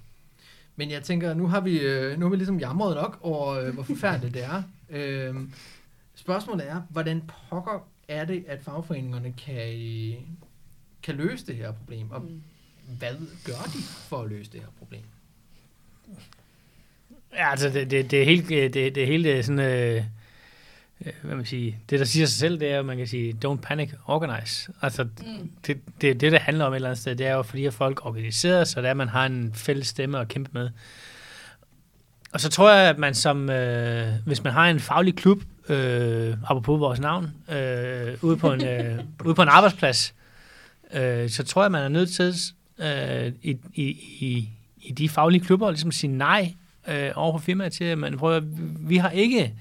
Men 0.76 0.92
jeg 0.92 1.04
tænker, 1.04 1.34
nu 1.34 1.48
har 1.48 1.60
vi, 1.62 1.80
øh, 1.80 2.20
nu 2.20 2.26
har 2.26 2.30
vi 2.30 2.36
ligesom 2.36 2.60
jamret 2.60 2.96
nok 2.96 3.20
over, 3.22 3.48
øh, 3.54 3.74
hvor 3.74 3.84
forfærdeligt 3.84 4.34
det 4.34 4.44
er. 4.44 4.64
Øhm, 4.90 5.54
spørgsmålet 6.16 6.70
er, 6.70 6.82
hvordan 6.90 7.22
pokker 7.50 7.88
er 8.08 8.26
det, 8.26 8.46
at 8.48 8.62
fagforeningerne 8.62 9.34
kan, 9.34 9.80
øh, 9.80 10.16
kan 11.04 11.16
løse 11.16 11.46
det 11.46 11.56
her 11.56 11.72
problem? 11.72 12.12
Og 12.12 12.22
Mm. 12.22 12.44
hvad 13.00 13.16
gør 13.46 13.64
de 13.74 13.82
for 13.84 14.22
at 14.22 14.30
løse 14.30 14.52
det 14.52 14.60
her 14.62 14.68
problem? 14.80 15.04
Ja, 17.34 17.52
altså 17.52 17.70
det, 17.70 17.92
det, 17.92 18.12
det 18.12 18.22
er 18.22 18.26
helt, 18.26 18.50
det, 18.50 18.96
det 18.96 19.08
helt 19.08 19.26
øh, 19.26 19.44
sådan, 19.44 19.60
øh, 19.60 20.04
øh, 21.06 21.14
hvad 21.22 21.36
man 21.36 21.46
siger, 21.46 21.74
det 21.90 22.00
der 22.00 22.06
siger 22.06 22.26
sig 22.26 22.40
selv, 22.40 22.60
det 22.60 22.72
er, 22.72 22.80
at 22.80 22.86
man 22.86 22.98
kan 22.98 23.08
sige, 23.08 23.36
don't 23.46 23.58
panic, 23.62 23.90
organize. 24.06 24.72
Altså 24.82 25.04
Mm. 25.04 25.52
det, 25.68 25.78
det, 26.02 26.22
det, 26.22 26.32
det 26.32 26.40
handler 26.40 26.66
om 26.66 26.74
et 26.74 26.76
eller 26.76 26.90
andet 26.90 27.02
sted, 27.02 27.16
det 27.16 27.28
er 27.28 27.34
jo, 27.34 27.44
fordi 27.44 27.66
at 27.66 27.74
folk 27.74 28.06
organiserer 28.06 28.64
sig, 28.64 28.86
er, 28.86 28.92
at 28.92 28.98
man 28.98 29.08
har 29.08 29.26
en 29.26 29.52
fælles 29.54 29.88
stemme 29.88 30.20
at 30.20 30.28
kæmpe 30.28 30.50
med. 30.54 30.70
Og 32.34 32.40
så 32.42 32.50
tror 32.50 32.72
jeg, 32.72 32.90
at 32.90 32.98
man 32.98 33.14
som, 33.14 33.50
øh, 33.50 34.08
hvis 34.26 34.44
man 34.44 34.54
har 34.54 34.70
en 34.70 34.80
faglig 34.80 35.16
klub, 35.16 35.42
øh, 35.70 36.36
apropos 36.48 36.80
vores 36.80 37.00
navn, 37.00 37.34
øh, 37.52 38.18
ude, 38.22 38.38
på 38.38 38.54
en, 38.54 38.66
øh, 38.68 39.00
ude 39.26 39.36
på 39.36 39.42
en 39.42 39.48
arbejdsplads, 39.48 40.14
øh, 40.94 41.30
så 41.30 41.44
tror 41.44 41.62
jeg, 41.64 41.72
man 41.72 41.84
er 41.84 41.88
nødt 41.88 42.10
til 42.10 42.36
øh, 42.80 43.34
i, 43.42 43.58
i, 43.74 43.84
i, 44.20 44.50
i 44.82 44.92
de 44.92 45.10
faglige 45.10 45.46
klubber 45.46 45.68
at 45.68 45.74
ligesom 45.74 45.92
sige 45.92 46.12
nej 46.12 46.54
øh, 46.92 47.12
over 47.16 47.38
for 47.38 47.46
firmaet 47.46 47.74
til, 47.74 47.84
at 47.84 47.98
man 47.98 48.18
prøver, 48.18 48.42
vi 48.80 48.98
har 48.98 49.10
ikke 49.10 49.54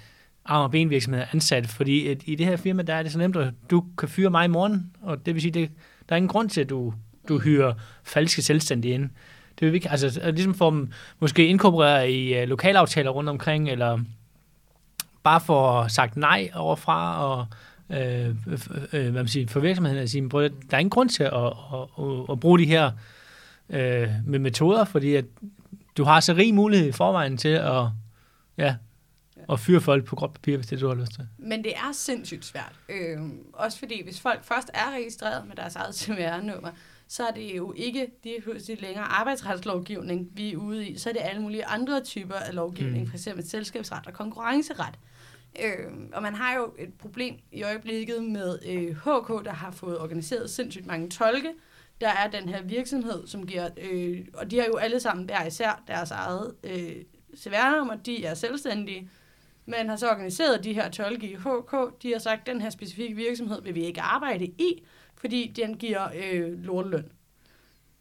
arm- 0.44 0.62
og 0.62 0.70
benvirksomheder 0.70 1.26
ansat, 1.32 1.66
fordi 1.66 2.08
at 2.08 2.22
i 2.24 2.34
det 2.34 2.46
her 2.46 2.56
firma, 2.56 2.82
der 2.82 2.94
er 2.94 3.02
det 3.02 3.12
så 3.12 3.18
nemt, 3.18 3.36
at 3.36 3.54
du 3.70 3.84
kan 3.98 4.08
fyre 4.08 4.30
mig 4.30 4.44
i 4.44 4.48
morgen, 4.48 4.90
og 5.02 5.26
det 5.26 5.34
vil 5.34 5.42
sige, 5.42 5.52
det, 5.52 5.70
der 6.08 6.14
er 6.14 6.16
ingen 6.16 6.28
grund 6.28 6.50
til, 6.50 6.60
at 6.60 6.70
du, 6.70 6.94
du 7.28 7.38
hyrer 7.38 7.72
falske 8.04 8.42
selvstændige 8.42 8.94
ind. 8.94 9.10
Det 9.58 9.66
vil 9.66 9.72
vi 9.72 9.76
ikke, 9.76 9.90
altså 9.90 10.20
ligesom 10.24 10.54
få 10.54 10.70
dem 10.70 10.92
måske 11.18 11.46
inkorporeret 11.46 12.10
i 12.10 12.34
øh, 12.34 12.48
lokalaftaler 12.48 13.10
rundt 13.10 13.30
omkring, 13.30 13.70
eller 13.70 13.98
bare 15.22 15.40
få 15.40 15.88
sagt 15.88 16.16
nej 16.16 16.50
overfra, 16.54 17.24
og 17.26 17.46
øh, 17.90 18.28
øh, 18.28 18.34
hvad 18.92 19.10
man 19.10 19.28
siger, 19.28 19.46
for 19.46 19.60
virksomheden 19.60 19.98
at 19.98 20.10
sige, 20.10 20.28
"Prøv, 20.28 20.42
der 20.42 20.76
er 20.76 20.78
ingen 20.78 20.90
grund 20.90 21.08
til 21.08 21.22
at, 21.22 21.32
at, 21.34 21.52
at, 21.98 22.24
at 22.30 22.40
bruge 22.40 22.58
de 22.58 22.66
her 22.66 22.90
øh, 23.70 24.08
med 24.26 24.38
metoder, 24.38 24.84
fordi 24.84 25.14
at 25.14 25.24
du 25.98 26.04
har 26.04 26.20
så 26.20 26.32
rig 26.32 26.54
mulighed 26.54 26.88
i 26.88 26.92
forvejen 26.92 27.36
til 27.36 27.48
at, 27.48 27.84
ja, 28.58 28.74
at 29.52 29.60
fyre 29.60 29.80
folk 29.80 30.04
på 30.04 30.16
gråt 30.16 30.32
papir, 30.32 30.56
hvis 30.56 30.66
det 30.66 30.76
er, 30.76 30.80
du 30.80 30.88
har 30.88 30.94
lyst 30.94 31.12
til. 31.14 31.26
Men 31.38 31.64
det 31.64 31.72
er 31.76 31.92
sindssygt 31.92 32.44
svært. 32.44 32.72
Øh, 32.88 33.18
også 33.52 33.78
fordi, 33.78 34.04
hvis 34.04 34.20
folk 34.20 34.44
først 34.44 34.70
er 34.74 34.90
registreret 34.94 35.46
med 35.48 35.56
deres 35.56 35.76
eget 35.76 35.94
CVR-nummer, 35.94 36.70
så 37.08 37.26
er 37.26 37.30
det 37.30 37.56
jo 37.56 37.72
ikke 37.76 38.06
de 38.24 38.34
pludselig 38.42 38.82
længere 38.82 39.04
arbejdsretslovgivning, 39.04 40.28
vi 40.32 40.52
er 40.52 40.56
ude 40.56 40.88
i. 40.88 40.98
Så 40.98 41.08
er 41.08 41.12
det 41.12 41.22
alle 41.24 41.42
mulige 41.42 41.64
andre 41.66 42.00
typer 42.04 42.34
af 42.34 42.54
lovgivning, 42.54 42.98
Mm. 42.98 43.10
mm. 43.12 43.18
f.eks. 43.18 43.50
selskabsret 43.50 44.06
og 44.06 44.12
konkurrenceret. 44.12 44.94
Øh, 45.64 45.92
og 46.12 46.22
man 46.22 46.34
har 46.34 46.54
jo 46.54 46.72
et 46.78 46.94
problem 46.94 47.34
i 47.52 47.62
øjeblikket 47.62 48.22
med 48.24 48.58
øh, 48.66 48.96
HK, 48.96 49.44
der 49.44 49.52
har 49.52 49.70
fået 49.70 49.98
organiseret 49.98 50.50
sindssygt 50.50 50.86
mange 50.86 51.10
tolke. 51.10 51.48
Der 52.00 52.08
er 52.08 52.30
den 52.30 52.48
her 52.48 52.62
virksomhed, 52.62 53.26
som 53.26 53.46
giver, 53.46 53.68
øh, 53.76 54.26
og 54.34 54.50
de 54.50 54.58
har 54.58 54.66
jo 54.66 54.76
alle 54.76 55.00
sammen 55.00 55.24
hver 55.24 55.46
især 55.46 55.82
deres 55.86 56.10
eget 56.10 56.54
øh, 56.64 56.96
CVR-nummer, 57.36 57.94
de 57.94 58.24
er 58.24 58.34
selvstændige. 58.34 59.10
Man 59.66 59.88
har 59.88 59.96
så 59.96 60.10
organiseret 60.10 60.64
de 60.64 60.72
her 60.72 60.90
tolke 60.90 61.30
i 61.30 61.34
HK. 61.34 62.02
De 62.02 62.12
har 62.12 62.18
sagt, 62.18 62.40
at 62.40 62.46
den 62.46 62.60
her 62.60 62.70
specifikke 62.70 63.16
virksomhed 63.16 63.62
vil 63.62 63.74
vi 63.74 63.84
ikke 63.84 64.00
arbejde 64.00 64.44
i, 64.44 64.82
fordi 65.16 65.52
den 65.56 65.76
giver 65.76 66.08
øh, 66.14 66.64
lorteløn. 66.64 67.12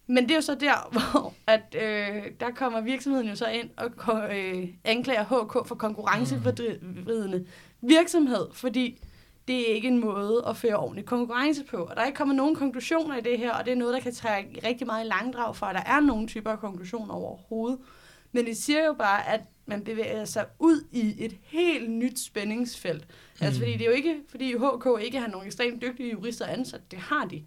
Men 0.07 0.23
det 0.23 0.31
er 0.31 0.35
jo 0.35 0.41
så 0.41 0.55
der, 0.55 0.89
hvor 0.93 1.33
at, 1.47 1.75
øh, 1.75 2.31
der 2.39 2.51
kommer 2.55 2.81
virksomheden 2.81 3.27
jo 3.27 3.35
så 3.35 3.47
ind 3.47 3.69
og 3.77 4.35
øh, 4.35 4.67
anklager 4.83 5.23
HK 5.23 5.67
for 5.67 5.75
konkurrenceforvridende 5.75 7.45
virksomhed, 7.81 8.47
fordi 8.53 9.01
det 9.47 9.71
er 9.71 9.75
ikke 9.75 9.87
en 9.87 9.99
måde 9.99 10.43
at 10.47 10.57
føre 10.57 10.75
ordentlig 10.75 11.05
konkurrence 11.05 11.63
på. 11.63 11.77
Og 11.77 11.95
der 11.95 12.01
er 12.01 12.05
ikke 12.05 12.17
kommet 12.17 12.35
nogen 12.35 12.55
konklusioner 12.55 13.17
i 13.17 13.21
det 13.21 13.37
her, 13.37 13.53
og 13.53 13.65
det 13.65 13.71
er 13.71 13.75
noget, 13.75 13.93
der 13.93 13.99
kan 13.99 14.13
trække 14.13 14.67
rigtig 14.67 14.87
meget 14.87 15.05
i 15.05 15.07
langdrag 15.07 15.55
for, 15.55 15.65
at 15.65 15.75
der 15.75 15.83
er 15.91 15.99
nogle 15.99 16.27
typer 16.27 16.51
af 16.51 16.59
konklusioner 16.59 17.13
overhovedet. 17.13 17.79
Men 18.31 18.45
det 18.45 18.57
siger 18.57 18.85
jo 18.85 18.93
bare, 18.93 19.27
at 19.27 19.41
man 19.65 19.83
bevæger 19.83 20.25
sig 20.25 20.45
ud 20.59 20.87
i 20.91 21.25
et 21.25 21.37
helt 21.43 21.91
nyt 21.91 22.19
spændingsfelt. 22.19 23.07
Mm. 23.07 23.45
Altså 23.45 23.59
fordi 23.59 23.73
det 23.73 23.81
er 23.81 23.85
jo 23.85 23.91
ikke, 23.91 24.15
fordi 24.29 24.53
HK 24.53 24.87
ikke 25.01 25.19
har 25.19 25.27
nogle 25.27 25.45
ekstremt 25.45 25.81
dygtige 25.81 26.11
jurister 26.11 26.45
ansat, 26.45 26.91
det 26.91 26.99
har 26.99 27.25
de. 27.25 27.43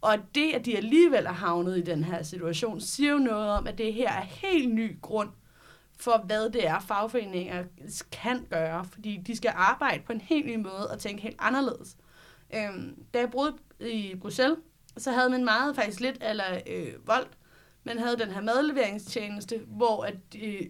Og 0.00 0.18
det, 0.34 0.52
at 0.54 0.66
de 0.66 0.76
alligevel 0.76 1.26
er 1.26 1.32
havnet 1.32 1.78
i 1.78 1.80
den 1.80 2.04
her 2.04 2.22
situation, 2.22 2.80
siger 2.80 3.12
jo 3.12 3.18
noget 3.18 3.50
om, 3.50 3.66
at 3.66 3.78
det 3.78 3.94
her 3.94 4.08
er 4.08 4.22
helt 4.22 4.74
ny 4.74 5.00
grund 5.00 5.28
for, 6.02 6.22
hvad 6.26 6.50
det 6.50 6.66
er, 6.66 6.80
fagforeninger 6.80 7.64
kan 8.12 8.46
gøre. 8.50 8.84
Fordi 8.84 9.16
de 9.16 9.36
skal 9.36 9.52
arbejde 9.54 10.02
på 10.06 10.12
en 10.12 10.20
helt 10.20 10.46
ny 10.46 10.56
måde 10.56 10.90
og 10.90 10.98
tænke 10.98 11.22
helt 11.22 11.36
anderledes. 11.38 11.96
Øhm, 12.54 13.04
da 13.14 13.18
jeg 13.18 13.30
boede 13.30 13.54
i 13.80 14.14
Bruxelles, 14.20 14.58
så 14.96 15.12
havde 15.12 15.30
man 15.30 15.44
meget 15.44 15.76
faktisk 15.76 16.00
lidt 16.00 16.18
eller 16.20 16.60
øh, 16.66 17.06
vold. 17.06 17.26
Man 17.84 17.98
havde 17.98 18.18
den 18.18 18.30
her 18.30 18.40
madleveringstjeneste, 18.40 19.60
hvor 19.66 20.04
at 20.04 20.16
øh, 20.42 20.62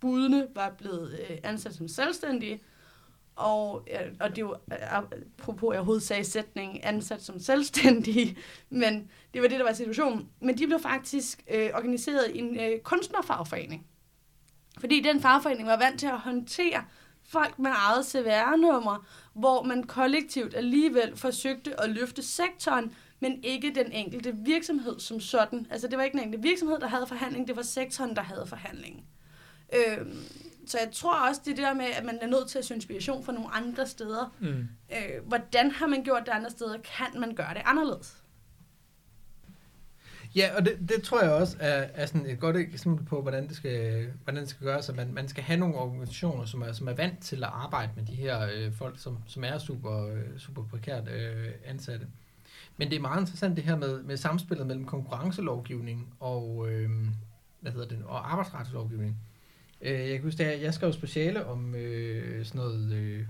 budene 0.00 0.46
var 0.54 0.70
blevet 0.78 1.20
øh, 1.30 1.38
ansat 1.44 1.74
som 1.74 1.88
selvstændige, 1.88 2.62
og, 3.36 3.86
øh, 3.92 4.12
og 4.20 4.30
det 4.30 4.38
er 4.38 4.42
jo, 4.42 4.56
øh, 4.72 4.98
apropos 4.98 5.72
jeg 5.72 5.78
overhovedet 5.78 6.02
sagde 6.02 6.24
sætningen, 6.24 6.80
ansat 6.82 7.22
som 7.22 7.40
selvstændige, 7.40 8.38
men 8.70 9.10
det 9.34 9.42
var 9.42 9.48
det, 9.48 9.58
der 9.58 9.64
var 9.64 9.72
situationen. 9.72 10.28
Men 10.40 10.58
de 10.58 10.66
blev 10.66 10.80
faktisk 10.80 11.44
øh, 11.50 11.70
organiseret 11.74 12.30
i 12.34 12.38
en 12.38 12.60
øh, 12.60 12.80
kunstnerfagforening. 12.80 13.86
Fordi 14.80 15.00
den 15.00 15.20
fagforening 15.20 15.68
var 15.68 15.76
vant 15.76 16.00
til 16.00 16.06
at 16.06 16.18
håndtere 16.18 16.84
folk 17.28 17.58
med 17.58 17.70
eget 17.74 18.06
CVR-nummer, 18.06 19.06
hvor 19.32 19.62
man 19.62 19.82
kollektivt 19.82 20.54
alligevel 20.54 21.16
forsøgte 21.16 21.80
at 21.80 21.90
løfte 21.90 22.22
sektoren 22.22 22.92
men 23.20 23.44
ikke 23.44 23.72
den 23.74 23.92
enkelte 23.92 24.36
virksomhed 24.36 25.00
som 25.00 25.20
sådan. 25.20 25.66
Altså 25.70 25.88
det 25.88 25.98
var 25.98 26.04
ikke 26.04 26.18
den 26.18 26.24
enkelte 26.24 26.48
virksomhed, 26.48 26.78
der 26.78 26.86
havde 26.86 27.06
forhandling, 27.06 27.48
det 27.48 27.56
var 27.56 27.62
sektoren, 27.62 28.16
der 28.16 28.22
havde 28.22 28.46
forhandlingen. 28.46 29.04
Øh, 29.74 30.06
så 30.66 30.78
jeg 30.78 30.92
tror 30.92 31.28
også, 31.28 31.40
det 31.44 31.50
er 31.50 31.54
det 31.54 31.64
der 31.64 31.74
med, 31.74 31.84
at 31.84 32.04
man 32.04 32.18
er 32.20 32.26
nødt 32.26 32.48
til 32.48 32.58
at 32.58 32.64
søge 32.64 32.76
inspiration 32.76 33.24
fra 33.24 33.32
nogle 33.32 33.48
andre 33.48 33.86
steder. 33.86 34.34
Mm. 34.40 34.68
Øh, 34.92 35.26
hvordan 35.26 35.70
har 35.70 35.86
man 35.86 36.04
gjort 36.04 36.22
det 36.26 36.32
andre 36.32 36.50
steder? 36.50 36.78
Kan 36.78 37.20
man 37.20 37.34
gøre 37.34 37.54
det 37.54 37.62
anderledes? 37.64 38.16
Ja, 40.36 40.56
og 40.56 40.64
det, 40.64 40.78
det 40.88 41.02
tror 41.02 41.22
jeg 41.22 41.32
også 41.32 41.56
er, 41.60 41.86
er 41.94 42.06
sådan 42.06 42.26
et 42.26 42.40
godt 42.40 42.56
eksempel 42.56 43.06
på, 43.06 43.22
hvordan 43.22 43.48
det 43.48 43.56
skal, 43.56 44.06
hvordan 44.24 44.40
det 44.40 44.50
skal 44.50 44.66
gøres. 44.66 44.88
At 44.88 44.96
man, 44.96 45.14
man 45.14 45.28
skal 45.28 45.42
have 45.44 45.60
nogle 45.60 45.74
organisationer, 45.74 46.44
som 46.44 46.62
er, 46.62 46.72
som 46.72 46.88
er 46.88 46.94
vant 46.94 47.20
til 47.20 47.36
at 47.36 47.50
arbejde 47.52 47.92
med 47.96 48.04
de 48.04 48.14
her 48.14 48.48
øh, 48.54 48.72
folk, 48.72 48.98
som, 48.98 49.18
som 49.26 49.44
er 49.44 49.58
super, 49.58 50.06
øh, 50.06 50.38
super 50.38 50.62
prekært 50.62 51.08
øh, 51.08 51.50
ansatte. 51.64 52.06
Men 52.76 52.90
det 52.90 52.96
er 52.96 53.00
meget 53.00 53.20
interessant 53.20 53.56
det 53.56 53.64
her 53.64 53.76
med, 53.76 54.02
med 54.02 54.16
samspillet 54.16 54.66
mellem 54.66 54.84
konkurrencelovgivning 54.84 56.14
og, 56.20 56.66
øh, 56.70 56.90
hvad 57.60 57.72
hedder 57.72 57.88
det, 57.88 57.98
og 58.04 58.32
arbejdsretslovgivning. 58.32 59.16
Øh, 59.80 60.00
jeg 60.00 60.10
kan 60.10 60.22
huske, 60.22 60.44
at 60.44 60.62
jeg 60.62 60.74
skrev 60.74 60.92
speciale 60.92 61.46
om 61.46 61.74
øh, 61.74 62.44
sådan 62.44 62.58
noget... 62.58 62.92
Øh, 62.92 63.26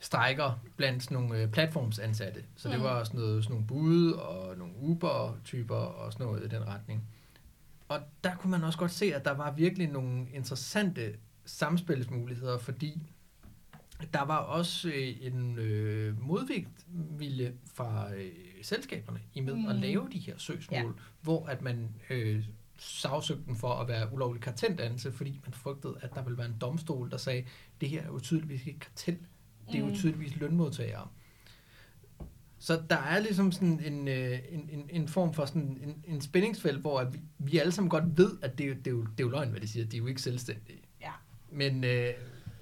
strækker 0.00 0.60
blandt 0.76 1.02
sådan 1.02 1.14
nogle 1.14 1.38
øh, 1.42 1.50
platformsansatte. 1.50 2.44
Så 2.56 2.68
det 2.68 2.76
Mm. 2.78 2.84
var 2.84 3.04
sådan, 3.04 3.20
noget, 3.20 3.44
sådan 3.44 3.54
nogle 3.54 3.66
bud 3.66 4.12
og 4.12 4.56
nogle 4.58 4.74
Uber-typer 4.76 5.74
og 5.76 6.12
sådan 6.12 6.26
noget 6.26 6.44
i 6.44 6.48
den 6.48 6.66
retning. 6.66 7.04
Og 7.88 8.00
der 8.24 8.34
kunne 8.36 8.50
man 8.50 8.64
også 8.64 8.78
godt 8.78 8.90
se, 8.90 9.14
at 9.14 9.24
der 9.24 9.30
var 9.34 9.50
virkelig 9.52 9.88
nogle 9.88 10.26
interessante 10.32 11.14
samspilsmuligheder, 11.44 12.58
fordi 12.58 13.02
der 14.12 14.22
var 14.22 14.36
også 14.36 14.88
øh, 14.88 15.16
en 15.20 15.58
øh, 15.58 16.22
modvilje 16.22 17.52
fra 17.74 18.14
øh, 18.14 18.30
selskaberne 18.62 19.20
imod 19.34 19.54
mm. 19.56 19.66
at 19.68 19.76
lave 19.76 20.08
de 20.12 20.18
her 20.18 20.34
søgsmål, 20.38 20.78
ja. 20.96 21.02
hvor 21.22 21.46
at 21.46 21.62
man 21.62 21.88
øh, 22.10 22.44
sagsøgte 22.78 23.44
dem 23.46 23.56
for 23.56 23.74
at 23.74 23.88
være 23.88 24.12
ulovlig 24.12 24.42
karteldannelse, 24.42 25.12
fordi 25.12 25.40
man 25.44 25.54
frygtede, 25.54 25.96
at 26.00 26.14
der 26.14 26.22
ville 26.22 26.38
være 26.38 26.46
en 26.46 26.56
domstol, 26.60 27.10
der 27.10 27.16
sagde, 27.16 27.44
det 27.80 27.88
her 27.88 28.02
er 28.02 28.06
jo 28.06 28.18
tydeligvis 28.18 28.66
ikke 28.66 28.78
kartel, 28.80 29.18
det 29.72 29.74
er 29.78 29.82
jo 29.82 29.86
Mm. 29.86 29.94
tydeligvis 29.94 30.36
lønmodtagere. 30.36 31.08
Så 32.58 32.82
der 32.90 32.96
er 32.96 33.20
ligesom 33.20 33.52
sådan 33.52 33.80
en, 33.84 34.08
øh, 34.08 34.38
en, 34.50 34.68
en, 34.72 34.86
en 34.90 35.08
form 35.08 35.34
for 35.34 35.44
sådan 35.44 35.78
en, 35.82 36.04
en 36.14 36.20
spændingsfelt, 36.20 36.80
hvor 36.80 37.00
at 37.00 37.12
vi, 37.14 37.20
vi 37.38 37.58
alle 37.58 37.72
sammen 37.72 37.90
godt 37.90 38.18
ved, 38.18 38.30
at 38.42 38.58
det, 38.58 38.64
er 38.64 38.68
jo- 38.68 38.74
det, 38.74 38.86
er 38.86 38.90
jo, 38.90 39.00
det 39.02 39.20
er 39.20 39.24
jo 39.24 39.28
løgn, 39.28 39.50
hvad 39.50 39.60
de 39.60 39.68
siger. 39.68 39.86
De 39.86 39.96
er 39.96 39.98
jo 39.98 40.06
ikke 40.06 40.22
selvstændige. 40.22 40.80
Ja. 41.00 41.10
Men, 41.52 41.84
øh, 41.84 42.08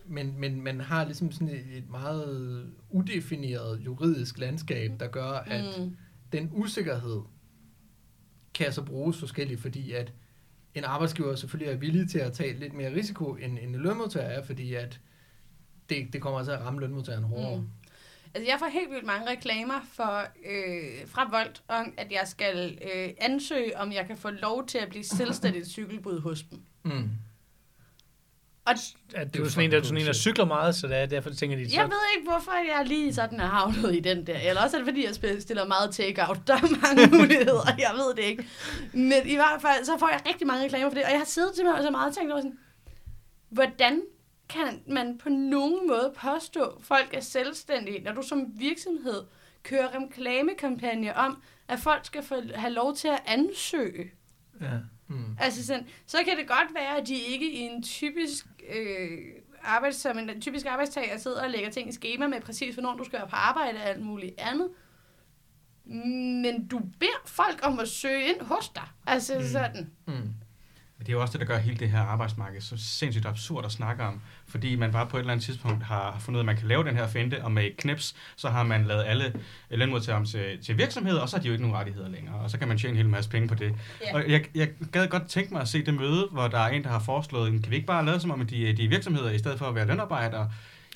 men, 0.07 0.41
men 0.41 0.61
man 0.61 0.81
har 0.81 1.05
ligesom 1.05 1.33
sådan 1.33 1.49
et, 1.49 1.65
et 1.77 1.91
meget 1.91 2.67
udefineret 2.91 3.81
juridisk 3.85 4.39
landskab, 4.39 4.93
der 5.01 5.09
gør, 5.09 5.31
at 5.31 5.65
Mm. 5.81 5.97
den 6.33 6.51
usikkerhed 6.53 7.21
kan 8.55 8.73
så 8.73 8.83
bruges 8.83 9.19
forskelligt, 9.19 9.61
fordi 9.61 9.93
at 9.93 10.13
en 10.75 10.85
arbejdsgiver 10.85 11.35
selvfølgelig 11.35 11.73
er 11.73 11.77
villig 11.77 12.11
til 12.11 12.19
at 12.19 12.33
tage 12.33 12.59
lidt 12.59 12.73
mere 12.73 12.95
risiko, 12.95 13.35
end 13.35 13.59
en 13.59 13.73
lønmodtager 13.73 14.27
er, 14.27 14.43
fordi 14.45 14.75
at 14.75 15.01
det, 15.89 16.09
det 16.13 16.23
kommer 16.23 16.45
til 16.45 16.51
at 16.51 16.61
ramme 16.61 16.81
lønmodtageren 16.81 17.25
hårdere. 17.25 17.57
Mm. 17.57 17.67
Altså, 18.35 18.51
jeg 18.51 18.59
får 18.59 18.67
helt 18.67 18.91
vildt 18.91 19.07
mange 19.07 19.31
reklamer 19.31 19.81
for, 19.93 20.21
øh, 20.21 21.09
fra 21.09 21.29
Volt 21.31 21.63
om, 21.69 21.95
at 21.97 22.13
jeg 22.13 22.23
skal 22.27 22.79
øh, 22.95 23.09
ansøge, 23.21 23.79
om 23.79 23.93
jeg 23.93 24.07
kan 24.07 24.17
få 24.17 24.31
lov 24.31 24.67
til 24.67 24.79
at 24.79 24.89
blive 24.89 25.05
selvstændigt 25.05 25.67
cykelbud 25.77 26.21
hos 26.21 26.43
dem. 26.43 26.61
Mm. 26.85 27.11
Og 28.65 28.75
At 29.15 29.27
Det 29.27 29.35
du 29.35 29.43
er 29.43 29.47
er 29.47 29.51
sådan 29.51 29.65
en, 29.65 29.73
der, 29.73 29.83
sådan 29.83 30.01
en, 30.01 30.07
der 30.07 30.13
cykler 30.13 30.45
meget, 30.45 30.75
så 30.75 30.87
det 30.87 30.97
er, 30.97 31.07
derfor 31.07 31.31
tænker 31.31 31.57
de, 31.57 31.71
så, 31.71 31.77
jeg 31.77 31.85
ved 31.85 31.99
ikke, 32.17 32.31
hvorfor 32.31 32.53
jeg 32.77 32.87
lige 32.87 33.15
sådan 33.15 33.41
er 33.41 33.47
havnet 33.47 33.95
i 33.95 34.01
den 34.01 34.27
der. 34.27 34.39
Eller 34.39 34.63
også 34.63 34.77
er 34.77 34.81
det, 34.81 34.89
fordi 34.89 35.07
jeg 35.07 35.43
stiller 35.43 35.67
meget 35.67 35.91
take-out. 35.95 36.39
Der 36.47 36.55
er 36.55 36.81
mange 36.83 37.07
muligheder, 37.19 37.75
jeg 37.79 37.91
ved 37.95 38.15
det 38.17 38.23
ikke. 38.31 38.47
Men 38.93 39.27
i 39.27 39.35
hvert 39.35 39.61
fald, 39.63 39.85
så 39.85 39.93
får 39.99 40.09
jeg 40.09 40.21
rigtig 40.29 40.47
mange 40.47 40.65
reklamer 40.65 40.91
for 40.91 40.95
det. 40.95 41.05
Og 41.05 41.11
jeg 41.11 41.19
har 41.19 41.25
siddet 41.27 41.55
til 41.55 41.65
mig 41.65 41.83
så 41.83 41.91
meget 41.91 42.09
og 42.09 42.17
tænkt 42.17 42.33
over 42.33 42.41
sådan, 42.41 42.59
hvordan 43.49 44.03
kan 44.49 44.83
man 44.87 45.19
på 45.19 45.29
nogen 45.29 45.89
måde 45.89 46.15
påstå, 46.17 46.81
folk 46.81 47.15
er 47.15 47.21
selvstændige, 47.21 48.03
når 48.03 48.13
du 48.13 48.23
som 48.23 48.47
virksomhed 48.55 49.25
kører 49.63 49.89
reklamekampagne 49.95 51.17
om, 51.17 51.43
at 51.69 51.79
folk 51.79 52.05
skal 52.05 52.23
få, 52.23 52.35
have 52.55 52.73
lov 52.73 52.97
til 52.97 53.09
at 53.09 53.23
ansøge. 53.27 54.11
ja. 54.61 54.79
Mm. 55.11 55.37
Altså 55.41 55.67
sådan, 55.67 55.87
så 56.07 56.19
kan 56.25 56.37
det 56.37 56.49
godt 56.49 56.75
være, 56.75 57.01
at 57.01 57.07
de 57.07 57.15
ikke 57.15 57.53
i 57.53 57.59
en 57.59 57.83
typisk 57.83 58.47
øh, 58.75 59.19
arbejds, 59.63 59.97
som 59.97 60.19
en 60.19 60.41
typisk 60.41 60.67
arbejdstager 60.67 61.19
sidder 61.19 61.43
og 61.43 61.51
lægger 61.51 61.71
ting 61.71 61.89
i 61.89 61.93
schema 61.93 62.27
med 62.27 62.41
præcis, 62.41 62.75
hvornår 62.75 62.97
du 62.97 63.05
skal 63.05 63.19
være 63.19 63.29
på 63.29 63.37
arbejde 63.37 63.79
og 63.79 63.85
alt 63.85 64.03
muligt 64.03 64.35
andet. 64.39 64.69
Men 66.43 66.69
du 66.69 66.79
beder 66.79 67.23
folk 67.27 67.61
om 67.63 67.81
at 67.81 67.89
søge 67.89 68.29
ind 68.29 68.41
hos 68.41 68.69
dig. 68.69 68.89
Altså 69.07 69.39
mm. 69.39 69.45
sådan. 69.45 69.91
Mm. 70.07 70.35
Men 70.99 71.07
det 71.07 71.13
er 71.13 71.17
jo 71.17 71.21
også 71.21 71.33
det, 71.33 71.41
der 71.41 71.47
gør 71.47 71.59
hele 71.59 71.77
det 71.77 71.91
her 71.91 72.01
arbejdsmarked 72.01 72.61
så 72.61 72.75
sindssygt 72.77 73.27
absurd 73.27 73.65
at 73.65 73.73
snakke 73.73 74.03
om. 74.05 74.21
Fordi 74.47 74.77
man 74.77 74.93
bare 74.93 75.07
på 75.07 75.17
et 75.17 75.21
eller 75.21 75.33
andet 75.33 75.45
tidspunkt 75.45 75.85
har 75.85 76.17
fundet 76.21 76.39
ud 76.39 76.41
af, 76.41 76.43
at 76.43 76.47
man 76.47 76.57
kan 76.57 76.69
lave 76.69 76.85
den 76.85 76.97
her 76.97 77.07
finte, 77.09 77.45
og 77.45 77.53
med 77.53 77.65
et 77.65 77.77
knips, 77.77 78.15
så 78.37 78.49
har 78.49 78.63
man 78.63 78.85
lavet 78.85 79.05
alle 79.07 79.33
lønmodtagere 79.71 80.17
om 80.19 80.25
til, 80.27 80.59
til 80.63 80.79
virksomheder, 80.79 81.21
og 81.21 81.29
så 81.29 81.37
har 81.37 81.43
de 81.43 81.49
jo 81.49 81.53
ikke 81.53 81.63
nogen 81.65 81.77
rettigheder 81.77 82.09
længere. 82.09 82.35
Og 82.35 82.51
så 82.51 82.59
kan 82.59 82.69
man 82.69 82.79
tjene 82.79 82.91
en 82.91 82.97
hel 82.97 83.09
masse 83.09 83.31
penge 83.31 83.49
på 83.49 83.55
det. 83.55 83.75
Ja. 84.07 84.15
Og 84.15 84.31
jeg, 84.31 84.45
jeg 84.55 84.69
gad 84.93 85.09
godt 85.09 85.29
tænke 85.29 85.53
mig 85.53 85.63
at 85.63 85.69
se 85.69 85.85
det 85.85 85.95
møde, 85.95 86.29
hvor 86.33 86.49
der 86.49 86.59
er 86.59 86.69
en, 86.69 86.83
der 86.85 86.91
har 86.91 86.99
foreslået, 87.01 87.47
"Jamen, 87.47 87.63
kan 87.63 87.71
vi 87.71 87.77
ikke 87.77 87.87
bare 87.87 88.05
lade 88.07 88.21
som 88.21 88.31
om, 88.31 88.41
at 88.41 88.51
de, 88.51 88.73
de 88.73 88.85
er 88.85 88.89
virksomheder, 88.89 89.31
i 89.31 89.39
stedet 89.39 89.59
for 89.59 89.67
at 89.67 89.75
være 89.75 89.87
lønarbejdere? 89.87 90.51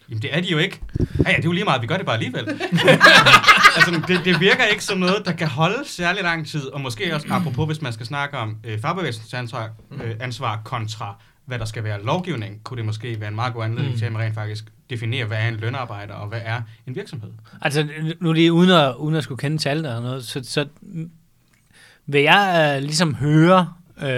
Jamen, 0.08 0.22
det 0.22 0.36
er 0.36 0.40
de 0.40 0.48
jo 0.48 0.58
ikke. 0.58 0.80
Ja, 1.00 1.04
ja, 1.30 1.36
det 1.36 1.38
er 1.38 1.42
jo 1.44 1.52
lige 1.52 1.64
meget, 1.64 1.82
vi 1.82 1.86
gør 1.86 1.96
det 1.96 2.06
bare 2.06 2.14
alligevel. 2.16 2.48
altså, 3.76 4.02
det, 4.08 4.20
det 4.24 4.40
virker 4.40 4.64
ikke 4.64 4.84
som 4.84 4.98
noget, 4.98 5.22
der 5.24 5.32
kan 5.32 5.48
holde 5.48 5.78
særlig 5.86 6.22
lang 6.22 6.46
tid, 6.46 6.66
og 6.66 6.80
måske 6.80 7.14
også 7.14 7.26
apropos, 7.30 7.66
hvis 7.66 7.82
man 7.82 7.92
skal 7.92 8.06
snakke 8.06 8.38
om 8.38 8.56
øh, 8.64 8.80
fagbevægelsens 8.80 9.34
ansvar, 9.34 9.70
øh, 10.04 10.14
ansvar 10.20 10.60
kontra, 10.64 11.16
hvad 11.46 11.58
der 11.58 11.64
skal 11.64 11.84
være 11.84 12.04
lovgivning, 12.04 12.64
kunne 12.64 12.76
det 12.76 12.84
måske 12.86 13.20
være 13.20 13.28
en 13.28 13.34
meget 13.34 13.54
god 13.54 13.64
anledning 13.64 13.92
Mm. 13.92 13.98
til, 13.98 14.04
at 14.06 14.12
man 14.12 14.22
rent 14.22 14.34
faktisk 14.34 14.64
definerer, 14.90 15.26
hvad 15.26 15.38
er 15.38 15.48
en 15.48 15.54
lønarbejder, 15.56 16.14
og 16.14 16.28
hvad 16.28 16.40
er 16.44 16.60
en 16.86 16.94
virksomhed. 16.94 17.30
Altså, 17.62 17.88
nu 18.20 18.32
lige 18.32 18.52
uden 18.52 18.70
at, 18.70 18.94
uden 18.94 19.14
at 19.16 19.24
skulle 19.24 19.38
kende 19.38 19.58
tallene 19.58 19.96
og 19.96 20.02
noget, 20.02 20.24
så, 20.24 20.40
så 20.44 20.66
vil 22.06 22.22
jeg 22.22 22.74
uh, 22.76 22.82
ligesom 22.82 23.14
høre 23.14 23.72
øh, 24.02 24.08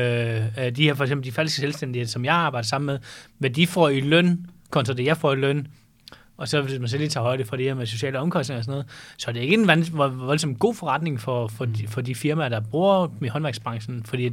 de 0.76 0.82
her, 0.82 0.94
for 0.94 1.04
eksempel 1.04 1.26
de 1.26 1.32
falske 1.32 1.60
selvstændige, 1.60 2.06
som 2.06 2.24
jeg 2.24 2.34
arbejder 2.34 2.66
sammen 2.66 2.86
med, 2.86 2.98
hvad 3.38 3.50
de 3.50 3.66
får 3.66 3.88
i 3.88 4.00
løn, 4.00 4.46
kontra 4.70 4.94
det, 4.94 5.04
jeg 5.04 5.16
får 5.16 5.32
i 5.32 5.36
løn, 5.36 5.66
og 6.36 6.48
så 6.48 6.60
hvis 6.62 6.78
man 6.80 6.88
så 6.88 6.98
lige 6.98 7.08
tager 7.08 7.24
højde 7.24 7.44
for 7.44 7.56
det 7.56 7.64
her 7.66 7.74
med 7.74 7.86
sociale 7.86 8.18
omkostninger 8.18 8.58
og 8.58 8.64
sådan 8.64 8.72
noget, 8.72 8.86
så 9.18 9.30
er 9.30 9.32
det 9.32 9.40
ikke 9.40 9.54
en 9.54 9.66
vand, 9.66 9.84
vo- 9.84 10.24
voldsomt 10.24 10.58
god 10.58 10.74
forretning 10.74 11.20
for, 11.20 11.48
for, 11.48 11.64
de, 11.64 11.86
for 11.88 12.00
de 12.00 12.14
firmaer, 12.14 12.48
der 12.48 12.60
bruger 12.60 13.08
i 13.22 13.28
håndværksbranchen, 13.28 14.04
fordi 14.04 14.30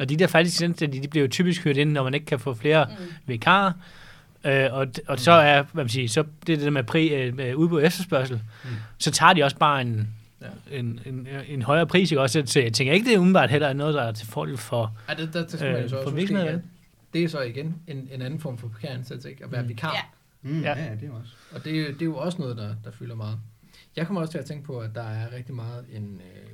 og 0.00 0.08
de 0.08 0.16
der 0.16 0.26
falske 0.26 0.56
selvstændige, 0.56 1.02
de 1.02 1.08
bliver 1.08 1.24
jo 1.24 1.30
typisk 1.30 1.64
hørt 1.64 1.76
ind, 1.76 1.90
når 1.92 2.04
man 2.04 2.14
ikke 2.14 2.26
kan 2.26 2.38
få 2.38 2.54
flere 2.54 2.86
Mm. 2.90 3.04
vikarer, 3.26 3.72
Øh, 4.44 4.68
og, 4.72 4.86
og 5.08 5.18
så 5.18 5.32
er, 5.32 5.62
hvad 5.72 5.84
man 5.84 5.88
siger, 5.88 6.08
så 6.08 6.24
det 6.46 6.52
er 6.52 6.56
det 6.56 6.64
der 6.64 6.70
med, 6.70 6.82
pri, 6.82 7.08
øh, 7.08 7.36
med 7.36 7.54
udbud 7.54 7.78
og 7.80 7.86
efterspørgsel, 7.86 8.36
Mm. 8.64 8.70
mm. 8.70 8.76
så 8.98 9.10
tager 9.10 9.32
de 9.32 9.42
også 9.42 9.56
bare 9.56 9.80
en, 9.80 10.08
Ja. 10.42 10.78
en, 10.78 11.00
en, 11.06 11.28
en 11.48 11.62
højere 11.62 11.86
pris, 11.86 12.10
ikke 12.12 12.20
også? 12.20 12.42
Så 12.46 12.60
jeg 12.60 12.72
tænker 12.72 12.92
ikke, 12.94 13.06
det 13.06 13.14
er 13.14 13.18
umiddelbart 13.18 13.50
heller 13.50 13.72
noget, 13.72 13.94
der 13.94 14.02
er 14.02 14.12
til 14.12 14.26
fordel 14.26 14.56
for... 14.56 14.92
Ja, 15.08 15.14
det, 15.14 15.34
der, 15.34 15.40
der 15.46 15.48
skal 15.56 15.66
man 15.72 15.76
Øh, 15.76 15.82
jo 15.82 15.88
så 15.88 15.94
for 16.02 16.10
at 16.10 16.60
det 17.12 17.24
er 17.24 17.28
så 17.28 17.40
igen 17.40 17.74
en, 17.86 18.08
en 18.12 18.22
anden 18.22 18.40
form 18.40 18.58
for 18.58 18.68
vikaransættelse, 18.68 19.30
ikke? 19.30 19.44
At 19.44 19.52
være 19.52 19.62
Mm. 19.62 19.68
vikar. 19.68 19.92
Ja. 19.94 20.00
Mm, 20.50 20.60
Ja. 20.62 20.78
ja. 20.78 20.84
ja, 20.84 20.94
det 20.94 21.08
er 21.08 21.12
også. 21.12 21.32
Og 21.52 21.64
det, 21.64 21.76
er 21.78 21.80
jo- 21.82 21.92
det 21.92 22.02
er 22.02 22.06
jo 22.06 22.16
også 22.16 22.38
noget, 22.38 22.56
der, 22.56 22.74
der 22.84 22.90
fylder 22.90 23.14
meget. 23.14 23.38
Jeg 23.96 24.06
kommer 24.06 24.20
også 24.20 24.30
til 24.32 24.38
at 24.38 24.44
tænke 24.44 24.64
på, 24.64 24.78
at 24.78 24.90
der 24.94 25.02
er 25.02 25.32
rigtig 25.32 25.54
meget 25.54 25.84
en, 25.92 26.20
øh, 26.24 26.48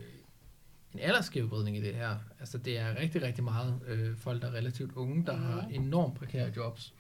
en 0.95 1.01
aldersskævvridning 1.01 1.77
i 1.77 1.81
det 1.81 1.95
her. 1.95 2.17
Altså 2.41 2.59
det 2.59 2.79
er 2.79 3.01
rigtig, 3.01 3.23
rigtig 3.23 3.45
meget 3.45 3.75
øh, 3.89 4.17
folk, 4.17 4.43
der 4.43 4.49
er 4.49 4.55
relativt 4.55 4.93
unge, 4.97 5.27
der 5.27 5.37
Mhm. 5.37 5.43
har 5.45 5.67
enormt 5.71 6.15
prekære 6.15 6.51
jobs. 6.57 6.95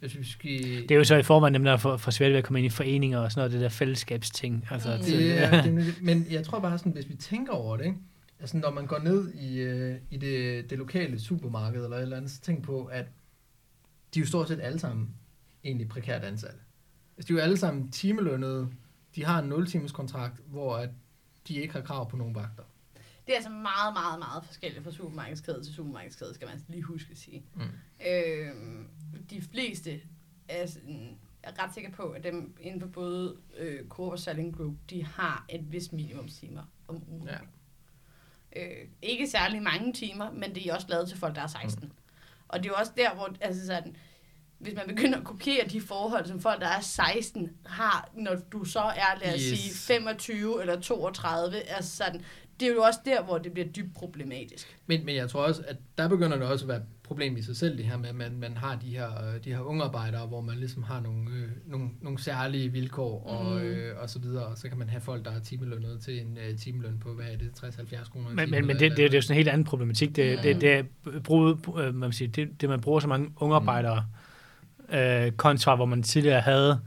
Hvis 0.00 0.18
vi 0.18 0.24
skal... 0.24 0.50
Det 0.82 0.90
er 0.90 0.94
jo 0.96 1.04
så 1.04 1.16
i 1.16 1.22
forvejen 1.22 1.54
dem, 1.54 1.64
der 1.64 1.76
får, 1.76 1.96
får 1.96 2.10
svært 2.10 2.30
ved 2.30 2.38
at 2.38 2.44
komme 2.44 2.58
ind 2.58 2.66
i 2.66 2.70
foreninger 2.70 3.18
og 3.18 3.32
sådan 3.32 3.40
noget, 3.40 3.52
det 3.52 3.60
der 3.60 3.68
fællesskabsting. 3.68 4.66
Altså, 4.70 4.96
Mm. 4.96 5.02
til, 5.02 5.18
Det 5.18 5.42
er, 5.42 5.50
det 5.50 5.58
er, 5.58 5.64
nemlig- 5.64 5.94
men 6.02 6.26
jeg 6.30 6.44
tror 6.44 6.60
bare 6.60 6.78
sådan, 6.78 6.92
hvis 6.92 7.08
vi 7.08 7.14
tænker 7.14 7.52
over 7.52 7.76
det, 7.76 7.84
ikke? 7.84 7.96
Altså 8.40 8.56
når 8.56 8.70
man 8.70 8.86
går 8.86 8.98
ned 8.98 9.34
i, 9.34 9.60
øh, 9.60 10.00
i 10.10 10.16
det, 10.16 10.70
det 10.70 10.78
lokale 10.78 11.20
supermarked 11.20 11.84
eller 11.84 11.96
et 11.96 12.02
eller 12.02 12.16
andet, 12.16 12.30
så 12.30 12.40
tænk 12.40 12.64
på, 12.64 12.84
at 12.84 13.06
de 14.14 14.18
er 14.18 14.22
jo 14.22 14.26
stort 14.26 14.48
set 14.48 14.60
alle 14.60 14.78
sammen 14.78 15.14
egentlig 15.64 15.88
prekært 15.88 16.24
ansatte. 16.24 16.58
Altså 17.16 17.28
de 17.28 17.32
er 17.32 17.36
jo 17.36 17.42
alle 17.42 17.56
sammen 17.56 17.90
timelønnede, 17.90 18.68
de 19.14 19.24
har 19.24 19.42
en 19.42 19.48
0 19.48 19.66
timers 19.66 19.92
kontrakt, 19.92 20.40
hvor 20.46 20.76
at 20.76 20.90
de 21.48 21.54
ikke 21.54 21.74
har 21.74 21.80
krav 21.80 22.10
på 22.10 22.16
nogen 22.16 22.34
vagter. 22.34 22.62
Det 23.26 23.32
er 23.32 23.36
altså 23.36 23.50
meget, 23.50 23.94
meget, 23.94 24.18
meget 24.18 24.44
forskelligt 24.44 24.84
fra 24.84 24.90
supermarkedskæde 24.90 25.64
til 25.64 25.74
supermarkedskæde, 25.74 26.34
skal 26.34 26.48
man 26.48 26.60
lige 26.68 26.82
huske 26.82 27.08
at 27.10 27.18
sige. 27.18 27.44
Mm. 27.54 27.62
Øh, 28.06 28.54
de 29.30 29.42
fleste 29.42 30.00
er, 30.48 30.66
sådan, 30.66 31.18
er 31.42 31.64
ret 31.64 31.74
sikker 31.74 31.90
på, 31.90 32.02
at 32.10 32.24
dem 32.24 32.56
inden 32.60 32.80
for 32.80 32.88
både 32.88 33.36
øh, 33.58 33.88
Coop 33.88 34.12
og 34.12 34.18
Selling 34.18 34.56
Group, 34.56 34.74
de 34.90 35.04
har 35.04 35.46
et 35.48 35.72
vis 35.72 35.92
minimumstimer 35.92 36.62
om 36.88 37.02
ugen. 37.08 37.28
Ja. 37.28 37.38
Øh, 38.56 38.88
ikke 39.02 39.26
særlig 39.30 39.62
mange 39.62 39.92
timer, 39.92 40.30
men 40.30 40.54
det 40.54 40.66
er 40.68 40.74
også 40.74 40.86
lavet 40.90 41.08
til 41.08 41.18
folk, 41.18 41.34
der 41.34 41.42
er 41.42 41.46
16. 41.46 41.84
Mm. 41.84 41.90
Og 42.48 42.58
det 42.58 42.66
er 42.66 42.70
jo 42.70 42.76
også 42.78 42.92
der, 42.96 43.14
hvor 43.14 43.34
altså 43.40 43.66
sådan, 43.66 43.96
hvis 44.58 44.74
man 44.74 44.86
begynder 44.88 45.18
at 45.18 45.24
kopiere 45.24 45.68
de 45.68 45.80
forhold, 45.80 46.26
som 46.26 46.40
folk, 46.40 46.60
der 46.60 46.68
er 46.68 46.80
16, 46.80 47.50
har, 47.66 48.08
når 48.14 48.34
du 48.52 48.64
så 48.64 48.80
er, 48.80 49.18
lad 49.22 49.34
os 49.34 49.40
Yes. 49.40 49.60
sige, 49.60 49.74
25 49.74 50.60
eller 50.60 50.80
32, 50.80 51.56
altså 51.60 51.96
sådan, 51.96 52.24
det 52.60 52.68
er 52.68 52.72
jo 52.72 52.82
også 52.82 53.00
der, 53.04 53.22
hvor 53.22 53.38
det 53.38 53.52
bliver 53.52 53.68
dybt 53.68 53.94
problematisk. 53.94 54.76
Men, 54.86 55.04
men 55.06 55.14
jeg 55.16 55.28
tror 55.30 55.42
også, 55.46 55.62
at 55.68 55.76
der 55.98 56.08
begynder 56.08 56.36
det 56.38 56.46
også 56.46 56.64
at 56.64 56.68
være 56.68 56.76
et 56.76 56.82
problem 57.02 57.36
i 57.36 57.42
sig 57.42 57.56
selv, 57.56 57.76
det 57.76 57.84
her 57.84 57.96
med, 57.98 58.08
at 58.08 58.14
man, 58.14 58.36
man 58.38 58.56
har 58.56 58.76
de 58.76 58.86
her, 58.86 59.08
øh, 59.08 59.44
de 59.44 59.50
her 59.52 59.60
unge 59.60 59.84
arbejdere, 59.84 60.26
hvor 60.26 60.40
man 60.40 60.56
ligesom 60.56 60.82
har 60.82 61.00
nogle, 61.00 61.30
øh, 61.30 61.48
nogle, 61.66 61.88
nogle 62.02 62.18
særlige 62.18 62.68
vilkår 62.72 63.26
og, 63.26 63.56
Mhm. 63.56 63.64
øh, 63.64 64.02
og 64.02 64.10
så 64.10 64.18
videre, 64.18 64.46
og 64.46 64.58
så 64.58 64.68
kan 64.68 64.78
man 64.78 64.88
have 64.88 65.00
folk, 65.00 65.24
der 65.24 65.30
er 65.30 65.40
timelønnet 65.40 66.00
til 66.00 66.20
en 66.20 66.38
øh, 66.48 66.58
timeløn 66.58 66.98
på, 66.98 67.12
hvad 67.14 67.26
er 67.26 67.36
det, 67.36 67.50
60-70 67.64 68.10
kroner 68.10 68.30
i 68.30 68.34
Men, 68.34 68.38
timen, 68.46 68.50
men, 68.50 68.66
men 68.66 68.76
det, 68.76 68.90
det, 68.90 68.96
det 68.96 69.12
er 69.12 69.18
jo 69.18 69.22
sådan 69.22 69.34
en 69.34 69.36
helt 69.36 69.48
anden 69.48 69.64
problematik. 69.64 70.16
Det, 70.16 70.38
det, 70.42 70.60
det 70.60 70.72
er 70.72 70.82
bruget, 71.24 71.58
øh, 71.78 71.94
man 71.94 72.12
siger, 72.12 72.30
det, 72.30 72.60
det, 72.60 72.68
man 72.68 72.80
bruger 72.80 73.00
så 73.00 73.08
mange 73.08 73.30
unge 73.36 73.56
arbejdere, 73.56 74.06
øh, 74.88 75.32
kontra 75.32 75.74
hvor 75.76 75.84
man 75.86 76.02
tidligere 76.02 76.40
havde 76.40 76.80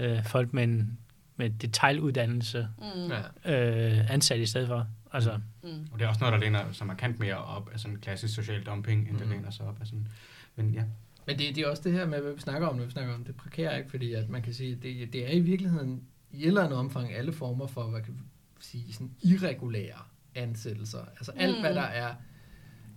øh, 0.00 0.24
folk 0.24 0.52
med 0.52 0.64
en 0.64 0.98
med 1.36 1.50
detailuddannelse 1.50 2.68
Mm. 2.78 3.10
Ja. 3.44 3.90
øh, 4.00 4.10
ansat 4.12 4.40
i 4.40 4.46
stedet 4.46 4.68
for. 4.68 4.86
Altså, 5.12 5.40
Mm. 5.62 5.68
Og 5.92 5.98
det 5.98 6.04
er 6.04 6.08
også 6.08 6.20
noget, 6.20 6.32
der 6.32 6.38
læner 6.38 6.72
sig 6.72 6.86
markant 6.86 7.18
mere 7.20 7.36
op 7.36 7.70
af 7.72 7.80
sådan 7.80 7.96
klassisk 7.96 8.34
social 8.34 8.62
dumping, 8.62 9.08
end 9.08 9.18
det 9.18 9.26
Mhm. 9.26 9.36
læner 9.36 9.50
sig 9.50 9.66
op 9.66 9.80
af 9.80 9.86
sådan... 9.86 10.08
Men 10.56 10.74
ja, 10.74 10.82
Men 11.26 11.38
det, 11.38 11.56
det 11.56 11.58
er 11.64 11.68
også 11.70 11.82
det 11.82 11.92
her 11.92 12.06
med, 12.06 12.20
hvad 12.20 12.32
vi 12.32 12.40
snakker 12.40 12.68
om, 12.68 12.76
når 12.76 12.84
vi 12.84 12.90
snakker 12.90 13.14
om 13.14 13.24
det 13.24 13.36
prekære, 13.36 13.78
ikke? 13.78 13.90
fordi 13.90 14.12
at 14.12 14.28
man 14.28 14.42
kan 14.42 14.54
sige, 14.54 14.74
det, 14.74 15.12
det 15.12 15.26
er 15.28 15.32
i 15.32 15.40
virkeligheden 15.40 16.02
i 16.30 16.42
et 16.42 16.46
eller 16.46 16.62
andet 16.64 16.78
omfang 16.78 17.12
alle 17.14 17.32
former 17.32 17.66
for, 17.66 17.82
hvad 17.90 18.00
kan 18.02 18.14
vi 18.14 18.20
sige, 18.60 18.92
sådan 18.92 19.10
irregulære 19.22 19.98
ansættelser. 20.34 21.04
Altså 21.16 21.32
alt, 21.36 21.56
Mm. 21.56 21.60
hvad 21.60 21.74
der 21.74 21.82
er 21.82 22.14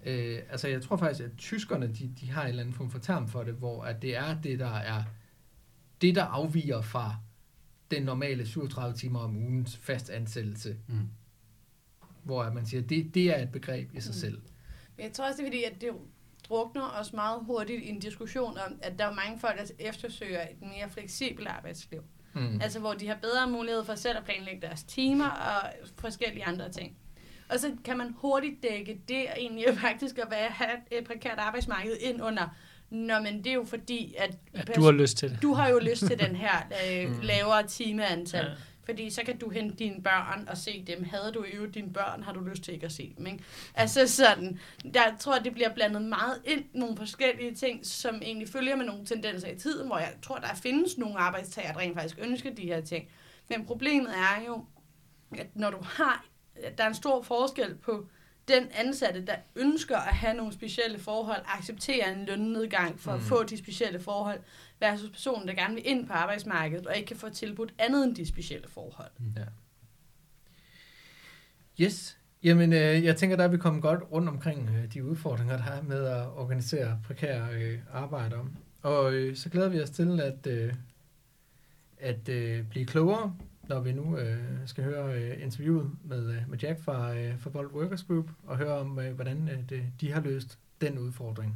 Øh, 0.05 0.39
altså 0.49 0.67
jeg 0.67 0.81
tror 0.81 0.97
faktisk, 0.97 1.23
at 1.25 1.31
tyskerne, 1.37 1.87
de, 1.87 2.11
de 2.21 2.31
har 2.31 2.41
en 2.41 2.47
eller 2.49 2.61
anden 2.61 2.75
form 2.75 2.91
for 2.91 2.99
term 2.99 3.27
for 3.27 3.43
det, 3.43 3.53
hvor 3.53 3.83
at 3.83 4.01
det 4.01 4.17
er 4.17 4.41
det, 4.41 4.59
der 4.59 4.73
er 4.75 5.03
det, 6.01 6.15
der 6.15 6.23
afviger 6.23 6.81
fra 6.81 7.15
den 7.91 8.03
normale 8.03 8.45
37 8.45 8.97
timer 8.97 9.19
om 9.19 9.35
ugens 9.37 9.77
fast 9.77 10.09
ansættelse. 10.09 10.75
Mm. 10.87 11.09
Hvor 12.23 12.43
at 12.43 12.53
man 12.53 12.65
siger, 12.65 12.81
det, 12.81 13.13
det 13.13 13.23
er 13.37 13.43
et 13.43 13.51
begreb 13.51 13.95
i 13.95 13.99
sig 14.01 14.09
Mm. 14.09 14.19
selv. 14.19 14.41
Men 14.97 15.03
jeg 15.05 15.13
tror 15.13 15.25
også, 15.25 15.37
det 15.37 15.43
er 15.43 15.47
fordi, 15.47 15.63
at 15.63 15.81
det 15.81 15.89
drukner 16.49 16.89
os 16.99 17.13
meget 17.13 17.39
hurtigt 17.45 17.83
i 17.83 17.89
en 17.89 17.99
diskussion 17.99 18.57
om, 18.67 18.79
at 18.81 18.99
der 18.99 19.05
er 19.05 19.13
mange 19.15 19.39
folk, 19.39 19.57
der 19.57 19.65
eftersøger 19.79 20.41
et 20.41 20.61
mere 20.61 20.89
fleksibelt 20.89 21.47
arbejdsliv. 21.47 22.01
Mm. 22.33 22.59
Altså, 22.61 22.79
hvor 22.79 22.93
de 22.93 23.07
har 23.07 23.15
bedre 23.21 23.49
mulighed 23.49 23.83
for 23.83 23.95
selv 23.95 24.17
at 24.17 24.23
planlægge 24.23 24.61
deres 24.61 24.83
timer 24.83 25.29
og 25.29 25.69
forskellige 25.97 26.45
andre 26.45 26.71
ting. 26.71 26.97
Og 27.49 27.59
så 27.59 27.75
kan 27.83 27.97
man 27.97 28.13
hurtigt 28.17 28.63
dække 28.63 29.01
det 29.07 29.25
og 29.27 29.39
egentlig 29.39 29.65
faktisk 29.87 30.17
at 30.17 30.27
være, 30.31 30.49
have 30.49 30.77
et 30.91 31.03
prekært 31.03 31.37
arbejdsmarked 31.37 31.97
ind 32.01 32.21
under, 32.23 32.47
Nå, 32.89 33.19
men 33.19 33.37
det 33.43 33.47
er 33.47 33.53
jo 33.53 33.65
fordi, 33.65 34.15
at 34.17 34.35
at 34.53 34.75
du 34.75 34.81
har 34.81 34.91
lyst 34.91 35.17
til 35.17 35.29
det. 35.29 35.41
du 35.41 35.53
har 35.53 35.69
jo 35.69 35.79
lyst 35.79 36.05
til 36.07 36.19
den 36.19 36.35
her 36.35 36.67
øh, 36.89 37.09
Mm. 37.15 37.19
lavere 37.21 37.67
timeantal. 37.67 38.45
Ja. 38.45 38.51
Fordi 38.85 39.09
så 39.09 39.21
kan 39.25 39.37
du 39.37 39.49
hente 39.49 39.75
dine 39.75 40.03
børn 40.03 40.47
og 40.49 40.57
se 40.57 40.83
dem. 40.87 41.03
Havde 41.03 41.31
du 41.31 41.43
i 41.43 41.47
øvrigt 41.47 41.75
dine 41.75 41.93
børn, 41.93 42.23
har 42.23 42.33
du 42.33 42.39
lyst 42.39 42.63
til 42.63 42.73
ikke 42.73 42.85
at 42.85 42.91
se 42.91 43.13
dem. 43.17 43.27
Ikke? 43.27 43.43
Altså 43.75 44.07
sådan, 44.07 44.59
jeg 44.93 45.15
tror, 45.19 45.39
det 45.39 45.53
bliver 45.53 45.73
blandet 45.73 46.01
meget 46.01 46.41
ind 46.45 46.63
nogle 46.73 46.97
forskellige 46.97 47.55
ting, 47.55 47.85
som 47.85 48.15
egentlig 48.21 48.49
følger 48.49 48.75
med 48.75 48.85
nogle 48.85 49.05
tendenser 49.05 49.47
i 49.47 49.55
tiden, 49.59 49.87
hvor 49.87 49.97
jeg 49.97 50.13
tror, 50.21 50.35
der 50.37 50.55
findes 50.55 50.97
nogle 50.97 51.17
arbejdstager, 51.19 51.71
der 51.73 51.79
rent 51.79 51.93
faktisk 51.95 52.15
ønsker 52.21 52.53
de 52.53 52.61
her 52.61 52.81
ting. 52.81 53.07
Men 53.49 53.65
problemet 53.65 54.09
er 54.17 54.45
jo, 54.47 54.65
at 55.37 55.47
når 55.55 55.69
du 55.71 55.77
har, 55.81 56.25
at 56.63 56.77
der 56.77 56.83
er 56.83 56.87
en 56.87 56.95
stor 56.95 57.21
forskel 57.21 57.75
på 57.75 58.07
den 58.47 58.63
ansatte, 58.73 59.25
der 59.25 59.35
ønsker 59.55 59.97
at 59.97 60.15
have 60.15 60.33
nogle 60.33 60.53
specielle 60.53 60.99
forhold, 60.99 61.41
accepterer 61.45 62.13
en 62.13 62.25
lønnedgang 62.25 62.99
for 62.99 63.11
mm. 63.11 63.17
at 63.17 63.23
Mm. 63.23 63.27
få 63.27 63.43
de 63.43 63.57
specielle 63.57 63.99
forhold, 63.99 64.39
versus 64.79 65.09
personen, 65.09 65.47
der 65.47 65.53
gerne 65.53 65.73
vil 65.73 65.87
ind 65.87 66.07
på 66.07 66.13
arbejdsmarkedet, 66.13 66.87
og 66.87 66.95
ikke 66.97 67.07
kan 67.07 67.17
få 67.17 67.29
tilbudt 67.29 67.73
andet 67.79 68.03
end 68.03 68.15
de 68.15 68.25
specielle 68.27 68.67
forhold. 68.67 69.11
Yes. 71.81 72.17
Jamen, 72.43 72.73
øh, 72.73 73.03
jeg 73.03 73.15
tænker, 73.17 73.35
der 73.37 73.43
er 73.43 73.47
vi 73.47 73.57
kommet 73.57 73.81
godt 73.81 74.03
rundt 74.11 74.29
omkring 74.29 74.69
øh, 74.69 74.93
de 74.93 75.03
udfordringer, 75.03 75.57
der 75.57 75.71
er 75.71 75.81
med 75.81 76.05
at 76.05 76.27
organisere 76.27 76.99
prekære 77.07 77.47
øh, 77.53 77.79
arbejder. 77.93 78.45
Og 78.81 79.13
øh, 79.13 79.35
så 79.35 79.49
glæder 79.49 79.69
vi 79.69 79.81
os 79.81 79.89
til 79.89 80.21
at, 80.21 80.47
øh, 80.47 80.73
at 81.97 82.29
øh, 82.29 82.63
blive 82.69 82.85
klogere, 82.85 83.35
når 83.67 83.79
vi 83.79 83.93
nu 83.93 84.17
øh, 84.17 84.37
skal 84.65 84.83
høre 84.83 85.13
øh, 85.13 85.43
interviewet 85.43 85.91
med, 86.03 86.29
øh, 86.29 86.49
med 86.49 86.57
Jack 86.57 86.83
fra, 86.83 87.15
øh, 87.15 87.39
fra 87.39 87.49
Bold 87.49 87.71
Workers 87.71 88.03
Group, 88.03 88.29
og 88.43 88.57
høre 88.57 88.73
om, 88.73 88.99
øh, 88.99 89.15
hvordan 89.15 89.49
øh, 89.49 89.69
det, 89.69 89.83
de 90.01 90.11
har 90.11 90.21
løst 90.21 90.59
den 90.81 90.97
udfordring. 90.97 91.55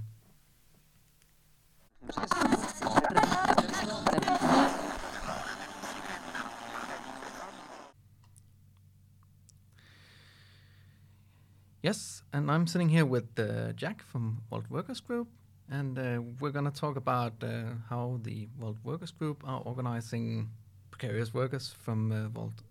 Yes, 11.83 12.23
and 12.33 12.51
I'm 12.51 12.67
sitting 12.67 12.89
here 12.89 13.05
with 13.05 13.39
uh, 13.39 13.73
Jack 13.81 14.03
from 14.03 14.43
World 14.51 14.69
Workers 14.69 15.01
Group, 15.01 15.27
and 15.69 15.97
uh, 15.97 16.21
we're 16.39 16.51
going 16.51 16.65
to 16.65 16.71
talk 16.71 16.95
about 16.95 17.33
uh, 17.43 17.73
how 17.89 18.19
the 18.23 18.47
World 18.59 18.77
Workers 18.83 19.11
Group 19.11 19.43
are 19.47 19.61
organizing 19.65 20.49
precarious 20.91 21.33
workers 21.33 21.73
from 21.83 22.11
uh, 22.11 22.29
World. 22.29 22.63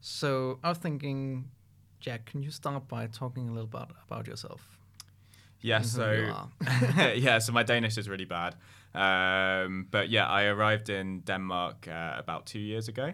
So 0.00 0.58
I 0.62 0.68
was 0.68 0.78
thinking, 0.78 1.50
Jack, 2.00 2.26
can 2.26 2.42
you 2.42 2.50
start 2.50 2.88
by 2.88 3.06
talking 3.06 3.48
a 3.48 3.52
little 3.52 3.66
bit 3.66 3.88
about 4.06 4.26
yourself? 4.26 4.78
Yeah, 5.60 5.76
and 5.76 5.86
so 5.86 6.46
yeah, 7.16 7.38
so 7.38 7.52
my 7.52 7.62
Danish 7.62 7.96
is 7.96 8.08
really 8.08 8.26
bad. 8.26 8.54
Um, 8.94 9.86
but 9.90 10.10
yeah, 10.10 10.26
I 10.26 10.44
arrived 10.44 10.90
in 10.90 11.20
Denmark 11.20 11.88
uh, 11.88 12.14
about 12.18 12.46
two 12.46 12.60
years 12.60 12.88
ago. 12.88 13.12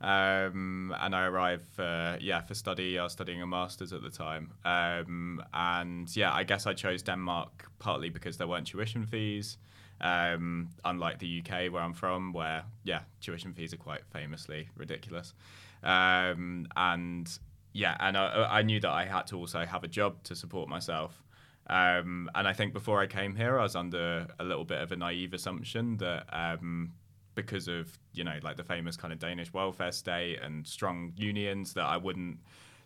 Um, 0.00 0.94
and 1.00 1.14
I 1.14 1.24
arrived 1.26 1.66
for 1.66 2.16
yeah 2.20 2.40
for 2.40 2.54
study. 2.54 2.98
I 2.98 3.02
was 3.02 3.12
studying 3.12 3.42
a 3.42 3.46
master's 3.46 3.92
at 3.92 4.02
the 4.02 4.10
time, 4.10 4.52
um, 4.64 5.42
and 5.52 6.14
yeah, 6.16 6.32
I 6.32 6.44
guess 6.44 6.66
I 6.66 6.72
chose 6.72 7.02
Denmark 7.02 7.68
partly 7.78 8.08
because 8.08 8.36
there 8.36 8.46
weren't 8.46 8.68
tuition 8.68 9.06
fees, 9.06 9.58
um, 10.02 10.68
unlike 10.84 11.18
the 11.18 11.42
UK 11.42 11.72
where 11.72 11.82
I'm 11.82 11.94
from, 11.94 12.32
where 12.32 12.64
yeah 12.84 13.00
tuition 13.20 13.52
fees 13.52 13.72
are 13.72 13.78
quite 13.78 14.04
famously 14.12 14.68
ridiculous, 14.76 15.34
um, 15.82 16.66
and 16.76 17.30
yeah, 17.72 17.96
and 18.00 18.16
I, 18.16 18.48
I 18.50 18.62
knew 18.62 18.80
that 18.80 18.90
I 18.90 19.04
had 19.04 19.26
to 19.28 19.36
also 19.36 19.64
have 19.64 19.84
a 19.84 19.88
job 19.88 20.22
to 20.24 20.34
support 20.34 20.68
myself. 20.68 21.22
Um, 21.68 22.28
and 22.34 22.46
I 22.46 22.52
think 22.52 22.72
before 22.72 23.00
I 23.00 23.06
came 23.06 23.34
here, 23.34 23.58
I 23.58 23.62
was 23.62 23.76
under 23.76 24.26
a 24.38 24.44
little 24.44 24.64
bit 24.64 24.82
of 24.82 24.92
a 24.92 24.96
naive 24.96 25.32
assumption 25.32 25.96
that 25.98 26.26
um, 26.32 26.92
because 27.34 27.68
of 27.68 27.98
you 28.12 28.24
know 28.24 28.38
like 28.42 28.56
the 28.56 28.64
famous 28.64 28.96
kind 28.96 29.12
of 29.12 29.18
Danish 29.18 29.52
welfare 29.52 29.92
state 29.92 30.40
and 30.42 30.66
strong 30.66 31.12
unions, 31.16 31.74
that 31.74 31.84
I 31.84 31.96
wouldn't 31.96 32.38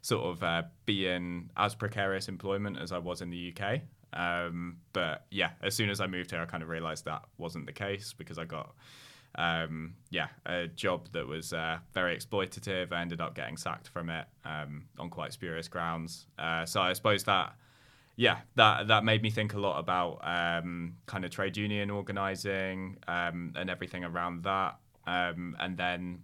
sort 0.02 0.24
of 0.24 0.42
uh, 0.42 0.62
be 0.84 1.08
in 1.08 1.50
as 1.56 1.74
precarious 1.74 2.28
employment 2.28 2.78
as 2.78 2.92
I 2.92 2.98
was 2.98 3.22
in 3.22 3.30
the 3.30 3.52
UK. 3.52 3.80
Um, 4.12 4.78
but 4.92 5.26
yeah, 5.30 5.50
as 5.62 5.74
soon 5.74 5.90
as 5.90 6.00
I 6.00 6.06
moved 6.06 6.30
here, 6.30 6.40
I 6.40 6.46
kind 6.46 6.62
of 6.62 6.68
realised 6.68 7.04
that 7.04 7.22
wasn't 7.38 7.66
the 7.66 7.72
case 7.72 8.12
because 8.12 8.38
I 8.38 8.44
got 8.44 8.74
um, 9.34 9.94
yeah 10.10 10.28
a 10.46 10.66
job 10.66 11.08
that 11.12 11.26
was 11.26 11.52
uh, 11.52 11.78
very 11.92 12.16
exploitative. 12.16 12.92
I 12.92 13.02
ended 13.02 13.20
up 13.20 13.34
getting 13.34 13.56
sacked 13.56 13.88
from 13.88 14.10
it 14.10 14.26
um, 14.44 14.84
on 14.98 15.10
quite 15.10 15.32
spurious 15.32 15.68
grounds. 15.68 16.26
Uh, 16.38 16.64
so 16.64 16.80
I 16.80 16.92
suppose 16.92 17.24
that 17.24 17.54
yeah, 18.16 18.38
that 18.54 18.88
that 18.88 19.04
made 19.04 19.22
me 19.22 19.30
think 19.30 19.52
a 19.54 19.60
lot 19.60 19.78
about 19.78 20.20
um, 20.22 20.96
kind 21.04 21.24
of 21.24 21.30
trade 21.30 21.56
union 21.56 21.90
organizing 21.90 22.96
um, 23.06 23.52
and 23.56 23.68
everything 23.68 24.04
around 24.04 24.44
that. 24.44 24.78
Um, 25.06 25.54
and 25.60 25.76
then 25.76 26.22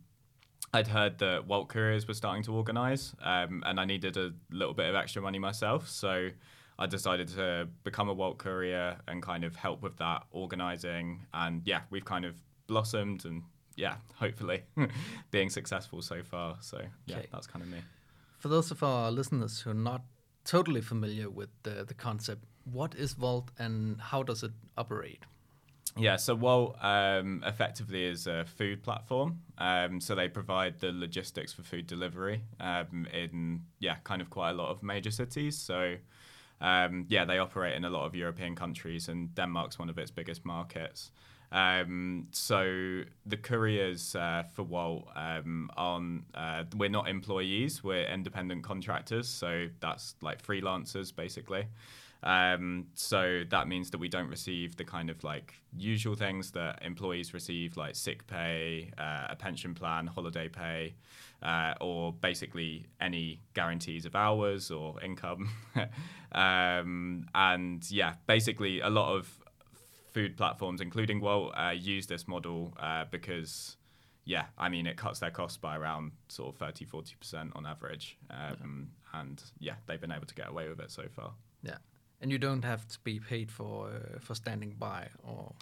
I'd 0.72 0.88
heard 0.88 1.18
that 1.18 1.46
Walt 1.46 1.68
Couriers 1.68 2.08
was 2.08 2.16
starting 2.16 2.42
to 2.44 2.54
organize, 2.54 3.14
um, 3.22 3.62
and 3.66 3.78
I 3.78 3.84
needed 3.84 4.16
a 4.16 4.32
little 4.50 4.72
bit 4.72 4.88
of 4.88 4.94
extra 4.94 5.20
money 5.20 5.38
myself, 5.38 5.88
so 5.88 6.30
I 6.78 6.86
decided 6.86 7.28
to 7.28 7.68
become 7.84 8.08
a 8.08 8.14
Walt 8.14 8.38
Courier 8.38 8.96
and 9.06 9.22
kind 9.22 9.44
of 9.44 9.56
help 9.56 9.82
with 9.82 9.96
that 9.98 10.24
organizing. 10.30 11.26
And 11.32 11.62
yeah, 11.64 11.82
we've 11.90 12.04
kind 12.04 12.24
of 12.24 12.34
blossomed 12.66 13.24
and 13.24 13.42
yeah, 13.76 13.96
hopefully 14.16 14.62
being 15.30 15.50
successful 15.50 16.02
so 16.02 16.22
far. 16.22 16.56
So 16.60 16.80
yeah, 17.06 17.18
Okay. 17.18 17.28
that's 17.32 17.46
kind 17.46 17.62
of 17.62 17.68
me. 17.70 17.78
For 18.38 18.48
those 18.48 18.70
of 18.70 18.82
our 18.82 19.10
listeners 19.10 19.60
who 19.60 19.70
are 19.70 19.74
not 19.74 20.02
totally 20.44 20.80
familiar 20.80 21.30
with 21.30 21.50
the, 21.62 21.84
the 21.84 21.94
concept, 21.94 22.44
what 22.64 22.94
is 22.94 23.12
Vault 23.12 23.50
and 23.58 24.00
how 24.00 24.22
does 24.22 24.42
it 24.42 24.52
operate? 24.76 25.24
Yeah, 25.96 26.16
so 26.16 26.34
Walt 26.34 26.76
um, 26.82 27.42
effectively 27.46 28.04
is 28.04 28.26
a 28.26 28.44
food 28.46 28.82
platform. 28.82 29.40
Um, 29.58 30.00
so 30.00 30.14
they 30.14 30.28
provide 30.28 30.80
the 30.80 30.90
logistics 30.90 31.52
for 31.52 31.62
food 31.62 31.86
delivery 31.86 32.42
um, 32.60 33.06
in 33.12 33.60
yeah, 33.78 33.96
kind 34.02 34.22
of 34.22 34.30
quite 34.30 34.50
a 34.50 34.54
lot 34.54 34.70
of 34.70 34.82
major 34.82 35.10
cities. 35.10 35.58
So 35.58 35.96
um, 36.62 37.04
yeah, 37.08 37.26
they 37.26 37.38
operate 37.38 37.76
in 37.76 37.84
a 37.84 37.90
lot 37.90 38.06
of 38.06 38.14
European 38.14 38.54
countries, 38.54 39.08
and 39.08 39.34
Denmark's 39.34 39.78
one 39.78 39.90
of 39.90 39.98
its 39.98 40.10
biggest 40.10 40.44
markets. 40.44 41.10
Um, 41.50 42.28
so 42.30 43.02
the 43.26 43.36
couriers 43.36 44.16
uh, 44.16 44.44
for 44.54 44.62
Walt 44.62 45.08
um, 45.14 45.70
on 45.76 46.24
uh, 46.34 46.64
we're 46.76 46.88
not 46.88 47.08
employees, 47.08 47.84
we're 47.84 48.06
independent 48.06 48.64
contractors. 48.64 49.28
So 49.28 49.66
that's 49.80 50.14
like 50.22 50.42
freelancers 50.42 51.14
basically. 51.14 51.66
Um, 52.22 52.86
so 52.94 53.42
that 53.50 53.68
means 53.68 53.90
that 53.90 53.98
we 53.98 54.08
don't 54.08 54.28
receive 54.28 54.76
the 54.76 54.84
kind 54.84 55.10
of 55.10 55.24
like 55.24 55.54
usual 55.76 56.14
things 56.14 56.52
that 56.52 56.78
employees 56.82 57.34
receive, 57.34 57.76
like 57.76 57.96
sick 57.96 58.26
pay, 58.26 58.90
uh, 58.96 59.26
a 59.30 59.36
pension 59.36 59.74
plan, 59.74 60.06
holiday 60.06 60.48
pay, 60.48 60.94
uh, 61.42 61.74
or 61.80 62.12
basically 62.12 62.86
any 63.00 63.40
guarantees 63.54 64.06
of 64.06 64.14
hours 64.14 64.70
or 64.70 65.00
income. 65.04 65.50
um, 66.32 67.26
and 67.34 67.90
yeah, 67.90 68.14
basically 68.26 68.80
a 68.80 68.90
lot 68.90 69.14
of 69.14 69.38
food 70.12 70.36
platforms, 70.36 70.80
including 70.80 71.20
Wolt, 71.20 71.52
uh, 71.56 71.70
use 71.70 72.06
this 72.06 72.28
model 72.28 72.74
uh, 72.78 73.04
because 73.10 73.76
yeah, 74.24 74.44
I 74.56 74.68
mean, 74.68 74.86
it 74.86 74.96
cuts 74.96 75.18
their 75.18 75.30
costs 75.30 75.58
by 75.58 75.76
around 75.76 76.12
sort 76.28 76.54
of 76.54 76.58
30, 76.58 76.86
40% 76.86 77.56
on 77.56 77.66
average. 77.66 78.18
Um, 78.30 78.90
And 79.14 79.42
yeah, 79.58 79.74
they've 79.86 80.00
been 80.00 80.12
able 80.12 80.26
to 80.26 80.34
get 80.34 80.48
away 80.48 80.68
with 80.68 80.80
it 80.80 80.90
so 80.90 81.04
far. 81.10 81.32
Yeah. 81.62 81.78
And 82.20 82.30
you 82.30 82.38
don't 82.38 82.64
have 82.64 82.86
to 82.88 82.98
be 83.00 83.18
paid 83.18 83.50
for 83.50 83.88
uh, 83.88 84.18
for 84.20 84.34
standing 84.34 84.74
by 84.78 85.08
or 85.22 85.52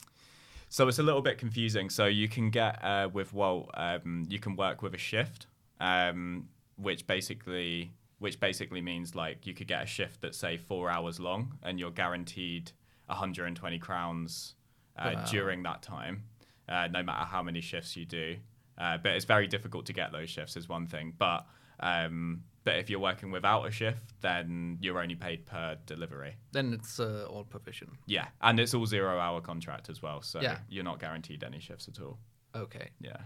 So 0.68 0.86
it's 0.88 0.98
a 0.98 1.02
little 1.02 1.22
bit 1.22 1.38
confusing. 1.38 1.90
So 1.90 2.06
you 2.06 2.28
can 2.28 2.50
get 2.50 2.84
uh, 2.84 3.08
with 3.12 3.32
Wolt, 3.32 3.70
um, 3.74 4.26
you 4.28 4.38
can 4.38 4.56
work 4.56 4.82
with 4.82 4.94
a 4.94 4.98
shift, 4.98 5.46
um, 5.80 6.48
which 6.76 7.06
basically 7.06 7.92
which 8.18 8.38
basically 8.38 8.82
means 8.82 9.14
like 9.14 9.46
you 9.46 9.54
could 9.54 9.66
get 9.66 9.82
a 9.82 9.86
shift 9.86 10.20
that's 10.20 10.36
say 10.38 10.56
four 10.56 10.90
hours 10.90 11.18
long, 11.18 11.54
and 11.62 11.80
you're 11.80 11.90
guaranteed 11.90 12.70
120 13.06 13.78
crowns 13.78 14.54
uh, 14.98 15.12
Wow. 15.14 15.24
during 15.30 15.62
that 15.62 15.82
time, 15.82 16.24
uh, 16.68 16.86
no 16.90 17.02
matter 17.02 17.24
how 17.24 17.42
many 17.42 17.60
shifts 17.62 17.96
you 17.96 18.04
do. 18.04 18.36
Uh, 18.76 18.98
but 18.98 19.12
it's 19.12 19.24
very 19.24 19.46
difficult 19.46 19.86
to 19.86 19.92
get 19.92 20.12
those 20.12 20.28
shifts 20.30 20.56
is 20.56 20.68
one 20.68 20.86
thing. 20.86 21.14
But 21.18 21.46
um, 21.80 22.42
but 22.62 22.76
if 22.76 22.90
you're 22.90 23.00
working 23.00 23.30
without 23.30 23.64
a 23.66 23.70
shift, 23.70 24.12
then 24.20 24.76
you're 24.82 25.00
only 25.00 25.14
paid 25.14 25.46
per 25.46 25.78
delivery. 25.86 26.36
then 26.52 26.74
it's 26.74 27.00
uh, 27.00 27.26
all 27.30 27.44
provision. 27.44 27.88
Yeah, 28.06 28.26
and 28.42 28.60
it's 28.60 28.74
all 28.74 28.84
zero 28.84 29.18
hour 29.18 29.40
contract 29.40 29.88
as 29.88 30.02
well, 30.02 30.20
so 30.20 30.40
Yeah. 30.42 30.58
you're 30.68 30.84
not 30.84 31.00
guaranteed 31.00 31.42
any 31.42 31.58
shifts 31.58 31.88
at 31.88 31.98
all. 32.02 32.18
Okay. 32.54 32.90
Yeah. 33.00 33.16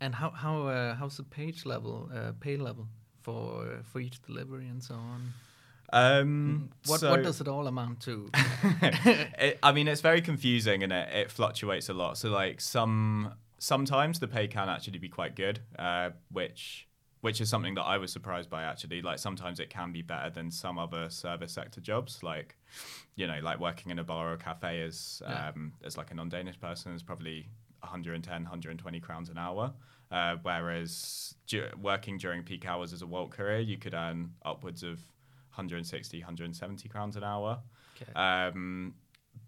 And 0.00 0.14
how 0.14 0.30
how 0.30 0.66
uh, 0.66 0.94
how's 0.94 1.16
the 1.16 1.22
page 1.22 1.64
level 1.66 2.10
uh, 2.14 2.32
pay 2.40 2.56
level 2.56 2.86
for 3.22 3.62
uh, 3.66 3.82
for 3.82 4.00
each 4.00 4.20
delivery 4.22 4.68
and 4.68 4.82
so 4.82 4.94
on? 4.94 5.32
Um, 5.92 6.70
What 6.86 7.00
so- 7.00 7.10
what 7.10 7.22
does 7.22 7.40
it 7.40 7.48
all 7.48 7.66
amount 7.66 8.00
to? 8.00 8.30
it, 9.38 9.58
I 9.62 9.72
mean, 9.72 9.86
it's 9.88 10.00
very 10.00 10.20
confusing 10.22 10.82
and 10.82 10.92
it, 10.92 11.08
it 11.12 11.30
fluctuates 11.30 11.88
a 11.88 11.94
lot. 11.94 12.18
So 12.18 12.30
like 12.30 12.60
some 12.60 13.34
sometimes 13.58 14.18
the 14.18 14.28
pay 14.28 14.48
can 14.48 14.68
actually 14.68 14.98
be 14.98 15.08
quite 15.08 15.36
good, 15.36 15.60
uh, 15.78 16.10
which 16.30 16.88
which 17.20 17.40
is 17.40 17.48
something 17.48 17.74
that 17.74 17.82
I 17.84 17.96
was 17.98 18.12
surprised 18.12 18.50
by 18.50 18.64
actually. 18.64 19.00
Like 19.02 19.18
sometimes 19.18 19.60
it 19.60 19.70
can 19.70 19.92
be 19.92 20.02
better 20.02 20.30
than 20.30 20.50
some 20.50 20.78
other 20.78 21.08
service 21.10 21.52
sector 21.52 21.80
jobs, 21.80 22.22
like 22.22 22.56
you 23.16 23.26
know, 23.26 23.38
like 23.42 23.60
working 23.60 23.92
in 23.92 23.98
a 23.98 24.04
bar 24.04 24.30
or 24.30 24.32
a 24.34 24.38
cafe 24.38 24.82
as 24.82 25.22
Yeah. 25.24 25.48
um, 25.50 25.74
as 25.84 25.96
like 25.96 26.10
a 26.10 26.14
non-Danish 26.14 26.58
person 26.60 26.92
is 26.94 27.02
probably 27.02 27.48
110, 27.84 28.42
120 28.42 29.00
crowns 29.00 29.28
an 29.28 29.38
hour. 29.38 29.72
Uh, 30.10 30.36
whereas 30.42 31.34
du- 31.46 31.68
working 31.80 32.18
during 32.18 32.42
peak 32.42 32.66
hours 32.66 32.92
as 32.92 33.02
a 33.02 33.06
Wolt 33.06 33.30
courier, 33.30 33.58
you 33.58 33.78
could 33.78 33.94
earn 33.94 34.30
upwards 34.44 34.82
of 34.82 34.98
160, 35.54 36.18
170 36.18 36.88
crowns 36.88 37.16
an 37.16 37.24
hour. 37.24 37.58
Okay. 38.00 38.12
Um, 38.14 38.94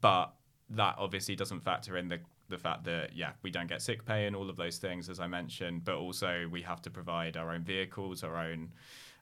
but 0.01 0.33
that 0.71 0.97
obviously 0.99 1.37
doesn't 1.37 1.61
factor 1.61 1.97
in 1.97 2.09
the 2.09 2.21
the 2.49 2.59
fact 2.59 2.85
that 2.85 3.11
yeah 3.13 3.33
we 3.43 3.51
don't 3.51 3.67
get 3.67 3.83
sick 3.83 4.05
pay 4.05 4.27
and 4.27 4.37
all 4.37 4.49
of 4.49 4.57
those 4.57 4.79
things 4.79 5.09
as 5.09 5.19
I 5.19 5.27
mentioned, 5.27 5.85
but 5.85 5.97
also 5.97 6.49
we 6.51 6.63
have 6.63 6.81
to 6.83 6.91
provide 6.91 7.37
our 7.37 7.51
own 7.53 7.65
vehicles, 7.65 8.23
our 8.23 8.37
own 8.37 8.73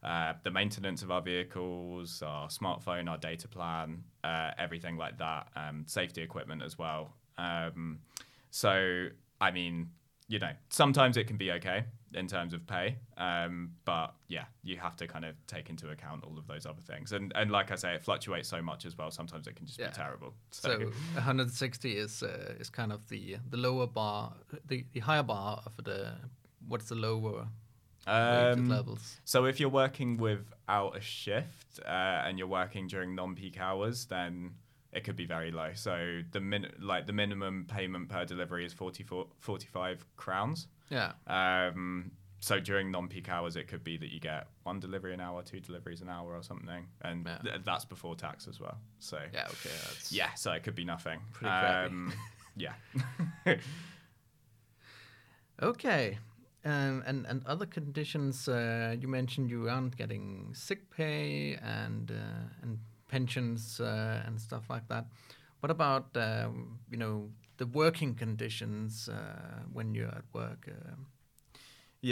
uh, 0.02 0.34
the 0.42 0.50
maintenance 0.50 1.02
of 1.02 1.10
our 1.10 1.22
vehicles, 1.22 2.22
our 2.22 2.48
smartphone, 2.48 3.08
our 3.08 3.16
data 3.16 3.48
plan, 3.48 4.04
uh, 4.22 4.50
everything 4.58 4.98
like 4.98 5.16
that, 5.16 5.48
um, 5.56 5.84
safety 5.86 6.20
equipment 6.20 6.62
as 6.62 6.78
well. 6.78 7.14
Um, 7.38 8.00
so 8.54 9.08
I 9.40 9.50
mean, 9.50 9.90
you 10.28 10.38
know, 10.38 10.52
sometimes 10.68 11.16
it 11.16 11.26
can 11.26 11.36
be 11.36 11.50
okay 11.52 11.84
in 12.12 12.28
terms 12.28 12.54
of 12.54 12.64
pay, 12.68 12.96
um, 13.16 13.72
but 13.84 14.14
yeah, 14.28 14.44
you 14.62 14.76
have 14.76 14.94
to 14.96 15.08
kind 15.08 15.24
of 15.24 15.34
take 15.48 15.68
into 15.70 15.90
account 15.90 16.22
all 16.22 16.38
of 16.38 16.46
those 16.46 16.64
other 16.64 16.82
things. 16.86 17.10
And 17.12 17.32
and 17.34 17.50
like 17.50 17.72
I 17.72 17.74
say, 17.76 17.94
it 17.94 18.04
fluctuates 18.04 18.48
so 18.48 18.62
much 18.62 18.86
as 18.86 18.96
well. 18.96 19.10
Sometimes 19.10 19.48
it 19.48 19.56
can 19.56 19.66
just 19.66 19.80
Yeah. 19.80 19.88
be 19.88 19.94
terrible. 19.94 20.34
So 20.52 20.70
160 21.14 21.96
is 21.96 22.22
uh, 22.22 22.54
is 22.60 22.70
kind 22.70 22.92
of 22.92 23.08
the 23.08 23.38
the 23.50 23.56
lower 23.56 23.88
bar, 23.88 24.34
the, 24.68 24.84
the 24.92 25.00
higher 25.00 25.24
bar 25.24 25.60
of 25.66 25.74
the 25.84 26.12
what's 26.68 26.88
the 26.88 26.94
lower 26.94 27.48
Um, 28.06 28.68
levels? 28.68 29.20
So 29.24 29.46
if 29.46 29.58
you're 29.58 29.68
working 29.84 30.16
without 30.18 30.96
a 30.96 31.00
shift 31.00 31.80
uh, 31.84 32.24
and 32.26 32.38
you're 32.38 32.52
working 32.62 32.86
during 32.86 33.14
non-peak 33.16 33.58
hours, 33.58 34.06
then 34.06 34.54
it 34.94 35.04
could 35.04 35.16
be 35.16 35.26
very 35.26 35.50
low. 35.50 35.70
So 35.74 36.20
the 36.32 36.40
min- 36.40 36.72
like 36.80 37.06
the 37.06 37.12
minimum 37.12 37.66
payment 37.68 38.08
per 38.08 38.24
delivery 38.24 38.64
is 38.64 38.72
44, 38.72 39.26
45 39.38 40.04
crowns. 40.16 40.68
Yeah. 40.90 41.12
Um, 41.26 42.12
so 42.40 42.60
during 42.60 42.90
non-peak 42.90 43.28
hours, 43.30 43.56
it 43.56 43.68
could 43.68 43.82
be 43.82 43.96
that 43.96 44.12
you 44.12 44.20
get 44.20 44.48
one 44.64 44.78
delivery 44.78 45.14
an 45.14 45.20
hour, 45.20 45.42
two 45.42 45.60
deliveries 45.60 46.02
an 46.02 46.08
hour, 46.10 46.34
or 46.36 46.42
something, 46.42 46.86
and 47.00 47.26
Yeah. 47.26 47.38
th- 47.38 47.60
that's 47.64 47.84
before 47.86 48.14
tax 48.16 48.46
as 48.46 48.60
well. 48.60 48.78
So 48.98 49.18
Yeah. 49.32 49.46
Okay. 49.46 49.70
That's 49.84 50.12
yeah, 50.12 50.34
so 50.34 50.52
it 50.52 50.62
could 50.62 50.74
be 50.74 50.84
nothing. 50.84 51.20
Pretty. 51.32 51.50
Um, 51.50 52.12
yeah. 52.56 52.74
Okay. 55.62 56.18
Um, 56.64 57.02
and 57.06 57.26
and 57.26 57.44
other 57.46 57.66
conditions 57.66 58.48
uh, 58.48 58.96
you 58.98 59.06
mentioned 59.06 59.50
you 59.50 59.68
aren't 59.68 59.96
getting 59.96 60.50
sick 60.54 60.90
pay 60.90 61.58
and 61.62 62.10
uh, 62.10 62.48
and 62.62 62.78
pensions 63.14 63.80
uh, 63.80 64.26
and 64.26 64.34
stuff 64.40 64.64
like 64.74 64.86
that. 64.92 65.04
What 65.60 65.70
about 65.70 66.06
um, 66.16 66.78
you 66.92 66.98
know 67.02 67.16
the 67.60 67.66
working 67.66 68.12
conditions 68.24 69.08
uh, 69.08 69.60
when 69.76 69.94
you're 69.94 70.14
at 70.20 70.26
work? 70.32 70.62
Um 70.68 71.06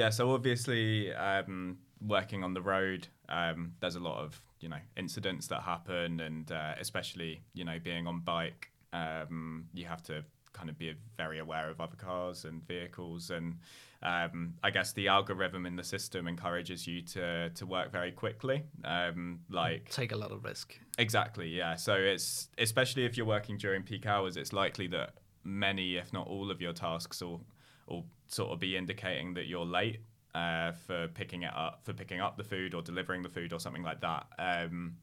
Yeah, 0.00 0.10
so 0.10 0.22
obviously, 0.32 1.12
um, 1.14 1.78
working 2.00 2.44
on 2.44 2.54
the 2.54 2.62
road, 2.62 3.08
um, 3.28 3.72
there's 3.80 3.96
a 3.96 4.04
lot 4.10 4.18
of 4.24 4.40
you 4.60 4.68
know 4.72 4.82
incidents 4.96 5.48
that 5.48 5.62
happen, 5.62 6.20
and 6.20 6.50
uh, 6.50 6.74
especially 6.80 7.42
you 7.58 7.64
know 7.68 7.78
being 7.90 8.06
on 8.06 8.20
bike, 8.24 8.70
um, 8.92 9.66
you 9.74 9.86
have 9.88 10.02
to 10.02 10.24
kind 10.58 10.70
of 10.70 10.76
be 10.78 10.94
very 11.16 11.38
aware 11.38 11.70
of 11.70 11.80
other 11.80 11.96
cars 11.96 12.44
and 12.44 12.66
vehicles, 12.66 13.30
and 13.30 13.58
um, 14.02 14.54
I 14.62 14.70
guess 14.70 14.92
the 14.92 15.08
algorithm 15.08 15.64
in 15.66 15.76
the 15.76 15.84
system 15.84 16.26
encourages 16.26 16.86
you 16.86 17.02
to 17.02 17.50
to 17.50 17.66
work 17.66 17.92
very 17.92 18.12
quickly, 18.12 18.64
um, 18.84 19.40
like 19.48 19.88
take 19.90 20.12
a 20.12 20.16
lot 20.16 20.32
of 20.32 20.44
risk. 20.44 20.76
Exactly, 20.98 21.48
yeah. 21.48 21.76
So 21.76 21.94
it's 21.94 22.48
especially 22.58 23.04
if 23.04 23.16
you're 23.16 23.26
working 23.26 23.56
during 23.56 23.82
peak 23.82 24.06
hours, 24.06 24.36
it's 24.36 24.52
likely 24.52 24.88
that 24.88 25.14
many, 25.44 25.96
if 25.96 26.12
not 26.12 26.26
all, 26.26 26.50
of 26.50 26.60
your 26.60 26.72
tasks 26.72 27.22
will 27.22 27.44
will 27.86 28.06
sort 28.26 28.50
of 28.50 28.58
be 28.58 28.76
indicating 28.76 29.34
that 29.34 29.46
you're 29.46 29.66
late 29.66 30.00
uh, 30.34 30.72
for 30.72 31.08
picking 31.08 31.42
it 31.42 31.54
up, 31.54 31.80
for 31.84 31.92
picking 31.92 32.20
up 32.20 32.36
the 32.36 32.44
food 32.44 32.74
or 32.74 32.82
delivering 32.82 33.22
the 33.22 33.28
food 33.28 33.52
or 33.52 33.60
something 33.60 33.82
like 33.82 34.00
that. 34.00 34.26
Um, 34.38 34.96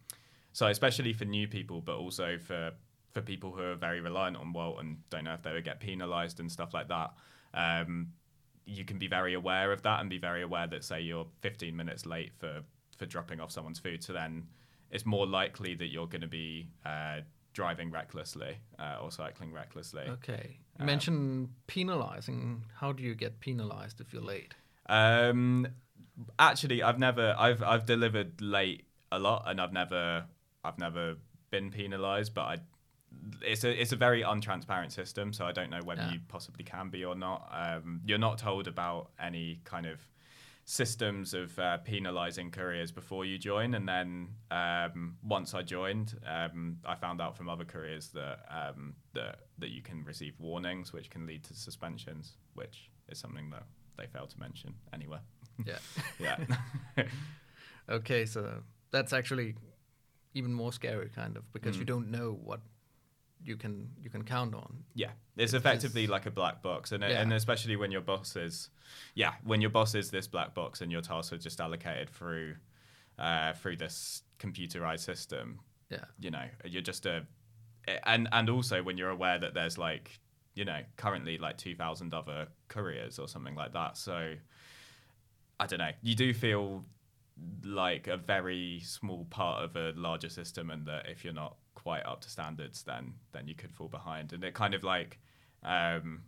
so 0.51 0.67
especially 0.67 1.13
for 1.13 1.25
new 1.25 1.47
people, 1.47 1.81
but 1.81 1.95
also 1.95 2.37
for 2.37 2.71
for 3.11 3.21
people 3.21 3.51
who 3.51 3.61
are 3.61 3.75
very 3.75 4.01
reliant 4.01 4.37
on 4.37 4.53
Wolt 4.53 4.79
and 4.79 4.97
don't 5.09 5.23
know 5.23 5.33
if 5.33 5.41
they 5.41 5.51
would 5.53 5.63
get 5.63 5.79
penalised 5.79 6.39
and 6.39 6.51
stuff 6.51 6.73
like 6.73 6.89
that. 6.89 7.13
Um, 7.53 8.09
you 8.70 8.86
can 8.86 8.97
be 8.97 9.07
very 9.07 9.34
aware 9.34 9.72
of 9.72 9.82
that 9.84 9.99
and 10.01 10.09
be 10.09 10.17
very 10.17 10.41
aware 10.41 10.67
that 10.67 10.84
say 10.84 11.01
you're 11.01 11.28
15 11.41 11.76
minutes 11.76 12.05
late 12.05 12.32
for 12.39 12.61
for 12.97 13.05
dropping 13.05 13.39
off 13.39 13.51
someone's 13.51 13.80
food. 13.80 14.03
So 14.03 14.13
then 14.13 14.47
it's 14.91 15.05
more 15.05 15.26
likely 15.26 15.74
that 15.76 15.88
you're 15.88 16.07
going 16.07 16.22
to 16.22 16.28
be 16.28 16.67
uh, 16.86 17.22
driving 17.53 17.91
recklessly 17.91 18.57
uh, 18.78 18.97
or 19.01 19.11
cycling 19.11 19.53
recklessly. 19.53 20.03
Okay. 20.03 20.57
You 20.78 20.82
Um, 20.82 20.86
mentioned 20.86 21.49
penalizing. 21.67 22.65
How 22.76 22.91
do 22.91 23.01
you 23.03 23.15
get 23.15 23.39
penalized 23.39 24.01
if 24.01 24.11
you're 24.13 24.22
late? 24.22 24.53
Um, 24.88 25.67
actually, 26.38 26.84
I've 26.84 26.99
never 26.99 27.36
I've 27.38 27.63
I've 27.63 27.86
delivered 27.86 28.41
late 28.41 28.86
a 29.11 29.20
lot, 29.20 29.43
and 29.47 29.59
I've 29.61 29.74
never 29.74 30.26
I've 30.63 30.78
never 30.78 31.15
been 31.51 31.72
penalised. 31.72 32.34
But 32.34 32.41
I, 32.41 32.57
it's 33.41 33.64
a 33.64 33.82
it's 33.82 33.91
a 33.91 33.95
very 33.95 34.22
untransparent 34.24 34.91
system, 34.91 35.34
so 35.34 35.45
I 35.45 35.51
don't 35.51 35.70
know 35.70 35.82
whether 35.84 36.01
Yeah. 36.03 36.12
you 36.14 36.20
possibly 36.28 36.64
can 36.64 36.89
be 36.89 37.03
or 37.05 37.16
not. 37.16 37.47
Um, 37.51 38.01
you're 38.05 38.18
not 38.18 38.38
told 38.38 38.68
about 38.68 39.12
any 39.20 39.62
kind 39.64 39.86
of 39.86 39.99
systems 40.66 41.34
of 41.34 41.57
uh, 41.57 41.80
penalising 41.84 42.51
couriers 42.51 42.91
before 42.91 43.26
you 43.26 43.38
join, 43.39 43.74
and 43.74 43.88
then 43.89 44.30
um, 44.51 45.18
once 45.24 45.53
I 45.55 45.64
joined, 45.64 46.16
um, 46.28 46.78
I 46.86 46.93
found 46.95 47.20
out 47.22 47.36
from 47.36 47.49
other 47.49 47.66
couriers 47.66 48.10
that 48.10 48.39
um, 48.49 48.93
that 49.14 49.39
that 49.57 49.70
you 49.70 49.82
can 49.82 50.03
receive 50.03 50.39
warnings, 50.39 50.93
which 50.93 51.10
can 51.10 51.26
lead 51.26 51.43
to 51.45 51.53
suspensions, 51.55 52.38
which 52.53 52.89
is 53.07 53.18
something 53.18 53.49
that 53.49 53.64
they 53.97 54.05
failed 54.07 54.30
to 54.30 54.39
mention 54.39 54.76
anywhere. 54.93 55.22
Yeah. 55.66 55.80
Yeah. 56.20 56.38
Okay, 57.89 58.26
so 58.26 58.62
that's 58.91 59.14
actually 59.14 59.55
even 60.36 60.53
more 60.53 60.72
scary, 60.72 61.10
kind 61.10 61.38
of, 61.38 61.51
because 61.53 61.78
you 61.78 61.84
Mm. 61.84 61.88
don't 61.88 62.12
know 62.12 62.34
what 62.43 62.62
you 63.43 63.55
can 63.57 63.89
you 64.01 64.09
can 64.09 64.23
count 64.23 64.53
on. 64.53 64.83
Yeah, 64.93 65.11
it's 65.37 65.53
It's 65.53 65.53
effectively 65.53 66.07
like 66.07 66.25
a 66.25 66.31
black 66.31 66.61
box, 66.61 66.91
and 66.91 67.03
Yeah. 67.03 67.21
and 67.21 67.31
especially 67.33 67.75
when 67.75 67.91
your 67.91 68.01
boss 68.01 68.35
is, 68.35 68.69
yeah, 69.15 69.33
when 69.43 69.61
your 69.61 69.69
boss 69.69 69.95
is 69.95 70.11
this 70.11 70.27
black 70.27 70.53
box 70.53 70.81
and 70.81 70.91
your 70.91 71.01
tasks 71.01 71.31
are 71.33 71.37
just 71.37 71.59
allocated 71.61 72.09
through, 72.09 72.55
uh, 73.17 73.53
through 73.53 73.77
this 73.77 74.23
computerized 74.39 74.99
system, 75.05 75.59
Yeah. 75.89 76.05
you 76.19 76.31
know, 76.31 76.47
you're 76.65 76.81
just 76.81 77.05
a, 77.05 77.25
and 78.05 78.27
and 78.31 78.49
also 78.49 78.83
when 78.83 78.97
you're 78.97 79.09
aware 79.09 79.39
that 79.39 79.53
there's 79.53 79.77
like, 79.77 80.19
you 80.55 80.65
know, 80.65 80.81
currently 80.97 81.37
like 81.37 81.57
two 81.57 81.75
thousand 81.75 82.13
other 82.13 82.47
couriers 82.67 83.19
or 83.19 83.27
something 83.27 83.55
like 83.55 83.71
that. 83.73 83.97
So, 83.97 84.35
I 85.59 85.65
don't 85.67 85.79
know. 85.79 85.91
You 86.01 86.15
do 86.15 86.33
feel 86.33 86.85
like 87.63 88.07
a 88.07 88.17
very 88.17 88.81
small 88.81 89.25
part 89.29 89.63
of 89.63 89.75
a 89.77 89.93
larger 89.97 90.29
system, 90.29 90.69
and 90.71 90.85
that 90.87 91.07
if 91.09 91.23
you're 91.23 91.33
not 91.33 91.55
quite 91.82 92.05
up 92.05 92.21
to 92.21 92.30
standards, 92.30 92.84
then 92.84 93.13
then 93.32 93.47
you 93.47 93.55
could 93.55 93.71
fall 93.71 93.88
behind. 93.88 94.34
And 94.34 94.43
it 94.43 94.53
kind 94.53 94.73
of 94.73 94.84
like, 94.84 95.19
um, 95.63 96.23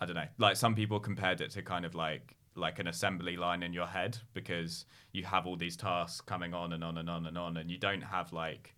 I 0.00 0.06
don't 0.06 0.16
know. 0.16 0.28
Like 0.38 0.56
some 0.56 0.74
people 0.74 0.98
compared 1.00 1.40
it 1.40 1.50
to 1.52 1.62
kind 1.62 1.84
of 1.84 1.94
like 1.94 2.36
like 2.54 2.78
an 2.78 2.86
assembly 2.86 3.36
line 3.36 3.62
in 3.62 3.72
your 3.74 3.86
head 3.86 4.16
because 4.32 4.86
you 5.12 5.22
have 5.24 5.46
all 5.46 5.56
these 5.56 5.76
tasks 5.76 6.22
coming 6.22 6.54
on 6.54 6.72
and 6.72 6.82
on 6.82 6.96
and 6.98 7.10
on 7.10 7.26
and 7.26 7.36
on, 7.36 7.56
and 7.58 7.70
you 7.70 7.76
don't 7.78 8.00
have 8.02 8.32
like 8.32 8.74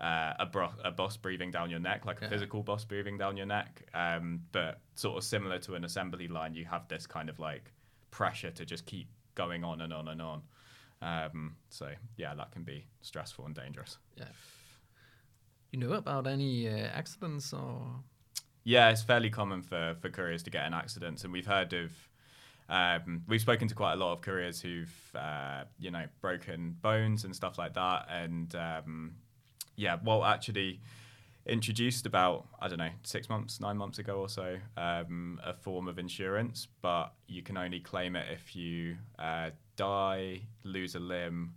uh, 0.00 0.34
a, 0.38 0.44
bro- 0.46 0.74
a 0.84 0.90
boss 0.90 1.16
breathing 1.16 1.50
down 1.50 1.70
your 1.70 1.78
neck, 1.80 2.04
like 2.04 2.20
a 2.20 2.24
Yeah. 2.24 2.30
physical 2.30 2.62
boss 2.62 2.84
breathing 2.84 3.16
down 3.16 3.36
your 3.38 3.46
neck. 3.46 3.84
Um, 3.94 4.42
but 4.52 4.80
sort 4.96 5.16
of 5.16 5.24
similar 5.24 5.58
to 5.60 5.74
an 5.76 5.84
assembly 5.84 6.28
line, 6.28 6.54
you 6.54 6.64
have 6.66 6.88
this 6.88 7.06
kind 7.06 7.30
of 7.30 7.38
like 7.38 7.72
pressure 8.10 8.50
to 8.50 8.64
just 8.66 8.84
keep 8.84 9.08
going 9.34 9.64
on 9.64 9.80
and 9.80 9.92
on 9.92 10.08
and 10.08 10.20
on. 10.20 10.42
Um, 11.00 11.56
so 11.70 11.88
yeah, 12.16 12.34
that 12.34 12.50
can 12.52 12.64
be 12.64 12.86
stressful 13.00 13.46
and 13.46 13.54
dangerous. 13.54 13.96
You 15.72 15.78
know 15.78 15.94
about 15.94 16.26
any 16.26 16.68
uh, 16.68 16.88
accidents 16.94 17.52
or? 17.54 17.82
Yeah, 18.62 18.90
it's 18.90 19.02
fairly 19.02 19.30
common 19.30 19.62
for, 19.62 19.96
for 20.00 20.10
couriers 20.10 20.42
to 20.44 20.50
get 20.50 20.66
in 20.66 20.74
accidents, 20.74 21.24
and 21.24 21.32
we've 21.32 21.46
heard 21.46 21.72
of. 21.72 21.90
Um, 22.68 23.22
we've 23.26 23.40
spoken 23.40 23.68
to 23.68 23.74
quite 23.74 23.94
a 23.94 23.96
lot 23.96 24.12
of 24.12 24.20
couriers 24.20 24.60
who've, 24.60 24.94
uh, 25.14 25.64
you 25.78 25.90
know, 25.90 26.04
broken 26.20 26.76
bones 26.80 27.24
and 27.24 27.34
stuff 27.34 27.58
like 27.58 27.74
that, 27.74 28.06
and 28.10 28.54
um, 28.54 29.14
yeah, 29.76 29.96
well, 30.04 30.24
actually 30.24 30.80
introduced 31.46 32.06
about 32.06 32.46
I 32.60 32.68
don't 32.68 32.78
know 32.78 32.90
six 33.02 33.28
months, 33.28 33.58
nine 33.58 33.76
months 33.76 33.98
ago 33.98 34.20
or 34.20 34.28
so, 34.28 34.58
um, 34.76 35.40
a 35.44 35.54
form 35.54 35.88
of 35.88 35.98
insurance, 35.98 36.68
but 36.82 37.14
you 37.26 37.42
can 37.42 37.56
only 37.56 37.80
claim 37.80 38.14
it 38.14 38.26
if 38.30 38.54
you 38.54 38.96
uh, 39.18 39.50
die, 39.76 40.42
lose 40.64 40.94
a 40.94 41.00
limb, 41.00 41.54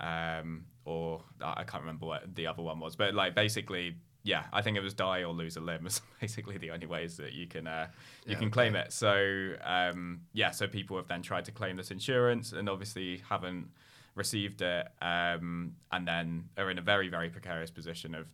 um, 0.00 0.64
or 0.86 1.20
I 1.42 1.60
I 1.60 1.64
can't 1.64 1.82
remember 1.82 2.06
what 2.06 2.34
the 2.34 2.46
other 2.46 2.62
one 2.62 2.80
was, 2.80 2.96
but 2.96 3.14
like 3.14 3.34
basically, 3.34 3.96
yeah, 4.22 4.44
I 4.52 4.62
think 4.62 4.76
it 4.76 4.80
was 4.82 4.94
die 4.94 5.22
or 5.24 5.32
lose 5.34 5.56
a 5.56 5.60
limb 5.60 5.86
is 5.90 6.00
basically 6.20 6.56
the 6.58 6.70
only 6.70 6.86
ways 6.86 7.16
that 7.18 7.32
you 7.34 7.46
can 7.46 7.66
uh, 7.66 7.88
you 8.24 8.32
Yeah, 8.32 8.38
can 8.38 8.50
claim 8.50 8.74
okay. 8.74 8.86
it. 8.86 8.92
So 8.92 9.54
um, 9.62 10.22
yeah, 10.32 10.50
so 10.52 10.66
people 10.66 10.96
have 10.96 11.08
then 11.08 11.22
tried 11.22 11.44
to 11.44 11.52
claim 11.52 11.76
this 11.76 11.90
insurance 11.90 12.52
and 12.52 12.68
obviously 12.68 13.22
haven't 13.28 13.68
received 14.14 14.62
it, 14.62 14.86
um, 15.02 15.74
and 15.92 16.08
then 16.08 16.48
are 16.56 16.70
in 16.70 16.78
a 16.78 16.82
very 16.82 17.08
very 17.08 17.28
precarious 17.28 17.70
position 17.70 18.14
of 18.14 18.26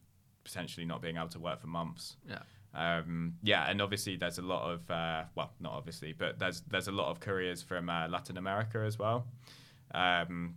potentially 0.44 0.86
not 0.86 1.00
being 1.02 1.16
able 1.16 1.28
to 1.28 1.40
work 1.40 1.60
for 1.60 1.66
months. 1.66 2.16
Yeah. 2.28 2.38
Um, 2.74 3.34
yeah, 3.42 3.68
and 3.68 3.82
obviously 3.82 4.16
there's 4.16 4.38
a 4.38 4.42
lot 4.42 4.70
of 4.70 4.90
uh, 4.90 5.24
well, 5.34 5.52
not 5.60 5.72
obviously, 5.74 6.12
but 6.12 6.38
there's 6.38 6.62
there's 6.62 6.88
a 6.88 6.92
lot 6.92 7.08
of 7.10 7.20
couriers 7.20 7.62
from 7.62 7.88
uh, 7.90 8.08
Latin 8.08 8.36
America 8.38 8.78
as 8.86 8.98
well. 8.98 9.26
Um, 9.94 10.56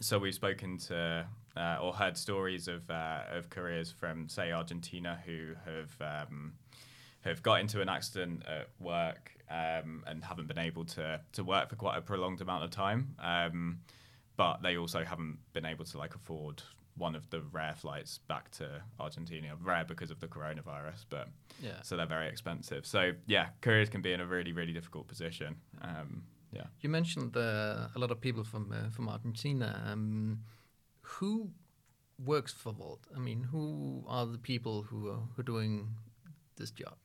so 0.00 0.18
we've 0.18 0.34
spoken 0.34 0.78
to 0.78 1.26
uh, 1.56 1.78
or 1.82 1.92
heard 1.92 2.16
stories 2.16 2.68
of 2.68 2.88
uh, 2.90 3.22
of 3.32 3.50
couriers 3.50 3.90
from 3.90 4.28
say 4.28 4.52
Argentina 4.52 5.18
who 5.26 5.54
have 5.64 6.26
um, 6.28 6.52
have 7.22 7.42
got 7.42 7.60
into 7.60 7.80
an 7.80 7.88
accident 7.88 8.42
at 8.46 8.68
work 8.78 9.32
um, 9.50 10.04
and 10.06 10.22
haven't 10.24 10.46
been 10.46 10.58
able 10.58 10.84
to 10.84 11.20
to 11.32 11.44
work 11.44 11.68
for 11.68 11.76
quite 11.76 11.98
a 11.98 12.00
prolonged 12.00 12.40
amount 12.40 12.64
of 12.64 12.70
time. 12.70 13.14
Um, 13.18 13.80
but 14.36 14.62
they 14.62 14.76
also 14.78 15.04
haven't 15.04 15.38
been 15.52 15.66
able 15.66 15.84
to 15.86 15.98
like 15.98 16.14
afford 16.14 16.62
one 16.96 17.14
of 17.14 17.28
the 17.30 17.40
rare 17.52 17.74
flights 17.76 18.18
back 18.26 18.50
to 18.52 18.82
Argentina. 18.98 19.54
Rare 19.62 19.84
because 19.84 20.10
of 20.10 20.20
the 20.20 20.26
coronavirus, 20.28 21.04
but 21.10 21.28
Yeah. 21.60 21.80
so 21.82 21.96
they're 21.96 22.06
very 22.06 22.28
expensive. 22.28 22.86
So 22.86 23.12
yeah, 23.26 23.48
careers 23.60 23.88
can 23.90 24.02
be 24.02 24.12
in 24.12 24.20
a 24.20 24.26
really 24.26 24.52
really 24.52 24.72
difficult 24.72 25.08
position. 25.08 25.56
Yeah. 26.52 26.64
You 26.80 26.88
mentioned 26.88 27.36
uh, 27.36 27.88
a 27.94 27.98
lot 27.98 28.10
of 28.10 28.20
people 28.20 28.44
from 28.44 28.72
uh, 28.72 28.90
from 28.90 29.08
Argentina. 29.08 29.82
Um, 29.86 30.40
who 31.02 31.50
works 32.24 32.52
for 32.52 32.72
Volt? 32.72 33.06
I 33.16 33.18
mean, 33.18 33.44
who 33.44 34.04
are 34.08 34.26
the 34.26 34.38
people 34.38 34.82
who 34.82 35.08
are 35.08 35.22
who 35.34 35.40
are 35.40 35.44
doing 35.44 35.88
this 36.56 36.70
job? 36.70 36.96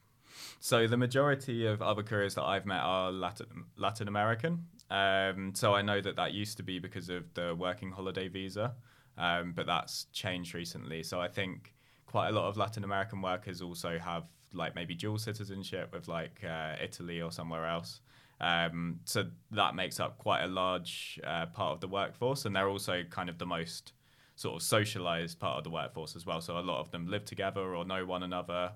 So 0.60 0.88
the 0.88 0.98
majority 0.98 1.66
of 1.66 1.82
other 1.82 2.04
couriers 2.04 2.36
that 2.36 2.44
I've 2.44 2.66
met 2.66 2.82
are 2.82 3.12
Latin 3.12 3.66
Latin 3.78 4.08
American. 4.08 4.66
Um, 4.90 5.54
so 5.56 5.74
I 5.74 5.82
know 5.82 6.02
that 6.02 6.16
that 6.16 6.34
used 6.34 6.58
to 6.58 6.64
be 6.64 6.80
because 6.80 7.10
of 7.10 7.34
the 7.34 7.56
working 7.56 7.92
holiday 7.92 8.28
visa, 8.28 8.76
um, 9.18 9.54
but 9.56 9.66
that's 9.66 10.06
changed 10.14 10.54
recently. 10.54 11.04
So 11.04 11.20
I 11.20 11.28
think 11.28 11.74
quite 12.06 12.30
a 12.30 12.32
lot 12.32 12.48
of 12.48 12.58
Latin 12.58 12.84
American 12.84 13.22
workers 13.22 13.62
also 13.62 13.98
have 13.98 14.26
like 14.54 14.76
maybe 14.76 14.94
dual 14.96 15.18
citizenship 15.18 15.94
with 15.94 16.08
like 16.08 16.42
uh, 16.44 16.76
Italy 16.82 17.22
or 17.22 17.32
somewhere 17.32 17.66
else. 17.66 18.02
Um, 18.42 19.00
so 19.06 19.26
that 19.52 19.76
makes 19.76 20.00
up 20.00 20.18
quite 20.18 20.44
a 20.44 20.48
large 20.48 21.20
uh, 21.26 21.46
part 21.48 21.74
of 21.74 21.80
the 21.80 21.88
workforce, 21.88 22.46
and 22.46 22.56
they're 22.56 22.70
also 22.70 23.04
kind 23.10 23.30
of 23.30 23.38
the 23.38 23.46
most 23.46 23.94
sort 24.36 24.56
of 24.56 24.62
socialized 24.62 25.40
part 25.40 25.58
of 25.58 25.64
the 25.64 25.70
workforce 25.70 26.16
as 26.16 26.26
well. 26.26 26.42
So 26.42 26.58
a 26.58 26.60
lot 26.60 26.80
of 26.80 26.92
them 26.92 27.08
live 27.08 27.26
together 27.26 27.76
or 27.76 27.86
know 27.86 28.06
one 28.06 28.24
another. 28.24 28.74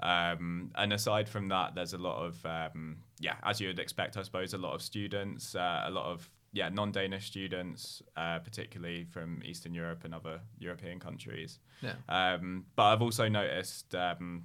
Um, 0.00 0.70
and 0.74 0.92
aside 0.92 1.28
from 1.28 1.48
that, 1.48 1.74
there's 1.74 1.92
a 1.92 1.98
lot 1.98 2.24
of, 2.24 2.44
um, 2.46 2.96
yeah, 3.20 3.36
as 3.44 3.60
you 3.60 3.68
would 3.68 3.78
expect, 3.78 4.16
I 4.16 4.22
suppose, 4.22 4.54
a 4.54 4.58
lot 4.58 4.74
of 4.74 4.82
students, 4.82 5.54
uh, 5.54 5.84
a 5.86 5.90
lot 5.90 6.06
of, 6.06 6.28
yeah, 6.52 6.68
non 6.68 6.90
Danish 6.90 7.26
students, 7.26 8.02
uh, 8.16 8.38
particularly 8.38 9.04
from 9.04 9.42
Eastern 9.44 9.74
Europe 9.74 10.04
and 10.04 10.14
other 10.14 10.40
European 10.58 10.98
countries. 10.98 11.58
Yeah. 11.82 11.94
Um, 12.08 12.64
but 12.74 12.84
I've 12.84 13.02
also 13.02 13.28
noticed 13.28 13.94
um, 13.94 14.44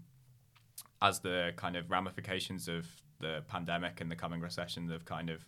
as 1.01 1.19
the 1.19 1.53
kind 1.55 1.75
of 1.75 1.89
ramifications 1.89 2.67
of 2.67 2.85
the 3.19 3.43
pandemic 3.47 4.01
and 4.01 4.11
the 4.11 4.15
coming 4.15 4.41
recession 4.41 4.89
have 4.89 5.05
kind 5.05 5.29
of 5.29 5.45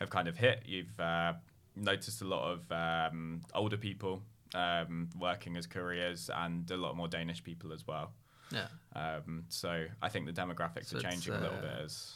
have 0.00 0.10
kind 0.10 0.26
of 0.28 0.36
hit, 0.36 0.62
you've 0.66 0.98
uh, 0.98 1.34
noticed 1.76 2.20
a 2.22 2.24
lot 2.24 2.50
of 2.52 2.72
um, 2.72 3.40
older 3.54 3.76
people 3.76 4.22
um, 4.54 5.08
working 5.18 5.56
as 5.56 5.66
couriers 5.66 6.30
and 6.34 6.68
a 6.70 6.76
lot 6.76 6.96
more 6.96 7.08
Danish 7.08 7.42
people 7.42 7.72
as 7.72 7.86
well. 7.86 8.12
Yeah. 8.50 8.66
Um, 8.94 9.44
so 9.48 9.86
I 10.02 10.08
think 10.08 10.26
the 10.26 10.32
demographics 10.32 10.86
So 10.86 10.98
are 10.98 11.00
changing 11.00 11.32
a 11.34 11.40
little 11.40 11.58
uh, 11.58 11.62
bit 11.62 11.70
as 11.84 12.14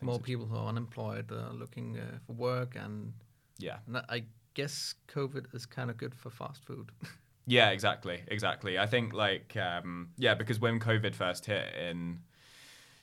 More 0.00 0.18
people 0.18 0.46
who 0.46 0.56
are 0.56 0.66
unemployed 0.66 1.30
are 1.32 1.52
looking 1.52 1.98
uh, 1.98 2.18
for 2.26 2.32
work, 2.34 2.76
and, 2.76 3.12
Yeah, 3.58 3.78
and 3.86 3.96
I- 3.98 4.04
I 4.08 4.24
guess 4.54 4.94
COVID 5.08 5.54
is 5.54 5.66
kind 5.66 5.90
of 5.90 5.96
good 5.96 6.14
for 6.14 6.30
fast 6.30 6.64
food. 6.64 6.90
yeah, 7.46 7.70
exactly, 7.70 8.22
exactly. 8.28 8.78
I 8.78 8.86
think 8.86 9.12
like 9.12 9.56
um, 9.56 10.10
yeah, 10.18 10.34
because 10.34 10.58
when 10.60 10.80
COVID 10.80 11.14
first 11.14 11.46
hit 11.46 11.74
in 11.74 12.20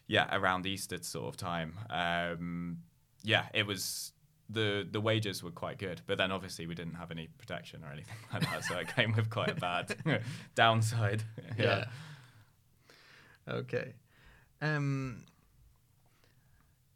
yeah 0.08 0.36
around 0.36 0.66
Easter 0.66 0.98
sort 1.02 1.28
of 1.28 1.38
time, 1.38 1.78
um, 1.90 2.80
yeah, 3.24 3.46
it 3.54 3.66
was 3.66 4.14
the 4.50 4.88
the 4.90 5.02
wages 5.02 5.44
were 5.44 5.52
quite 5.52 5.78
good, 5.78 6.02
but 6.08 6.18
then 6.18 6.32
obviously 6.32 6.68
we 6.68 6.76
didn't 6.76 6.96
have 6.96 7.12
any 7.12 7.28
protection 7.38 7.84
or 7.84 7.92
anything 7.92 8.16
like 8.34 8.44
that, 8.44 8.64
so 8.64 8.78
it 8.78 8.88
came 8.96 9.14
with 9.14 9.30
quite 9.30 9.52
a 9.52 9.56
bad 9.56 9.96
downside. 10.56 11.24
Yeah. 11.58 11.86
Okay. 13.50 13.94
Um. 14.62 15.24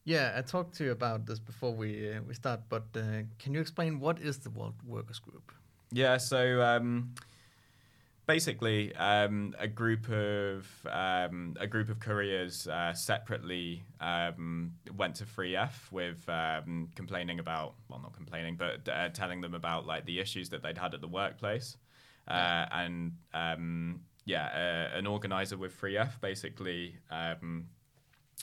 Yeah, 0.03 0.33
I 0.35 0.41
talked 0.41 0.75
to 0.77 0.83
you 0.83 0.91
about 0.91 1.25
this 1.25 1.39
before 1.39 1.73
we 1.73 2.11
uh, 2.11 2.21
we 2.27 2.33
start, 2.33 2.61
but 2.69 2.83
uh, 2.95 3.23
can 3.39 3.53
you 3.53 3.61
explain 3.61 3.99
what 3.99 4.19
is 4.19 4.39
the 4.39 4.49
World 4.49 4.75
Workers 4.85 5.19
Group? 5.19 5.51
Yeah, 5.91 6.17
so 6.17 6.61
um, 6.61 7.13
basically, 8.31 8.95
um, 8.95 9.53
a 9.59 9.67
group 9.67 10.09
of 10.09 10.65
um, 10.89 11.53
a 11.59 11.67
group 11.67 11.89
of 11.89 11.99
couriers 11.99 12.65
uh, 12.65 12.93
separately 12.93 13.83
um, 13.99 14.71
went 14.95 15.15
to 15.15 15.25
Free 15.25 15.57
F 15.57 15.89
with 15.91 16.23
um, 16.29 16.87
complaining 16.95 17.39
about 17.39 17.73
well, 17.89 17.99
not 17.99 18.13
complaining, 18.13 18.55
but 18.55 18.87
uh, 18.87 19.09
telling 19.09 19.41
them 19.41 19.53
about 19.53 19.85
like 19.85 20.05
the 20.05 20.17
issues 20.17 20.47
that 20.49 20.63
they'd 20.63 20.77
had 20.77 20.93
at 20.93 21.01
the 21.01 21.09
workplace, 21.09 21.75
uh, 22.29 22.65
and 22.71 23.11
um, 23.33 23.99
yeah, 24.23 24.45
uh, 24.93 24.97
an 24.97 25.07
organizer 25.07 25.57
with 25.57 25.73
Free 25.73 25.97
F 25.97 26.21
basically 26.21 26.95
um, 27.09 27.65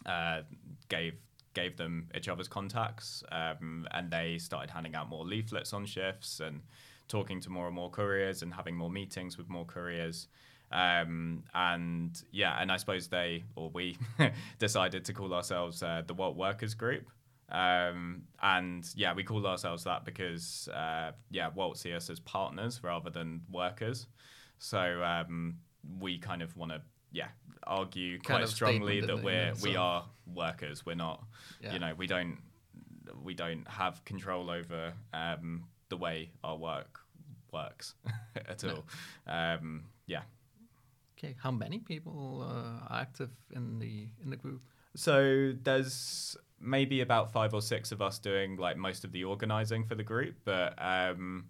uh, 0.04 0.42
gave 0.90 1.14
gave 1.54 1.78
them 1.78 2.10
each 2.14 2.28
other's 2.28 2.48
contacts, 2.48 3.24
um, 3.32 3.88
and 3.92 4.10
they 4.10 4.36
started 4.36 4.70
handing 4.70 4.94
out 4.94 5.08
more 5.08 5.24
leaflets 5.24 5.72
on 5.72 5.86
shifts 5.86 6.40
and 6.40 6.60
talking 7.08 7.40
to 7.40 7.50
more 7.50 7.66
and 7.66 7.74
more 7.74 7.90
couriers 7.90 8.42
and 8.42 8.52
having 8.52 8.76
more 8.76 8.90
meetings 8.90 9.36
with 9.38 9.48
more 9.48 9.64
couriers. 9.64 10.28
Um, 10.70 11.44
and 11.54 12.22
yeah, 12.30 12.60
and 12.60 12.70
I 12.70 12.76
suppose 12.76 13.08
they 13.08 13.44
or 13.56 13.70
we 13.70 13.96
decided 14.58 15.04
to 15.06 15.14
call 15.14 15.32
ourselves 15.32 15.82
uh, 15.82 16.02
the 16.06 16.14
Walt 16.14 16.36
Workers 16.36 16.74
Group. 16.74 17.08
Um, 17.50 18.24
and 18.42 18.86
yeah, 18.94 19.14
we 19.14 19.24
call 19.24 19.46
ourselves 19.46 19.84
that 19.84 20.04
because 20.04 20.68
uh, 20.74 21.12
yeah, 21.30 21.48
Walt 21.54 21.78
see 21.78 21.94
us 21.94 22.10
as 22.10 22.20
partners 22.20 22.80
rather 22.82 23.08
than 23.08 23.40
workers. 23.50 24.06
So 24.58 25.02
um, 25.02 25.56
we 25.98 26.18
kind 26.18 26.42
of 26.42 26.54
want 26.56 26.72
to 26.72 26.82
yeah 27.10 27.28
argue 27.66 28.18
Kind 28.20 28.42
quite 28.42 28.48
strongly 28.48 29.00
that 29.00 29.22
we're 29.22 29.54
we 29.62 29.76
are 29.76 30.04
workers. 30.34 30.84
We're 30.84 30.94
not 30.96 31.24
Yeah. 31.62 31.72
you 31.72 31.78
know 31.78 31.94
we 31.96 32.06
don't 32.06 32.36
we 33.22 33.32
don't 33.32 33.66
have 33.66 34.04
control 34.04 34.50
over 34.50 34.92
um, 35.14 35.64
the 35.88 35.96
way 35.96 36.30
our 36.44 36.56
work 36.56 37.00
works 37.52 37.94
at 38.36 38.64
all. 38.64 38.84
Um, 39.26 39.84
yeah. 40.06 40.22
Okay, 41.18 41.34
how 41.42 41.50
many 41.50 41.78
people 41.78 42.46
uh, 42.48 42.92
are 42.92 43.00
active 43.00 43.30
in 43.54 43.78
the 43.78 44.06
in 44.22 44.30
the 44.30 44.36
group? 44.36 44.62
So 44.94 45.52
there's 45.62 46.36
maybe 46.60 47.00
about 47.00 47.32
five 47.32 47.54
or 47.54 47.62
six 47.62 47.92
of 47.92 48.02
us 48.02 48.18
doing 48.18 48.56
like 48.56 48.76
most 48.76 49.04
of 49.04 49.12
the 49.12 49.24
organizing 49.24 49.84
for 49.84 49.94
the 49.94 50.02
group, 50.02 50.36
but 50.44 50.74
um, 50.78 51.46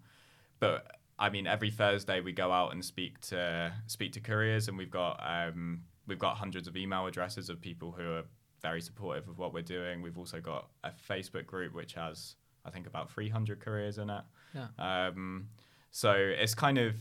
but 0.59 0.97
I 1.17 1.29
mean 1.29 1.47
every 1.47 1.71
Thursday 1.71 2.21
we 2.21 2.31
go 2.31 2.51
out 2.51 2.73
and 2.73 2.83
speak 2.83 3.19
to 3.21 3.71
speak 3.87 4.13
to 4.13 4.19
couriers, 4.19 4.67
and 4.67 4.77
we've 4.77 4.91
got 4.91 5.21
um, 5.23 5.83
we've 6.07 6.19
got 6.19 6.37
hundreds 6.37 6.67
of 6.67 6.75
email 6.75 7.05
addresses 7.05 7.49
of 7.49 7.61
people 7.61 7.91
who 7.91 8.13
are 8.13 8.23
very 8.61 8.81
supportive 8.81 9.27
of 9.29 9.37
what 9.37 9.53
we're 9.53 9.61
doing. 9.61 10.01
We've 10.01 10.17
also 10.17 10.41
got 10.41 10.69
a 10.83 10.91
Facebook 11.09 11.45
group 11.45 11.73
which 11.73 11.93
has 11.93 12.35
I 12.65 12.69
think 12.69 12.87
about 12.87 13.11
300 13.11 13.59
careers 13.59 13.97
in 13.97 14.09
it. 14.09 14.23
Yeah. 14.53 14.67
Um, 14.77 15.49
so 15.91 16.11
it's 16.13 16.53
kind 16.53 16.77
of, 16.77 16.95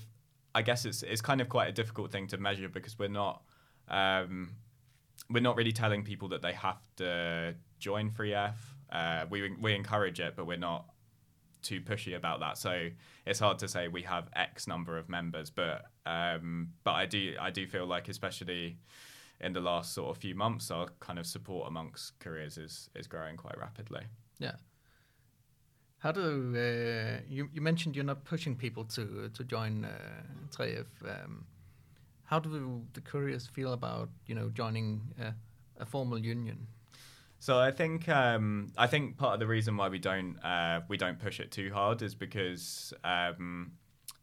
I 0.55 0.63
guess 0.63 0.85
it's 0.85 1.03
it's 1.03 1.21
kind 1.21 1.41
of 1.41 1.49
quite 1.49 1.69
a 1.69 1.73
difficult 1.73 2.11
thing 2.11 2.27
to 2.29 2.39
measure 2.39 2.69
because 2.69 2.99
we're 2.99 3.09
not 3.09 3.43
um, 3.89 4.55
we're 5.31 5.41
not 5.43 5.57
really 5.57 5.73
telling 5.73 6.05
people 6.05 6.29
that 6.29 6.43
they 6.43 6.53
have 6.53 6.81
to 6.97 7.55
join 7.79 8.11
FreeF. 8.11 8.55
Uh, 8.91 9.27
we 9.31 9.55
we 9.61 9.75
encourage 9.75 10.21
it, 10.21 10.35
but 10.37 10.47
we're 10.47 10.57
not 10.57 10.87
too 11.63 11.81
pushy 11.81 12.17
about 12.17 12.41
that. 12.41 12.57
So 12.57 12.89
it's 13.27 13.39
hard 13.39 13.59
to 13.59 13.69
say 13.69 13.89
we 13.89 14.03
have 14.03 14.29
X 14.35 14.67
number 14.67 14.97
of 14.97 15.09
members, 15.09 15.51
but 15.51 15.87
um, 16.07 16.71
but 16.85 16.93
I 16.93 17.07
do 17.07 17.35
I 17.41 17.51
do 17.51 17.67
feel 17.67 17.87
like 17.87 18.09
especially 18.09 18.79
in 19.41 19.53
the 19.53 19.61
last 19.61 19.95
sort 19.95 20.11
of 20.11 20.21
few 20.21 20.35
months, 20.35 20.71
our 20.71 20.89
kind 21.01 21.19
of 21.19 21.27
support 21.27 21.69
amongst 21.69 22.19
careers 22.21 22.59
is 22.59 22.89
is 22.95 23.07
growing 23.07 23.37
quite 23.37 23.59
rapidly. 23.59 24.03
Yeah. 24.39 24.55
How 25.99 26.13
do 26.13 26.55
uh, 26.57 27.21
you 27.29 27.49
you 27.53 27.61
mentioned 27.61 27.97
you're 27.97 28.05
not 28.05 28.25
pushing 28.25 28.57
people 28.57 28.85
to 28.85 29.31
to 29.35 29.45
join 29.45 29.85
uh, 29.85 29.91
3F? 30.57 30.87
Um, 31.05 31.45
how 32.25 32.39
do 32.39 32.83
the 32.93 33.01
couriers 33.01 33.47
feel 33.47 33.73
about 33.73 34.09
you 34.27 34.35
know 34.35 34.49
joining 34.51 35.01
a, 35.21 35.35
a 35.83 35.87
formal 35.87 36.19
union? 36.19 36.67
So 37.41 37.59
I 37.59 37.71
think 37.71 38.09
um, 38.09 38.73
I 38.77 38.87
think 38.87 39.17
part 39.17 39.35
of 39.35 39.41
the 39.41 39.47
reason 39.47 39.77
why 39.77 39.89
we 39.89 39.99
don't 39.99 40.37
uh, 40.45 40.81
we 40.89 40.97
don't 40.97 41.19
push 41.19 41.41
it 41.41 41.51
too 41.51 41.73
hard 41.73 42.03
is 42.03 42.15
because 42.15 42.93
um, 43.05 43.73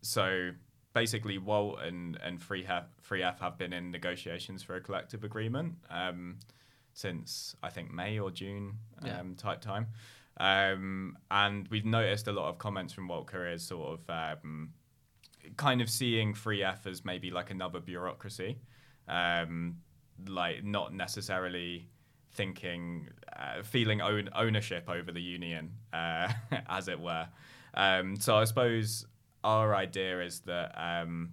so 0.01 0.51
basically 0.93 1.37
Walt 1.37 1.79
and 1.81 2.17
and 2.23 2.41
Free 2.41 2.65
F, 2.65 2.85
Free 3.01 3.23
F 3.23 3.39
have 3.39 3.57
been 3.57 3.73
in 3.73 3.91
negotiations 3.91 4.63
for 4.63 4.75
a 4.75 4.81
collective 4.81 5.23
agreement 5.23 5.75
um, 5.89 6.39
since 6.93 7.55
I 7.63 7.69
think 7.69 7.91
May 7.93 8.19
or 8.19 8.31
June 8.31 8.79
Yeah. 9.03 9.19
um, 9.19 9.35
type 9.35 9.61
time, 9.61 9.87
um, 10.37 11.17
and 11.31 11.67
we've 11.69 11.85
noticed 11.85 12.27
a 12.27 12.31
lot 12.31 12.49
of 12.49 12.57
comments 12.57 12.93
from 12.93 13.07
Walt 13.07 13.27
Couriers 13.27 13.63
sort 13.63 13.99
of 13.99 14.09
um, 14.43 14.73
kind 15.57 15.81
of 15.81 15.89
seeing 15.89 16.33
Free 16.33 16.63
F 16.63 16.85
as 16.87 17.05
maybe 17.05 17.31
like 17.31 17.51
another 17.51 17.79
bureaucracy, 17.79 18.57
um, 19.07 19.77
like 20.27 20.63
not 20.63 20.93
necessarily 20.93 21.87
thinking, 22.33 23.07
uh, 23.37 23.63
feeling 23.63 24.01
own 24.01 24.29
ownership 24.35 24.89
over 24.89 25.11
the 25.11 25.21
union, 25.21 25.71
uh, 25.93 26.31
as 26.69 26.87
it 26.87 26.99
were. 26.99 27.27
Um, 27.73 28.17
so 28.17 28.35
I 28.35 28.43
suppose 28.43 29.05
our 29.43 29.75
idea 29.75 30.21
is 30.21 30.41
that 30.41 30.73
um, 30.77 31.31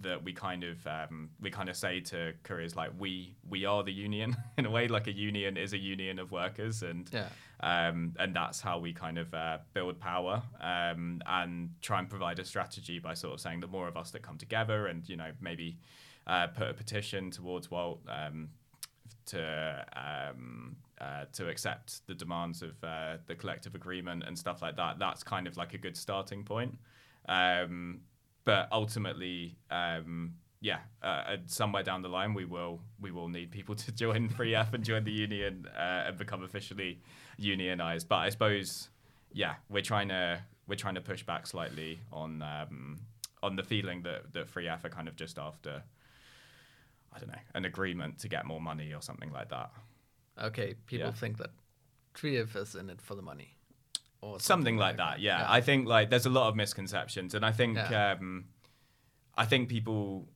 that 0.00 0.22
we 0.22 0.32
kind 0.32 0.64
of 0.64 0.86
um, 0.86 1.30
we 1.40 1.50
kind 1.50 1.68
of 1.68 1.76
say 1.76 2.00
to 2.00 2.32
couriers 2.42 2.76
like 2.76 2.90
we 2.98 3.34
we 3.48 3.64
are 3.64 3.82
the 3.82 3.92
union 3.92 4.36
in 4.58 4.64
a 4.64 4.70
way, 4.70 4.88
like 4.88 5.06
a 5.06 5.12
union 5.12 5.56
is 5.56 5.72
a 5.72 5.78
union 5.78 6.18
of 6.18 6.30
workers, 6.30 6.82
and 6.82 7.08
Yeah. 7.12 7.28
Um, 7.60 8.14
and 8.18 8.34
that's 8.34 8.60
how 8.60 8.78
we 8.78 8.92
kind 8.92 9.18
of 9.18 9.32
uh, 9.34 9.58
build 9.74 9.98
power 9.98 10.42
um, 10.60 11.20
and 11.26 11.70
try 11.80 11.98
and 11.98 12.08
provide 12.08 12.38
a 12.38 12.44
strategy 12.44 12.98
by 12.98 13.14
sort 13.14 13.34
of 13.34 13.40
saying 13.40 13.60
the 13.60 13.66
more 13.66 13.88
of 13.88 13.96
us 13.96 14.10
that 14.12 14.22
come 14.22 14.38
together 14.38 14.86
and 14.86 15.08
you 15.08 15.16
know 15.16 15.30
maybe 15.40 15.76
uh, 16.26 16.46
put 16.48 16.68
a 16.68 16.74
petition 16.74 17.30
towards 17.30 17.70
Walt 17.70 18.00
um, 18.08 18.48
to 19.26 19.86
um, 19.96 20.76
uh, 21.00 21.24
to 21.32 21.48
accept 21.48 22.06
the 22.06 22.14
demands 22.14 22.62
of 22.62 22.72
uh, 22.82 23.16
the 23.26 23.34
collective 23.34 23.74
agreement 23.74 24.24
and 24.26 24.38
stuff 24.38 24.62
like 24.62 24.76
that. 24.76 24.98
That's 24.98 25.22
kind 25.22 25.46
of 25.46 25.56
like 25.56 25.74
a 25.74 25.78
good 25.78 25.96
starting 25.96 26.44
point. 26.44 26.76
Um, 27.28 28.00
but 28.44 28.68
ultimately, 28.72 29.56
um, 29.70 30.34
yeah, 30.60 30.78
uh, 31.02 31.36
somewhere 31.46 31.82
down 31.82 32.02
the 32.02 32.08
line, 32.08 32.34
we 32.34 32.44
will 32.44 32.80
we 33.00 33.10
will 33.10 33.28
need 33.28 33.50
people 33.50 33.74
to 33.84 33.92
join 33.92 34.28
Free 34.28 34.54
F 34.54 34.74
and 34.74 34.84
join 34.84 35.04
the 35.04 35.12
union 35.12 35.66
uh, 35.76 36.04
and 36.08 36.18
become 36.18 36.42
officially 36.42 37.00
unionized. 37.36 38.08
But 38.08 38.16
I 38.16 38.28
suppose, 38.30 38.88
yeah, 39.32 39.54
we're 39.68 39.82
trying 39.82 40.08
to 40.08 40.42
we're 40.66 40.74
trying 40.76 40.96
to 40.96 41.00
push 41.00 41.22
back 41.22 41.46
slightly 41.46 42.00
on 42.12 42.42
um, 42.42 42.98
on 43.42 43.56
the 43.56 43.62
feeling 43.62 44.02
that 44.02 44.32
that 44.32 44.48
Free 44.48 44.68
F 44.68 44.84
are 44.84 44.88
kind 44.90 45.08
of 45.08 45.16
just 45.16 45.38
after. 45.38 45.82
I 47.10 47.18
don't 47.20 47.28
know, 47.30 47.38
an 47.54 47.64
agreement 47.64 48.18
to 48.18 48.28
get 48.28 48.44
more 48.44 48.60
money 48.60 48.92
or 48.92 49.00
something 49.00 49.32
like 49.32 49.48
that. 49.48 49.70
Okay, 50.40 50.74
people 50.86 51.06
Yeah. 51.06 51.12
think 51.14 51.38
that 51.38 51.50
3F 52.14 52.54
is 52.54 52.74
in 52.74 52.90
it 52.90 53.00
for 53.00 53.14
the 53.14 53.22
money, 53.22 53.56
or 54.20 54.38
something, 54.38 54.76
like 54.76 54.98
that. 54.98 55.18
Yeah. 55.18 55.44
I 55.48 55.62
think 55.62 55.88
like 55.88 56.10
there's 56.10 56.26
a 56.26 56.30
lot 56.30 56.48
of 56.48 56.54
misconceptions, 56.54 57.34
and 57.34 57.46
I 57.46 57.50
think 57.52 57.76
Yeah. 57.76 58.12
um, 58.12 58.44
I 59.36 59.46
think 59.46 59.68
people 59.70 60.28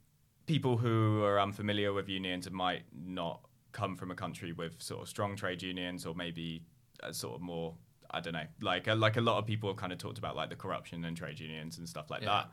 people 0.52 0.76
who 0.76 1.22
are 1.24 1.40
unfamiliar 1.40 1.92
with 1.94 2.08
unions 2.08 2.46
and 2.46 2.54
might 2.54 2.82
not 2.92 3.40
come 3.72 3.96
from 3.96 4.10
a 4.10 4.14
country 4.14 4.52
with 4.52 4.74
sort 4.82 5.00
of 5.02 5.08
strong 5.08 5.34
trade 5.34 5.62
unions 5.62 6.04
or 6.04 6.14
maybe 6.14 6.62
a 7.02 7.12
sort 7.14 7.34
of 7.36 7.40
more 7.40 7.74
I 8.10 8.20
don't 8.20 8.34
know 8.34 8.48
like 8.60 8.86
a, 8.86 8.94
like 8.94 9.16
a 9.16 9.20
lot 9.22 9.38
of 9.38 9.46
people 9.46 9.70
have 9.70 9.78
kind 9.78 9.92
of 9.94 9.98
talked 9.98 10.18
about 10.18 10.36
like 10.36 10.50
the 10.50 10.56
corruption 10.64 11.04
and 11.06 11.16
trade 11.16 11.40
unions 11.40 11.78
and 11.78 11.88
stuff 11.88 12.10
like 12.10 12.22
Yeah. 12.22 12.44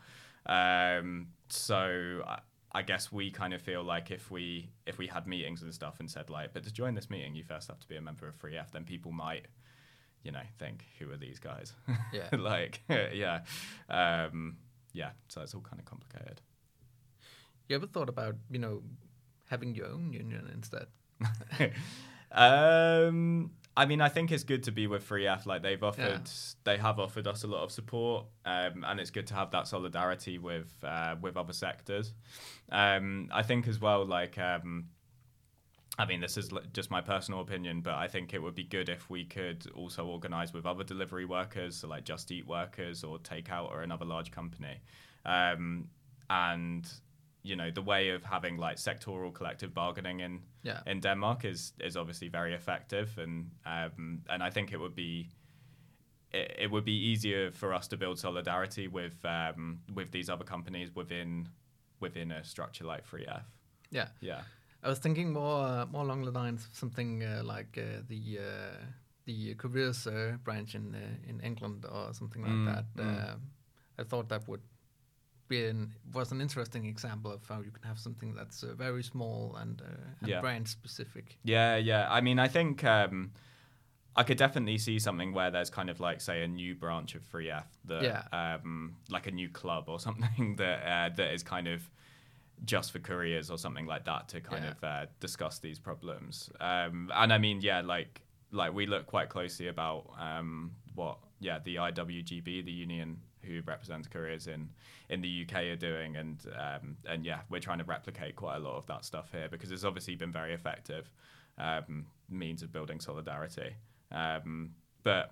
that. 0.48 1.00
Um, 1.00 1.28
so 1.50 2.22
I, 2.26 2.40
I 2.72 2.82
guess 2.84 3.12
we 3.12 3.32
kind 3.32 3.54
of 3.54 3.62
feel 3.62 3.84
like 3.84 4.12
if 4.12 4.32
we 4.32 4.70
if 4.86 4.98
we 4.98 5.08
had 5.08 5.28
meetings 5.28 5.62
and 5.64 5.74
stuff 5.74 6.00
and 6.00 6.10
said 6.10 6.30
like, 6.30 6.54
but 6.54 6.64
to 6.64 6.72
join 6.72 6.94
this 6.96 7.10
meeting, 7.10 7.36
you 7.36 7.44
first 7.44 7.68
have 7.68 7.80
to 7.80 7.88
be 7.88 7.98
a 7.98 8.02
member 8.02 8.26
of 8.30 8.36
Free 8.36 8.56
F, 8.58 8.72
then 8.72 8.86
people 8.86 9.12
might, 9.12 9.46
you 10.24 10.32
know, 10.32 10.46
think 10.58 10.86
who 11.00 11.12
are 11.12 11.18
these 11.18 11.40
guys? 11.40 11.74
Yeah. 12.14 12.30
like 12.54 12.82
yeah, 12.90 13.42
um, 13.90 14.56
yeah. 14.94 15.10
So 15.28 15.42
it's 15.42 15.54
all 15.54 15.62
kind 15.70 15.80
of 15.80 15.86
complicated. 15.86 16.42
You 17.70 17.76
ever 17.76 17.88
thought 17.88 18.10
about 18.10 18.36
you 18.50 18.60
know 18.60 18.82
having 19.50 19.76
your 19.76 19.88
own 19.88 20.12
union 20.12 20.50
instead? 20.54 20.88
um, 22.32 23.52
I 23.78 23.86
mean, 23.86 24.02
I 24.02 24.10
think 24.10 24.32
it's 24.32 24.44
good 24.44 24.64
to 24.64 24.72
be 24.72 24.88
with 24.88 25.04
Free 25.04 25.28
F. 25.28 25.46
Like 25.46 25.62
they've 25.62 25.82
offered, 25.82 26.30
they 26.64 26.78
have 26.78 27.00
offered 27.00 27.28
us 27.28 27.44
a 27.44 27.48
lot 27.48 27.64
of 27.64 27.72
support, 27.72 28.26
um, 28.44 28.84
and 28.86 29.00
it's 29.00 29.12
good 29.12 29.28
to 29.28 29.36
have 29.36 29.52
that 29.52 29.68
solidarity 29.68 30.40
with 30.40 30.74
uh, 30.84 31.16
with 31.22 31.38
other 31.38 31.54
sectors. 31.54 32.14
Um, 32.72 33.30
I 33.32 33.44
think 33.44 33.68
as 33.68 33.80
well, 33.80 34.06
like. 34.06 34.38
Um, 34.38 34.88
I 35.98 36.06
mean, 36.06 36.22
this 36.22 36.38
is 36.38 36.50
just 36.72 36.90
my 36.90 37.02
personal 37.02 37.42
opinion, 37.42 37.82
but 37.82 37.96
I 37.96 38.08
think 38.08 38.34
it 38.34 38.42
would 38.42 38.56
be 38.56 38.64
good 38.64 38.88
if 38.88 39.10
we 39.10 39.26
could 39.26 39.70
also 39.76 40.06
organise 40.06 40.54
with 40.54 40.66
other 40.66 40.86
delivery 40.86 41.26
workers, 41.26 41.76
so 41.76 41.90
like 41.90 42.06
Just 42.06 42.32
Eat 42.32 42.48
workers 42.48 43.04
or 43.04 43.20
Takeout 43.20 43.70
or 43.70 43.82
another 43.82 44.06
large 44.06 44.32
company. 44.32 44.80
Um, 45.26 45.90
and 46.30 46.90
you 47.44 47.56
know, 47.56 47.72
the 47.72 47.82
way 47.82 48.10
of 48.16 48.24
having 48.24 48.58
like 48.58 48.78
sectoral 48.78 49.32
collective 49.34 49.74
bargaining 49.74 50.20
in 50.20 50.42
Yeah. 50.64 50.82
in 50.86 51.00
Denmark 51.02 51.46
is 51.46 51.74
is 51.84 51.96
obviously 51.96 52.30
very 52.30 52.54
effective, 52.54 53.18
and 53.24 53.52
um, 53.66 54.22
and 54.30 54.44
I 54.44 54.50
think 54.52 54.72
it 54.74 54.78
would 54.80 54.96
be 54.96 55.30
it, 56.32 56.56
it 56.60 56.72
would 56.72 56.84
be 56.86 57.12
easier 57.12 57.52
for 57.52 57.74
us 57.74 57.88
to 57.88 57.98
build 57.98 58.20
solidarity 58.20 58.88
with 58.88 59.26
um, 59.26 59.80
with 59.96 60.12
these 60.12 60.30
other 60.34 60.46
companies 60.46 60.96
within 60.96 61.48
within 62.00 62.32
a 62.32 62.44
structure 62.44 62.86
like 62.86 63.04
Free 63.06 63.26
F. 63.28 63.46
Yeah. 63.92 64.08
Yeah. 64.22 64.42
I 64.84 64.88
was 64.90 65.00
thinking 65.00 65.34
more 65.34 65.66
uh, 65.68 65.86
more 65.92 66.04
along 66.04 66.26
the 66.26 66.32
lines 66.44 66.66
of 66.68 66.76
something 66.76 67.24
uh, 67.24 67.42
like 67.58 67.78
uh, 67.82 68.02
the 68.08 68.40
uh, 68.40 68.86
the 69.26 69.56
careers 69.56 70.08
uh, 70.08 70.38
branch 70.44 70.76
in 70.76 70.96
uh, 70.96 71.30
in 71.30 71.40
England 71.42 71.86
or 71.86 72.14
something 72.14 72.44
like 72.44 72.54
Mm, 72.56 72.66
that. 72.66 72.86
mm. 72.96 73.40
I 74.00 74.04
thought 74.06 74.30
that 74.30 74.48
would 74.48 74.62
be 75.50 75.66
an, 75.66 75.94
was 76.14 76.32
an 76.32 76.40
interesting 76.40 76.86
example 76.86 77.32
of 77.32 77.46
how 77.50 77.60
you 77.62 77.72
can 77.72 77.84
have 77.84 78.00
something 78.00 78.34
that's 78.34 78.64
uh, 78.64 78.74
very 78.76 79.04
small 79.04 79.56
and, 79.60 79.82
uh, 79.82 79.86
and 80.22 80.30
Yeah. 80.30 80.40
brand 80.42 80.68
specific. 80.68 81.38
Yeah, 81.44 81.76
yeah. 81.76 82.08
I 82.10 82.22
mean, 82.22 82.40
I 82.40 82.48
think 82.48 82.84
um, 82.86 83.32
I 84.16 84.24
could 84.24 84.38
definitely 84.38 84.78
see 84.78 85.00
something 85.00 85.34
where 85.34 85.52
there's 85.52 85.70
kind 85.70 85.90
of 85.90 86.00
like, 86.00 86.22
say, 86.22 86.44
a 86.44 86.48
new 86.48 86.76
branch 86.76 87.16
of 87.16 87.24
Free 87.24 87.50
F 87.52 87.68
that, 87.86 88.04
Yeah. 88.04 88.24
um, 88.32 88.96
like 89.10 89.28
a 89.28 89.32
new 89.32 89.50
club 89.50 89.86
or 89.90 90.00
something 90.08 90.56
that 90.58 90.84
uh, 90.84 91.10
that 91.16 91.34
is 91.34 91.44
kind 91.44 91.68
of 91.68 91.90
just 92.66 92.92
for 92.92 93.00
couriers 93.00 93.50
or 93.50 93.58
something 93.58 93.86
like 93.86 94.06
that 94.06 94.28
to 94.30 94.42
kind 94.42 94.64
Yeah. 94.66 94.72
of 94.72 94.84
uh, 94.84 95.06
discuss 95.20 95.60
these 95.60 95.80
problems. 95.80 96.50
Um, 96.60 97.12
and 97.14 97.34
I 97.34 97.38
mean, 97.38 97.60
yeah, 97.62 97.82
like 97.82 98.22
like 98.52 98.74
we 98.74 98.86
look 98.88 99.06
quite 99.06 99.30
closely 99.30 99.68
about 99.68 100.10
um, 100.20 100.72
what 100.96 101.20
yeah 101.40 101.60
the 101.64 101.76
IWGB, 101.76 102.66
the 102.66 102.72
union 102.72 103.22
who 103.44 103.62
represents 103.66 104.08
couriers 104.08 104.48
in 104.48 104.70
in 105.10 105.22
the 105.22 105.46
UK 105.48 105.56
are 105.64 105.76
doing, 105.76 106.16
and 106.18 106.46
um, 106.58 106.98
and 107.06 107.26
yeah, 107.26 107.40
we're 107.50 107.60
trying 107.60 107.80
to 107.80 107.84
replicate 107.86 108.36
quite 108.36 108.58
a 108.58 108.60
lot 108.60 108.76
of 108.78 108.86
that 108.88 109.06
stuff 109.06 109.32
here 109.32 109.48
because 109.50 109.72
it's 109.72 109.84
obviously 109.84 110.16
been 110.16 110.32
very 110.32 110.54
effective 110.54 111.10
um, 111.58 112.06
means 112.30 112.62
of 112.62 112.72
building 112.72 113.00
solidarity. 113.00 113.76
Um, 114.12 114.72
but 115.04 115.32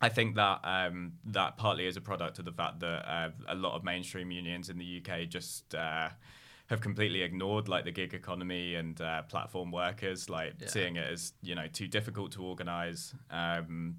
I 0.00 0.08
think 0.08 0.36
that 0.36 0.60
um, 0.64 1.14
that 1.26 1.56
partly 1.56 1.86
is 1.86 1.96
a 1.96 2.00
product 2.00 2.38
of 2.38 2.44
the 2.44 2.52
fact 2.52 2.80
that 2.80 3.08
uh, 3.08 3.30
a 3.48 3.54
lot 3.54 3.74
of 3.74 3.84
mainstream 3.84 4.30
unions 4.30 4.68
in 4.68 4.78
the 4.78 5.02
UK 5.04 5.28
just 5.28 5.74
uh, 5.74 6.08
have 6.66 6.80
completely 6.80 7.22
ignored 7.22 7.68
like 7.68 7.84
the 7.84 7.90
gig 7.90 8.14
economy 8.14 8.76
and 8.76 9.00
uh, 9.00 9.22
platform 9.22 9.72
workers, 9.72 10.30
like 10.30 10.54
Yeah. 10.60 10.68
seeing 10.68 10.96
it 10.96 11.10
as 11.10 11.32
you 11.42 11.54
know 11.54 11.66
too 11.72 11.88
difficult 11.88 12.32
to 12.32 12.42
organise. 12.44 13.14
Um, 13.30 13.96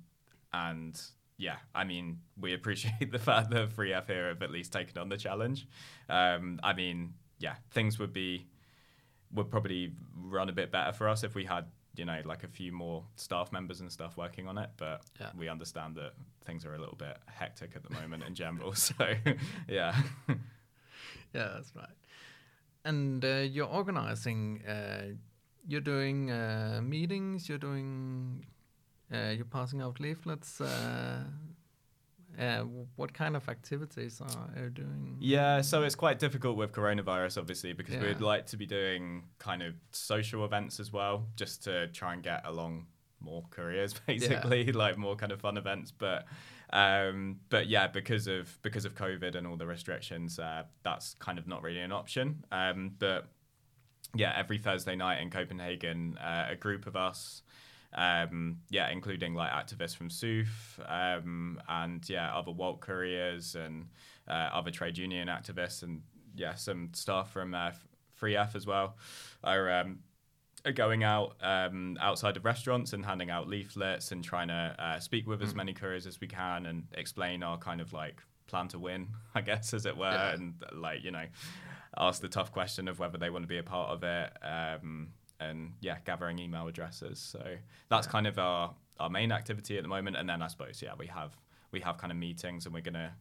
and 0.54 1.02
yeah, 1.42 1.58
I 1.74 1.84
mean, 1.84 2.20
we 2.40 2.54
appreciate 2.54 3.12
the 3.18 3.20
fact 3.20 3.50
that 3.52 3.72
Free 3.74 3.92
F 3.94 4.08
here 4.08 4.28
have 4.30 4.42
at 4.44 4.52
least 4.52 4.72
taken 4.72 4.98
on 5.00 5.10
the 5.10 5.18
challenge. 5.18 5.68
Um, 6.08 6.60
I 6.64 6.74
mean, 6.74 7.14
yeah, 7.40 7.56
things 7.72 7.98
would 8.00 8.14
be 8.14 8.46
would 9.34 9.50
probably 9.50 9.94
run 10.16 10.50
a 10.50 10.52
bit 10.54 10.72
better 10.72 10.94
for 10.94 11.08
us 11.10 11.24
if 11.24 11.34
we 11.36 11.46
had 11.46 11.66
you 11.96 12.06
know 12.06 12.22
like 12.26 12.44
a 12.44 12.48
few 12.48 12.72
more 12.72 13.04
staff 13.16 13.52
members 13.52 13.82
and 13.82 13.92
stuff 13.92 14.16
working 14.18 14.48
on 14.48 14.58
it 14.58 14.70
but 14.78 15.02
Yeah. 15.20 15.30
we 15.38 15.50
understand 15.50 15.96
that 15.96 16.14
things 16.46 16.66
are 16.66 16.74
a 16.76 16.80
little 16.80 16.96
bit 16.98 17.18
hectic 17.28 17.72
at 17.76 17.84
the 17.84 17.90
moment 18.00 18.24
in 18.24 18.34
general 18.36 18.74
so 18.88 18.94
yeah 19.68 19.94
Yeah, 21.34 21.48
that's 21.56 21.74
right. 21.76 21.96
And 22.84 23.24
uh, 23.24 23.46
you're 23.56 23.68
organizing. 23.68 24.64
Uh, 24.68 25.16
you're 25.68 25.82
doing 25.96 26.30
uh, 26.32 26.82
meetings. 26.84 27.48
You're 27.48 27.58
doing. 27.70 28.46
Uh, 29.14 29.32
you're 29.36 29.46
passing 29.46 29.82
out 29.82 30.00
leaflets. 30.00 30.62
Uh, 30.62 31.24
uh, 32.40 32.62
what 32.96 33.14
kind 33.14 33.36
of 33.36 33.48
activities 33.50 34.22
are 34.22 34.50
you 34.58 34.70
doing? 34.70 35.18
Yeah, 35.20 35.62
so 35.62 35.84
it's 35.84 35.96
quite 35.96 36.18
difficult 36.18 36.56
with 36.56 36.72
coronavirus, 36.72 37.38
obviously, 37.38 37.74
because 37.74 37.96
Yeah. 37.96 38.04
we'd 38.04 38.22
like 38.22 38.46
to 38.48 38.58
be 38.58 38.66
doing 38.66 39.26
kind 39.38 39.62
of 39.62 39.76
social 39.92 40.46
events 40.46 40.80
as 40.80 40.94
well, 40.94 41.28
just 41.36 41.64
to 41.66 41.88
try 41.90 42.14
and 42.14 42.24
get 42.24 42.46
along 42.46 42.88
more 43.20 43.44
careers, 43.50 43.94
basically, 44.08 44.72
like 44.72 44.98
more 44.98 45.16
kind 45.18 45.32
of 45.34 45.42
fun 45.42 45.58
events. 45.58 45.92
But, 45.92 46.26
um, 46.72 47.42
but 47.50 47.68
yeah, 47.68 47.88
because 47.88 48.28
of 48.28 48.58
because 48.62 48.86
of 48.86 48.96
COVID 48.96 49.36
and 49.36 49.46
all 49.46 49.58
the 49.58 49.68
restrictions, 49.68 50.40
uh, 50.40 50.64
that's 50.84 51.16
kind 51.16 51.38
of 51.38 51.48
not 51.48 51.62
really 51.64 51.82
an 51.82 51.92
option. 51.92 52.46
Um, 52.52 52.96
but 52.98 53.28
yeah, 54.16 54.34
every 54.36 54.58
Thursday 54.58 54.96
night 54.96 55.22
in 55.22 55.30
Copenhagen, 55.30 56.18
uh, 56.18 56.48
a 56.50 56.56
group 56.56 56.88
of 56.88 56.96
us, 56.96 57.44
um, 57.94 58.58
yeah, 58.70 58.90
including 58.90 59.34
like 59.34 59.52
activists 59.52 59.96
from 59.96 60.10
SUF 60.10 60.80
um, 60.88 61.60
and 61.68 62.08
yeah, 62.10 62.34
other 62.36 62.52
Walt 62.52 62.80
couriers 62.82 63.56
and 63.56 63.88
uh, 64.28 64.50
other 64.54 64.72
trade 64.72 64.98
union 64.98 65.28
activists 65.28 65.84
and 65.84 66.02
yeah, 66.36 66.56
some 66.56 66.90
staff 66.94 67.32
from 67.32 67.54
uh, 67.54 67.72
Free 68.16 68.38
F 68.38 68.56
as 68.56 68.66
well 68.66 68.96
are 69.44 69.70
um, 69.72 70.00
are 70.66 70.72
going 70.72 71.04
out 71.04 71.36
um, 71.42 71.98
outside 72.00 72.38
of 72.38 72.46
restaurants 72.46 72.94
and 72.94 73.04
handing 73.06 73.30
out 73.30 73.48
leaflets 73.48 74.12
and 74.12 74.24
trying 74.24 74.48
to 74.48 74.76
uh, 74.78 75.00
speak 75.00 75.28
with 75.28 75.42
as 75.42 75.56
many 75.56 75.74
couriers 75.74 76.06
as 76.06 76.22
we 76.22 76.28
can 76.28 76.68
and 76.68 76.84
explain 76.94 77.42
our 77.44 77.58
kind 77.58 77.82
of 77.82 77.92
like 77.94 78.22
plan 78.48 78.68
to 78.70 78.78
win, 78.80 79.08
I 79.36 79.42
guess, 79.42 79.74
as 79.74 79.86
it 79.86 79.98
were, 79.98 80.12
Yeah. 80.12 80.34
and 80.34 80.54
like 80.72 81.04
you 81.04 81.12
know, 81.12 81.26
ask 81.98 82.22
the 82.22 82.30
tough 82.30 82.52
question 82.52 82.88
of 82.88 83.00
whether 83.00 83.18
they 83.18 83.30
want 83.30 83.44
to 83.44 83.48
be 83.48 83.58
a 83.58 83.64
part 83.64 83.90
of 83.90 84.04
it. 84.04 84.32
Um, 84.44 85.10
and 85.42 85.74
yeah, 85.82 85.98
gathering 86.06 86.40
email 86.40 86.68
addresses. 86.68 87.20
So 87.20 87.44
that's 87.90 88.08
kind 88.08 88.28
of 88.28 88.38
our 88.40 88.74
our 89.00 89.10
main 89.10 89.32
activity 89.32 89.78
at 89.78 89.84
the 89.84 89.90
moment. 89.90 90.16
And 90.18 90.30
then 90.30 90.42
I 90.42 90.48
suppose 90.48 90.82
yeah, 90.82 90.94
we 90.98 91.08
have 91.08 91.36
we 91.72 91.80
have 91.82 91.98
kind 91.98 92.12
of 92.12 92.18
meetings, 92.18 92.66
and 92.66 92.74
we're 92.74 92.82
gonna 92.82 93.14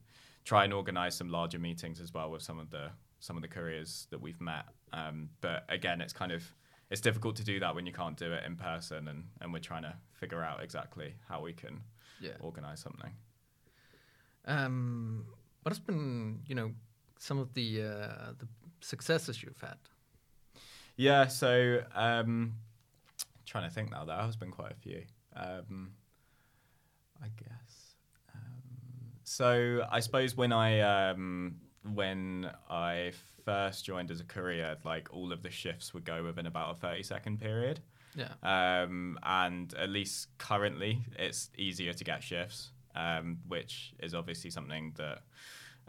try 0.45 0.65
and 0.65 0.73
organise 0.73 1.15
some 1.17 1.29
larger 1.31 1.59
meetings 1.59 2.01
as 2.01 2.13
well 2.15 2.31
with 2.31 2.43
some 2.43 2.59
of 2.59 2.71
the 2.71 2.91
some 3.19 3.37
of 3.37 3.43
the 3.43 3.49
couriers 3.49 4.07
that 4.11 4.21
we've 4.21 4.41
met. 4.41 4.65
Um, 4.93 5.31
but 5.41 5.65
again, 5.69 6.01
it's 6.01 6.13
kind 6.13 6.33
of 6.33 6.43
it's 6.91 7.01
difficult 7.01 7.37
to 7.37 7.45
do 7.45 7.61
that 7.61 7.75
when 7.75 7.87
you 7.87 7.93
can't 7.93 8.17
do 8.17 8.33
it 8.33 8.45
in 8.45 8.57
person, 8.57 9.09
and 9.09 9.25
and 9.41 9.53
we're 9.53 9.61
trying 9.61 9.83
to 9.83 9.95
figure 10.13 10.43
out 10.43 10.63
exactly 10.63 11.15
how 11.29 11.41
we 11.43 11.53
can 11.53 11.81
Yeah. 12.21 12.37
organise 12.41 12.81
something. 12.81 13.13
Um, 14.47 15.27
what 15.63 15.71
has 15.73 15.79
been, 15.79 16.41
you 16.47 16.55
know, 16.55 16.73
some 17.19 17.39
of 17.39 17.53
the 17.55 17.83
uh, 17.83 18.33
the 18.39 18.49
successes 18.81 19.43
you've 19.43 19.61
had? 19.61 19.79
Yeah, 21.01 21.29
so 21.29 21.83
um, 21.95 22.57
trying 23.47 23.67
to 23.67 23.75
think 23.75 23.91
now. 23.91 24.05
There 24.05 24.19
has 24.19 24.37
been 24.37 24.51
quite 24.51 24.73
a 24.73 24.75
few. 24.75 25.03
Um, 25.35 25.93
I 27.23 27.29
guess. 27.39 27.95
Um, 28.35 28.43
so 29.25 29.87
I 29.91 30.01
suppose 30.01 30.37
when 30.37 30.53
I 30.53 30.81
um, 30.81 31.57
when 31.95 32.51
I 32.69 33.13
first 33.47 33.87
joined 33.87 34.11
as 34.11 34.21
a 34.21 34.25
courier, 34.25 34.77
like 34.85 35.09
all 35.11 35.33
of 35.33 35.43
the 35.43 35.49
shifts 35.49 35.95
would 35.95 36.05
go 36.05 36.23
within 36.23 36.45
about 36.45 36.73
a 36.73 36.75
thirty 36.75 37.03
second 37.03 37.41
period. 37.41 37.81
Yeah. 38.15 38.35
Um, 38.43 39.19
and 39.23 39.73
at 39.79 39.89
least 39.89 40.29
currently, 40.37 40.99
it's 41.19 41.49
easier 41.57 41.95
to 41.95 42.05
get 42.05 42.23
shifts, 42.23 42.73
um, 42.95 43.39
which 43.49 43.95
is 44.01 44.15
obviously 44.15 44.51
something 44.51 44.93
that 44.99 45.23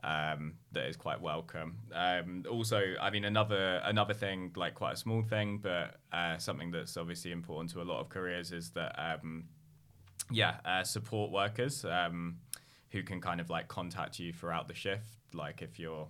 um, 0.04 0.56
that 0.72 0.88
is 0.88 0.96
quite 0.98 1.22
welcome. 1.22 1.78
Um, 1.94 2.44
also, 2.50 2.82
I 3.00 3.10
mean, 3.12 3.26
another 3.26 3.82
another 3.84 4.14
thing, 4.14 4.52
like 4.56 4.76
quite 4.76 4.94
a 4.94 4.98
small 4.98 5.22
thing, 5.24 5.60
but 5.62 5.98
uh, 6.12 6.38
something 6.38 6.72
that's 6.72 6.98
obviously 6.98 7.32
important 7.32 7.72
to 7.72 7.82
a 7.82 7.84
lot 7.86 8.00
of 8.00 8.10
careers 8.10 8.52
is 8.52 8.72
that, 8.72 8.96
um, 9.00 9.46
yeah, 10.32 10.56
uh, 10.66 10.84
support 10.84 11.32
workers 11.32 11.86
um, 11.86 12.38
who 12.90 13.04
can 13.04 13.22
kind 13.22 13.40
of 13.40 13.50
like 13.50 13.68
contact 13.68 14.18
you 14.20 14.34
throughout 14.34 14.68
the 14.68 14.74
shift, 14.74 15.18
like 15.34 15.62
if 15.62 15.78
you're 15.80 16.08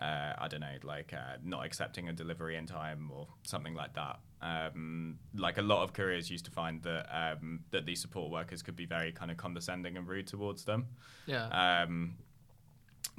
uh, 0.00 0.32
I 0.38 0.46
don't 0.48 0.60
know, 0.60 0.76
like 0.84 1.12
uh, 1.12 1.38
not 1.42 1.66
accepting 1.66 2.08
a 2.08 2.12
delivery 2.12 2.56
in 2.56 2.66
time 2.66 3.10
or 3.12 3.26
something 3.42 3.74
like 3.74 3.94
that. 3.94 4.20
Um, 4.40 5.18
like 5.34 5.58
a 5.58 5.62
lot 5.62 5.82
of 5.82 5.92
couriers 5.92 6.30
used 6.30 6.44
to 6.44 6.52
find 6.52 6.80
that 6.84 7.06
um, 7.12 7.60
that 7.72 7.84
these 7.84 8.00
support 8.00 8.30
workers 8.30 8.62
could 8.62 8.76
be 8.76 8.86
very 8.86 9.10
kind 9.10 9.32
of 9.32 9.36
condescending 9.36 9.96
and 9.96 10.06
rude 10.06 10.28
towards 10.28 10.64
them, 10.64 10.86
Yeah. 11.26 11.46
um, 11.82 12.14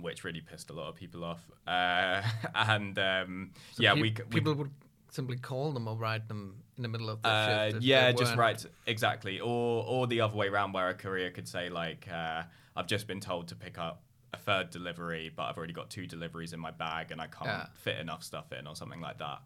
which 0.02 0.24
really 0.24 0.42
pissed 0.42 0.70
a 0.70 0.74
lot 0.74 0.88
of 0.90 0.96
people 0.96 1.24
off. 1.24 1.42
Uh, 1.68 2.22
and 2.56 2.98
um, 3.00 3.52
So 3.74 3.84
yeah, 3.84 3.94
peop- 3.94 4.02
we, 4.02 4.10
we 4.30 4.30
people 4.40 4.54
would 4.56 4.72
simply 5.12 5.38
call 5.38 5.72
them 5.72 5.88
or 5.88 5.96
write 5.98 6.28
them 6.28 6.62
in 6.78 6.84
the 6.84 6.90
middle 6.90 7.10
of 7.10 7.22
the 7.22 7.30
uh, 7.30 7.70
shift. 7.72 7.84
yeah, 7.84 8.12
just 8.12 8.36
right, 8.36 8.64
exactly. 8.86 9.40
Or 9.40 9.84
or 9.86 10.08
the 10.08 10.22
other 10.22 10.36
way 10.36 10.48
around, 10.48 10.74
where 10.74 10.90
a 10.90 10.94
courier 10.94 11.32
could 11.32 11.48
say 11.48 11.70
like, 11.70 12.08
uh, 12.12 12.44
"I've 12.76 12.88
just 12.88 13.08
been 13.08 13.20
told 13.20 13.48
to 13.50 13.56
pick 13.56 13.78
up 13.78 14.04
a 14.34 14.38
third 14.38 14.70
delivery, 14.70 15.32
but 15.36 15.44
I've 15.44 15.58
already 15.58 15.74
got 15.74 15.90
two 15.90 16.06
deliveries 16.06 16.54
in 16.54 16.60
my 16.60 16.72
bag, 16.72 17.12
and 17.12 17.20
I 17.20 17.28
can't 17.28 17.48
Yeah. 17.50 17.66
fit 17.74 17.98
enough 17.98 18.24
stuff 18.24 18.52
in," 18.54 18.68
or 18.68 18.76
something 18.76 19.02
like 19.02 19.18
that. 19.20 19.40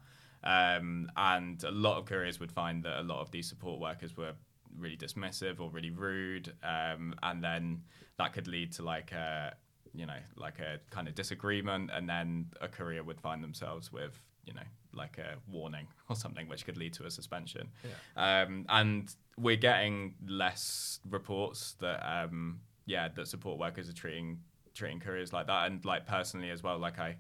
Um, 0.44 1.10
and 1.16 1.64
a 1.64 1.72
lot 1.72 1.98
of 1.98 2.06
couriers 2.06 2.40
would 2.42 2.52
find 2.52 2.84
that 2.84 3.00
a 3.00 3.04
lot 3.04 3.22
of 3.22 3.32
these 3.32 3.48
support 3.48 3.80
workers 3.80 4.18
were 4.18 4.34
really 4.78 4.98
dismissive 4.98 5.62
or 5.62 5.70
really 5.70 5.92
rude, 5.92 6.52
um, 6.64 7.16
and 7.24 7.42
then 7.42 7.82
that 8.18 8.34
could 8.34 8.48
lead 8.50 8.74
to 8.74 8.84
like 8.84 9.14
a 9.14 9.56
you 9.94 10.06
know 10.06 10.18
like 10.36 10.60
a 10.60 10.80
kind 10.90 11.08
of 11.08 11.16
disagreement, 11.16 11.92
and 11.94 12.08
then 12.10 12.48
a 12.62 12.68
courier 12.68 13.04
would 13.04 13.20
find 13.20 13.44
themselves 13.44 13.92
with 13.92 14.20
you 14.46 14.54
know 14.54 14.62
like 14.94 15.18
a 15.18 15.36
warning 15.52 15.88
or 16.10 16.16
something, 16.16 16.48
which 16.48 16.66
could 16.66 16.78
lead 16.78 16.94
to 16.94 17.06
a 17.06 17.12
suspension. 17.12 17.70
Um, 18.16 18.66
and 18.70 19.14
we're 19.38 19.56
getting 19.58 20.16
less 20.28 21.00
reports 21.10 21.76
that 21.80 22.04
um, 22.08 22.60
yeah 22.86 23.08
that 23.16 23.28
support 23.28 23.58
workers 23.60 23.90
are 23.90 23.94
treating 23.94 24.40
treating 24.74 25.00
couriers 25.00 25.34
like 25.34 25.48
that, 25.48 25.72
and 25.72 25.84
like 25.86 26.06
personally 26.08 26.50
as 26.50 26.64
well. 26.64 26.78
Like 26.78 27.00
I 27.00 27.18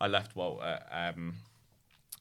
I 0.00 0.08
left 0.08 0.36
Walt 0.36 0.62
at 0.62 1.14
um, 1.14 1.34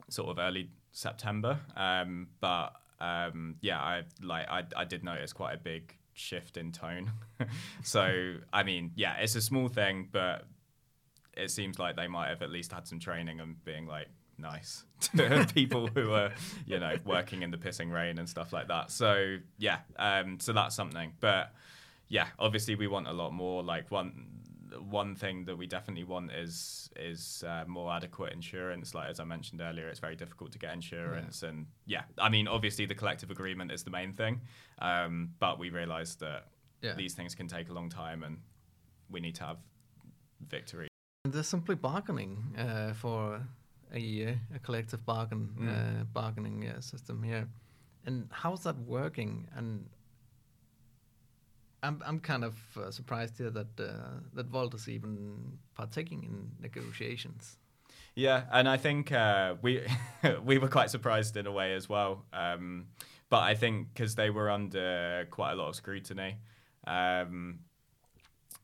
sort 0.10 0.30
of 0.30 0.39
early 0.39 0.70
September, 0.91 1.60
um, 1.76 2.28
but 2.39 2.74
um, 2.99 3.56
yeah, 3.62 3.80
I 3.80 4.04
like 4.22 4.47
I 4.49 4.64
I 4.76 4.86
did 4.86 5.04
notice 5.04 5.34
quite 5.34 5.54
a 5.54 5.58
big 5.58 5.95
shift 6.14 6.57
in 6.57 6.72
tone. 6.72 7.11
so 7.84 8.36
I 8.51 8.64
mean, 8.64 8.91
yeah, 8.95 9.16
it's 9.18 9.36
a 9.36 9.41
small 9.41 9.68
thing, 9.68 10.09
but 10.11 10.45
it 11.36 11.51
seems 11.51 11.80
like 11.80 11.95
they 11.95 12.07
might 12.07 12.30
have 12.30 12.41
at 12.41 12.49
least 12.49 12.72
had 12.72 12.88
some 12.88 12.99
training 12.99 13.39
and 13.39 13.64
being 13.64 13.88
like 13.88 14.07
nice 14.38 14.84
to 14.99 15.47
people 15.53 15.88
who 15.88 16.11
are 16.11 16.32
you 16.66 16.80
know 16.80 16.95
working 17.05 17.43
in 17.43 17.51
the 17.51 17.57
pissing 17.57 17.91
rain 17.91 18.18
and 18.18 18.28
stuff 18.28 18.51
like 18.51 18.68
that 18.68 18.89
so 18.89 19.38
yeah 19.59 19.78
um 19.97 20.39
so 20.39 20.51
that's 20.51 20.76
something 20.76 21.14
but 21.20 21.53
yeah 22.07 22.28
obviously 22.39 22.74
we 22.74 22.88
want 22.88 23.07
a 23.07 23.14
lot 23.14 23.32
more 23.32 23.61
like 23.61 23.89
one 23.91 24.26
one 24.82 25.15
thing 25.15 25.45
that 25.45 25.57
we 25.57 25.65
definitely 25.67 26.03
want 26.03 26.32
is 26.32 26.89
is 26.95 27.43
uh, 27.47 27.63
more 27.67 27.91
adequate 27.91 28.32
insurance 28.34 28.93
like 28.93 29.09
as 29.09 29.19
i 29.19 29.24
mentioned 29.24 29.61
earlier 29.61 29.88
it's 29.88 29.99
very 29.99 30.15
difficult 30.15 30.51
to 30.51 30.59
get 30.59 30.74
insurance 30.74 31.43
and 31.43 31.67
yeah 31.86 32.03
i 32.17 32.30
mean 32.30 32.47
obviously 32.47 32.86
the 32.86 32.95
collective 32.95 33.32
agreement 33.32 33.71
is 33.71 33.84
the 33.84 33.89
main 33.89 34.13
thing 34.13 34.41
um 34.80 35.30
but 35.39 35.59
we 35.59 35.69
realize 35.69 36.15
that 36.17 36.47
Yeah. 36.82 36.95
these 36.97 37.13
things 37.15 37.36
can 37.36 37.47
take 37.47 37.69
a 37.69 37.74
long 37.74 37.89
time 37.89 38.24
and 38.24 38.38
we 39.09 39.19
need 39.19 39.36
to 39.36 39.43
have 39.43 39.57
victory 40.49 40.88
They're 41.26 41.43
simply 41.43 41.76
bargaining 41.76 42.34
uh, 42.57 42.93
for 42.93 43.41
a 43.93 44.03
uh, 44.30 44.55
a 44.57 44.59
collective 44.59 45.05
bargain 45.05 45.43
Mm. 45.59 45.69
uh, 45.69 46.03
bargaining 46.13 46.67
uh, 46.67 46.82
system 46.82 47.24
here. 47.24 47.47
And 48.05 48.28
how's 48.32 48.63
that 48.63 48.78
working? 48.80 49.47
And 49.57 49.89
I'm 51.84 52.01
I'm 52.05 52.19
kind 52.19 52.43
of 52.43 52.55
uh, 52.77 52.91
surprised 52.91 53.38
here 53.38 53.51
that 53.51 53.79
uh, 53.79 54.19
that 54.34 54.47
Volt 54.47 54.73
is 54.73 54.88
even 54.88 55.57
partaking 55.75 56.23
in 56.23 56.51
negotiations. 56.59 57.57
Yeah, 58.15 58.43
and 58.51 58.69
I 58.69 58.77
think 58.77 59.11
uh, 59.11 59.55
we 59.61 59.81
we 60.45 60.57
were 60.57 60.69
quite 60.69 60.89
surprised 60.89 61.36
in 61.38 61.45
a 61.45 61.51
way 61.51 61.73
as 61.73 61.89
well. 61.89 62.25
Um, 62.31 62.88
but 63.29 63.41
I 63.43 63.55
think 63.55 63.93
because 63.93 64.15
they 64.15 64.29
were 64.29 64.49
under 64.49 65.27
quite 65.29 65.53
a 65.53 65.55
lot 65.55 65.69
of 65.69 65.75
scrutiny, 65.75 66.38
um, 66.88 67.59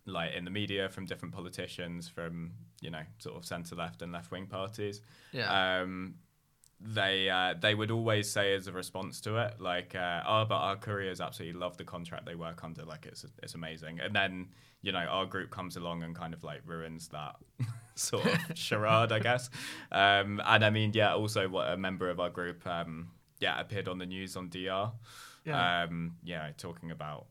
like 0.06 0.34
in 0.34 0.46
the 0.46 0.52
media 0.52 0.90
from 0.90 1.06
different 1.06 1.34
politicians 1.34 2.08
from 2.08 2.52
you 2.82 2.92
know 2.92 3.02
sort 3.18 3.36
of 3.36 3.46
centre 3.46 3.76
left 3.76 4.02
and 4.02 4.12
left 4.12 4.32
wing 4.32 4.48
parties. 4.48 5.02
Yeah. 5.32 5.82
Um, 5.82 6.16
they 6.82 7.30
uh, 7.30 7.56
they 7.60 7.76
would 7.76 7.92
always 7.92 8.30
say 8.30 8.54
as 8.56 8.68
a 8.68 8.72
response 8.72 9.20
to 9.22 9.38
it 9.38 9.60
like 9.60 9.96
uh, 9.96 10.22
oh 10.26 10.46
but 10.46 10.56
our 10.56 10.76
couriers 10.78 11.20
absolutely 11.20 11.60
love 11.60 11.76
the 11.78 11.84
contract 11.84 12.26
they 12.26 12.36
work 12.36 12.64
under. 12.64 12.84
Like 12.86 13.06
it's 13.06 13.26
it's 13.44 13.56
amazing. 13.56 14.00
And 14.00 14.16
then 14.16 14.48
you 14.82 14.92
know 14.92 15.00
our 15.00 15.26
group 15.26 15.50
comes 15.52 15.76
along 15.76 16.04
and 16.04 16.16
kind 16.16 16.34
of 16.34 16.44
like 16.44 16.62
ruins 16.66 17.10
that 17.10 17.36
sort 17.96 18.26
of 18.26 18.40
charade 18.58 19.12
I 19.12 19.20
guess. 19.20 19.50
Um, 19.92 20.42
and 20.46 20.64
I 20.64 20.70
mean 20.70 20.92
yeah 20.94 21.14
also 21.16 21.50
what 21.50 21.70
a 21.70 21.78
member 21.78 22.10
of 22.10 22.20
our 22.20 22.30
group 22.30 22.66
um, 22.66 23.10
yeah 23.40 23.60
appeared 23.60 23.88
on 23.90 23.98
the 23.98 24.06
news 24.06 24.38
on 24.38 24.48
DR 24.50 24.92
Yeah. 25.46 25.84
um, 25.84 26.16
yeah 26.24 26.50
talking 26.58 26.92
about 26.92 27.26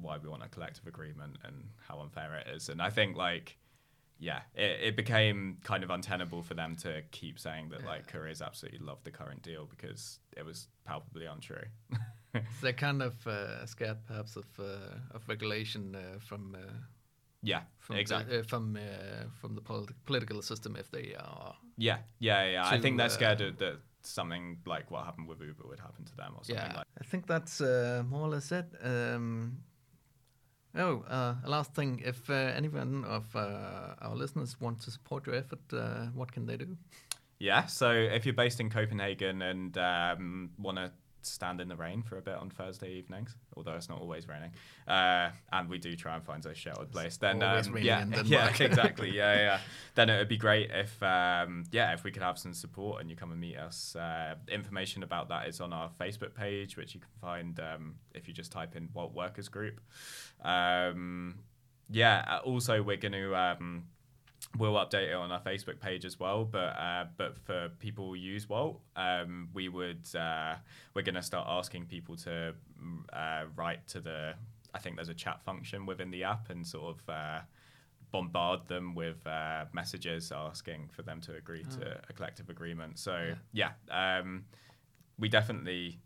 why 0.00 0.18
we 0.18 0.28
want 0.28 0.42
a 0.42 0.48
collective 0.48 0.86
agreement 0.86 1.36
and 1.44 1.68
how 1.88 2.00
unfair 2.00 2.34
it 2.36 2.54
is. 2.54 2.68
And 2.68 2.80
I 2.82 2.90
think 2.90 3.16
like 3.16 3.56
yeah, 4.22 4.42
it, 4.54 4.78
it 4.82 4.96
became 4.96 5.58
kind 5.64 5.82
of 5.82 5.90
untenable 5.90 6.42
for 6.42 6.54
them 6.54 6.76
to 6.76 7.02
keep 7.10 7.40
saying 7.40 7.70
that 7.70 7.84
like 7.84 8.06
couriers 8.06 8.40
absolutely 8.40 8.78
love 8.78 9.02
the 9.02 9.10
current 9.10 9.42
deal 9.42 9.66
because 9.68 10.20
it 10.36 10.46
was 10.46 10.68
palpably 10.84 11.26
untrue. 11.26 11.64
They're 12.62 12.72
kind 12.72 13.02
of 13.02 13.26
uh, 13.26 13.66
scared, 13.66 13.98
perhaps, 14.06 14.36
of 14.36 14.46
uh, 14.60 15.16
of 15.16 15.28
regulation 15.28 15.96
uh, 15.96 16.20
from 16.20 16.54
uh, 16.54 16.72
yeah, 17.42 17.62
from 17.80 17.96
exactly. 17.96 18.36
the, 18.36 18.40
uh, 18.40 18.44
from 18.44 18.76
uh, 18.76 19.24
from 19.40 19.56
the 19.56 19.60
politi- 19.60 19.94
political 20.06 20.40
system 20.40 20.76
if 20.76 20.88
they 20.92 21.16
are. 21.18 21.56
yeah, 21.76 21.98
yeah, 22.20 22.44
yeah. 22.44 22.64
I 22.64 22.78
think 22.78 22.98
they're 22.98 23.08
scared 23.08 23.42
uh, 23.42 23.50
that 23.58 23.80
something 24.02 24.58
like 24.66 24.90
what 24.92 25.04
happened 25.04 25.26
with 25.26 25.40
Uber 25.40 25.66
would 25.68 25.80
happen 25.80 26.04
to 26.04 26.16
them 26.16 26.34
or 26.36 26.44
something 26.44 26.64
Yeah, 26.64 26.76
like. 26.76 26.86
I 27.00 27.04
think 27.04 27.26
that's 27.26 27.60
uh, 27.60 28.04
more 28.08 28.22
or 28.22 28.28
less 28.28 28.52
it. 28.52 28.66
Um, 28.84 29.58
oh, 30.76 31.04
uh, 31.08 31.34
last 31.46 31.74
thing: 31.74 32.02
if 32.04 32.28
uh, 32.30 32.32
anyone 32.32 33.04
of 33.04 33.34
uh, 33.34 33.94
our 34.00 34.14
listeners 34.14 34.60
want 34.60 34.80
to 34.82 34.90
support 34.90 35.26
your 35.26 35.36
effort, 35.36 35.60
uh, 35.72 36.06
what 36.14 36.32
can 36.32 36.46
they 36.46 36.56
do? 36.56 36.76
Yeah, 37.38 37.66
so 37.66 37.90
if 37.90 38.24
you're 38.24 38.34
based 38.34 38.60
in 38.60 38.70
Copenhagen 38.70 39.42
and 39.42 39.76
um, 39.76 40.50
want 40.58 40.78
to 40.78 40.92
stand 41.26 41.60
in 41.60 41.68
the 41.68 41.76
rain 41.76 42.02
for 42.02 42.18
a 42.18 42.22
bit 42.22 42.34
on 42.34 42.50
Thursday 42.50 42.92
evenings, 42.92 43.36
although 43.56 43.74
it's 43.74 43.88
not 43.88 44.00
always 44.00 44.28
raining, 44.28 44.50
uh, 44.88 45.30
and 45.52 45.68
we 45.68 45.78
do 45.78 45.94
try 45.96 46.14
and 46.14 46.24
find 46.24 46.42
those 46.42 46.56
sheltered 46.56 46.90
place, 46.90 47.16
then 47.16 47.42
um, 47.42 47.76
yeah, 47.78 48.04
yeah, 48.24 48.52
exactly, 48.60 49.10
yeah, 49.16 49.34
yeah. 49.34 49.60
Then 49.94 50.10
it 50.10 50.18
would 50.18 50.28
be 50.28 50.36
great 50.36 50.70
if 50.70 51.02
um, 51.02 51.64
yeah, 51.72 51.92
if 51.92 52.04
we 52.04 52.10
could 52.10 52.22
have 52.22 52.38
some 52.38 52.54
support 52.54 53.00
and 53.00 53.10
you 53.10 53.16
come 53.16 53.32
and 53.32 53.40
meet 53.40 53.56
us. 53.56 53.96
Uh, 53.96 54.34
information 54.48 55.02
about 55.02 55.28
that 55.28 55.48
is 55.48 55.60
on 55.60 55.72
our 55.72 55.90
Facebook 56.00 56.34
page, 56.34 56.76
which 56.76 56.94
you 56.94 57.00
can 57.00 57.10
find 57.20 57.60
um, 57.60 57.94
if 58.14 58.28
you 58.28 58.34
just 58.34 58.52
type 58.52 58.76
in 58.76 58.88
Walt 58.94 59.14
Workers 59.14 59.48
Group. 59.48 59.80
Um, 60.44 61.40
yeah, 61.90 62.24
uh, 62.28 62.38
also 62.38 62.82
we're 62.82 62.96
going 62.96 63.12
to. 63.12 63.34
We'll 64.58 64.74
update 64.74 65.08
it 65.08 65.14
on 65.14 65.32
our 65.32 65.40
Facebook 65.40 65.80
page 65.80 66.04
as 66.04 66.20
well. 66.20 66.44
But 66.44 66.58
uh, 66.58 67.06
but 67.16 67.38
for 67.38 67.70
people 67.78 68.08
who 68.08 68.14
use 68.14 68.48
Walt, 68.48 68.80
um, 68.96 69.48
we 69.54 69.68
would 69.68 70.06
uh, 70.14 70.56
we're 70.94 71.02
going 71.02 71.14
to 71.14 71.22
start 71.22 71.46
asking 71.48 71.86
people 71.86 72.16
to 72.16 72.54
mm, 72.82 73.02
uh, 73.12 73.46
write 73.56 73.86
to 73.88 74.00
the. 74.00 74.34
I 74.74 74.78
think 74.78 74.96
there's 74.96 75.10
a 75.10 75.14
chat 75.14 75.42
function 75.42 75.86
within 75.86 76.10
the 76.10 76.24
app 76.24 76.50
and 76.50 76.66
sort 76.66 76.96
of. 76.96 77.08
Uh, 77.08 77.40
bombard 78.10 78.68
them 78.68 78.94
with 78.94 79.26
uh, 79.26 79.64
messages 79.72 80.30
asking 80.36 80.86
for 80.92 81.00
them 81.00 81.18
to 81.18 81.34
agree 81.34 81.64
to 81.64 81.98
a 82.10 82.12
collective 82.12 82.50
agreement 82.50 82.98
so 82.98 83.34
yeah, 83.54 83.70
um, 83.90 84.44
we 85.18 85.30
definitely 85.30 85.98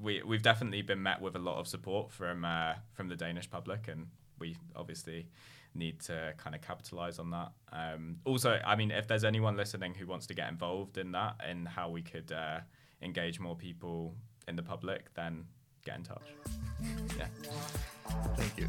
we 0.00 0.22
we've 0.22 0.42
definitely 0.42 0.82
been 0.82 1.02
met 1.02 1.20
with 1.20 1.36
a 1.36 1.38
lot 1.38 1.58
of 1.58 1.66
support 1.66 2.10
from 2.10 2.44
uh, 2.44 2.74
from 2.92 3.08
the 3.08 3.16
Danish 3.16 3.50
public, 3.50 3.88
and 3.88 4.06
we 4.38 4.56
obviously 4.76 5.26
need 5.74 6.00
to 6.00 6.34
kind 6.36 6.54
of 6.54 6.62
capitalize 6.62 7.18
on 7.18 7.30
that. 7.30 7.52
Um, 7.72 8.16
also, 8.24 8.60
I 8.64 8.76
mean, 8.76 8.90
if 8.90 9.06
there's 9.06 9.24
anyone 9.24 9.56
listening 9.56 9.94
who 9.94 10.06
wants 10.06 10.26
to 10.26 10.34
get 10.34 10.48
involved 10.48 10.98
in 10.98 11.12
that 11.12 11.36
and 11.46 11.66
how 11.68 11.90
we 11.90 12.02
could 12.02 12.32
uh, 12.32 12.60
engage 13.02 13.40
more 13.40 13.56
people 13.56 14.14
in 14.48 14.56
the 14.56 14.62
public, 14.62 15.12
then 15.14 15.44
get 15.84 15.96
in 15.96 16.02
touch. 16.02 16.34
Yeah. 17.18 17.26
Thank 18.36 18.58
you. 18.58 18.68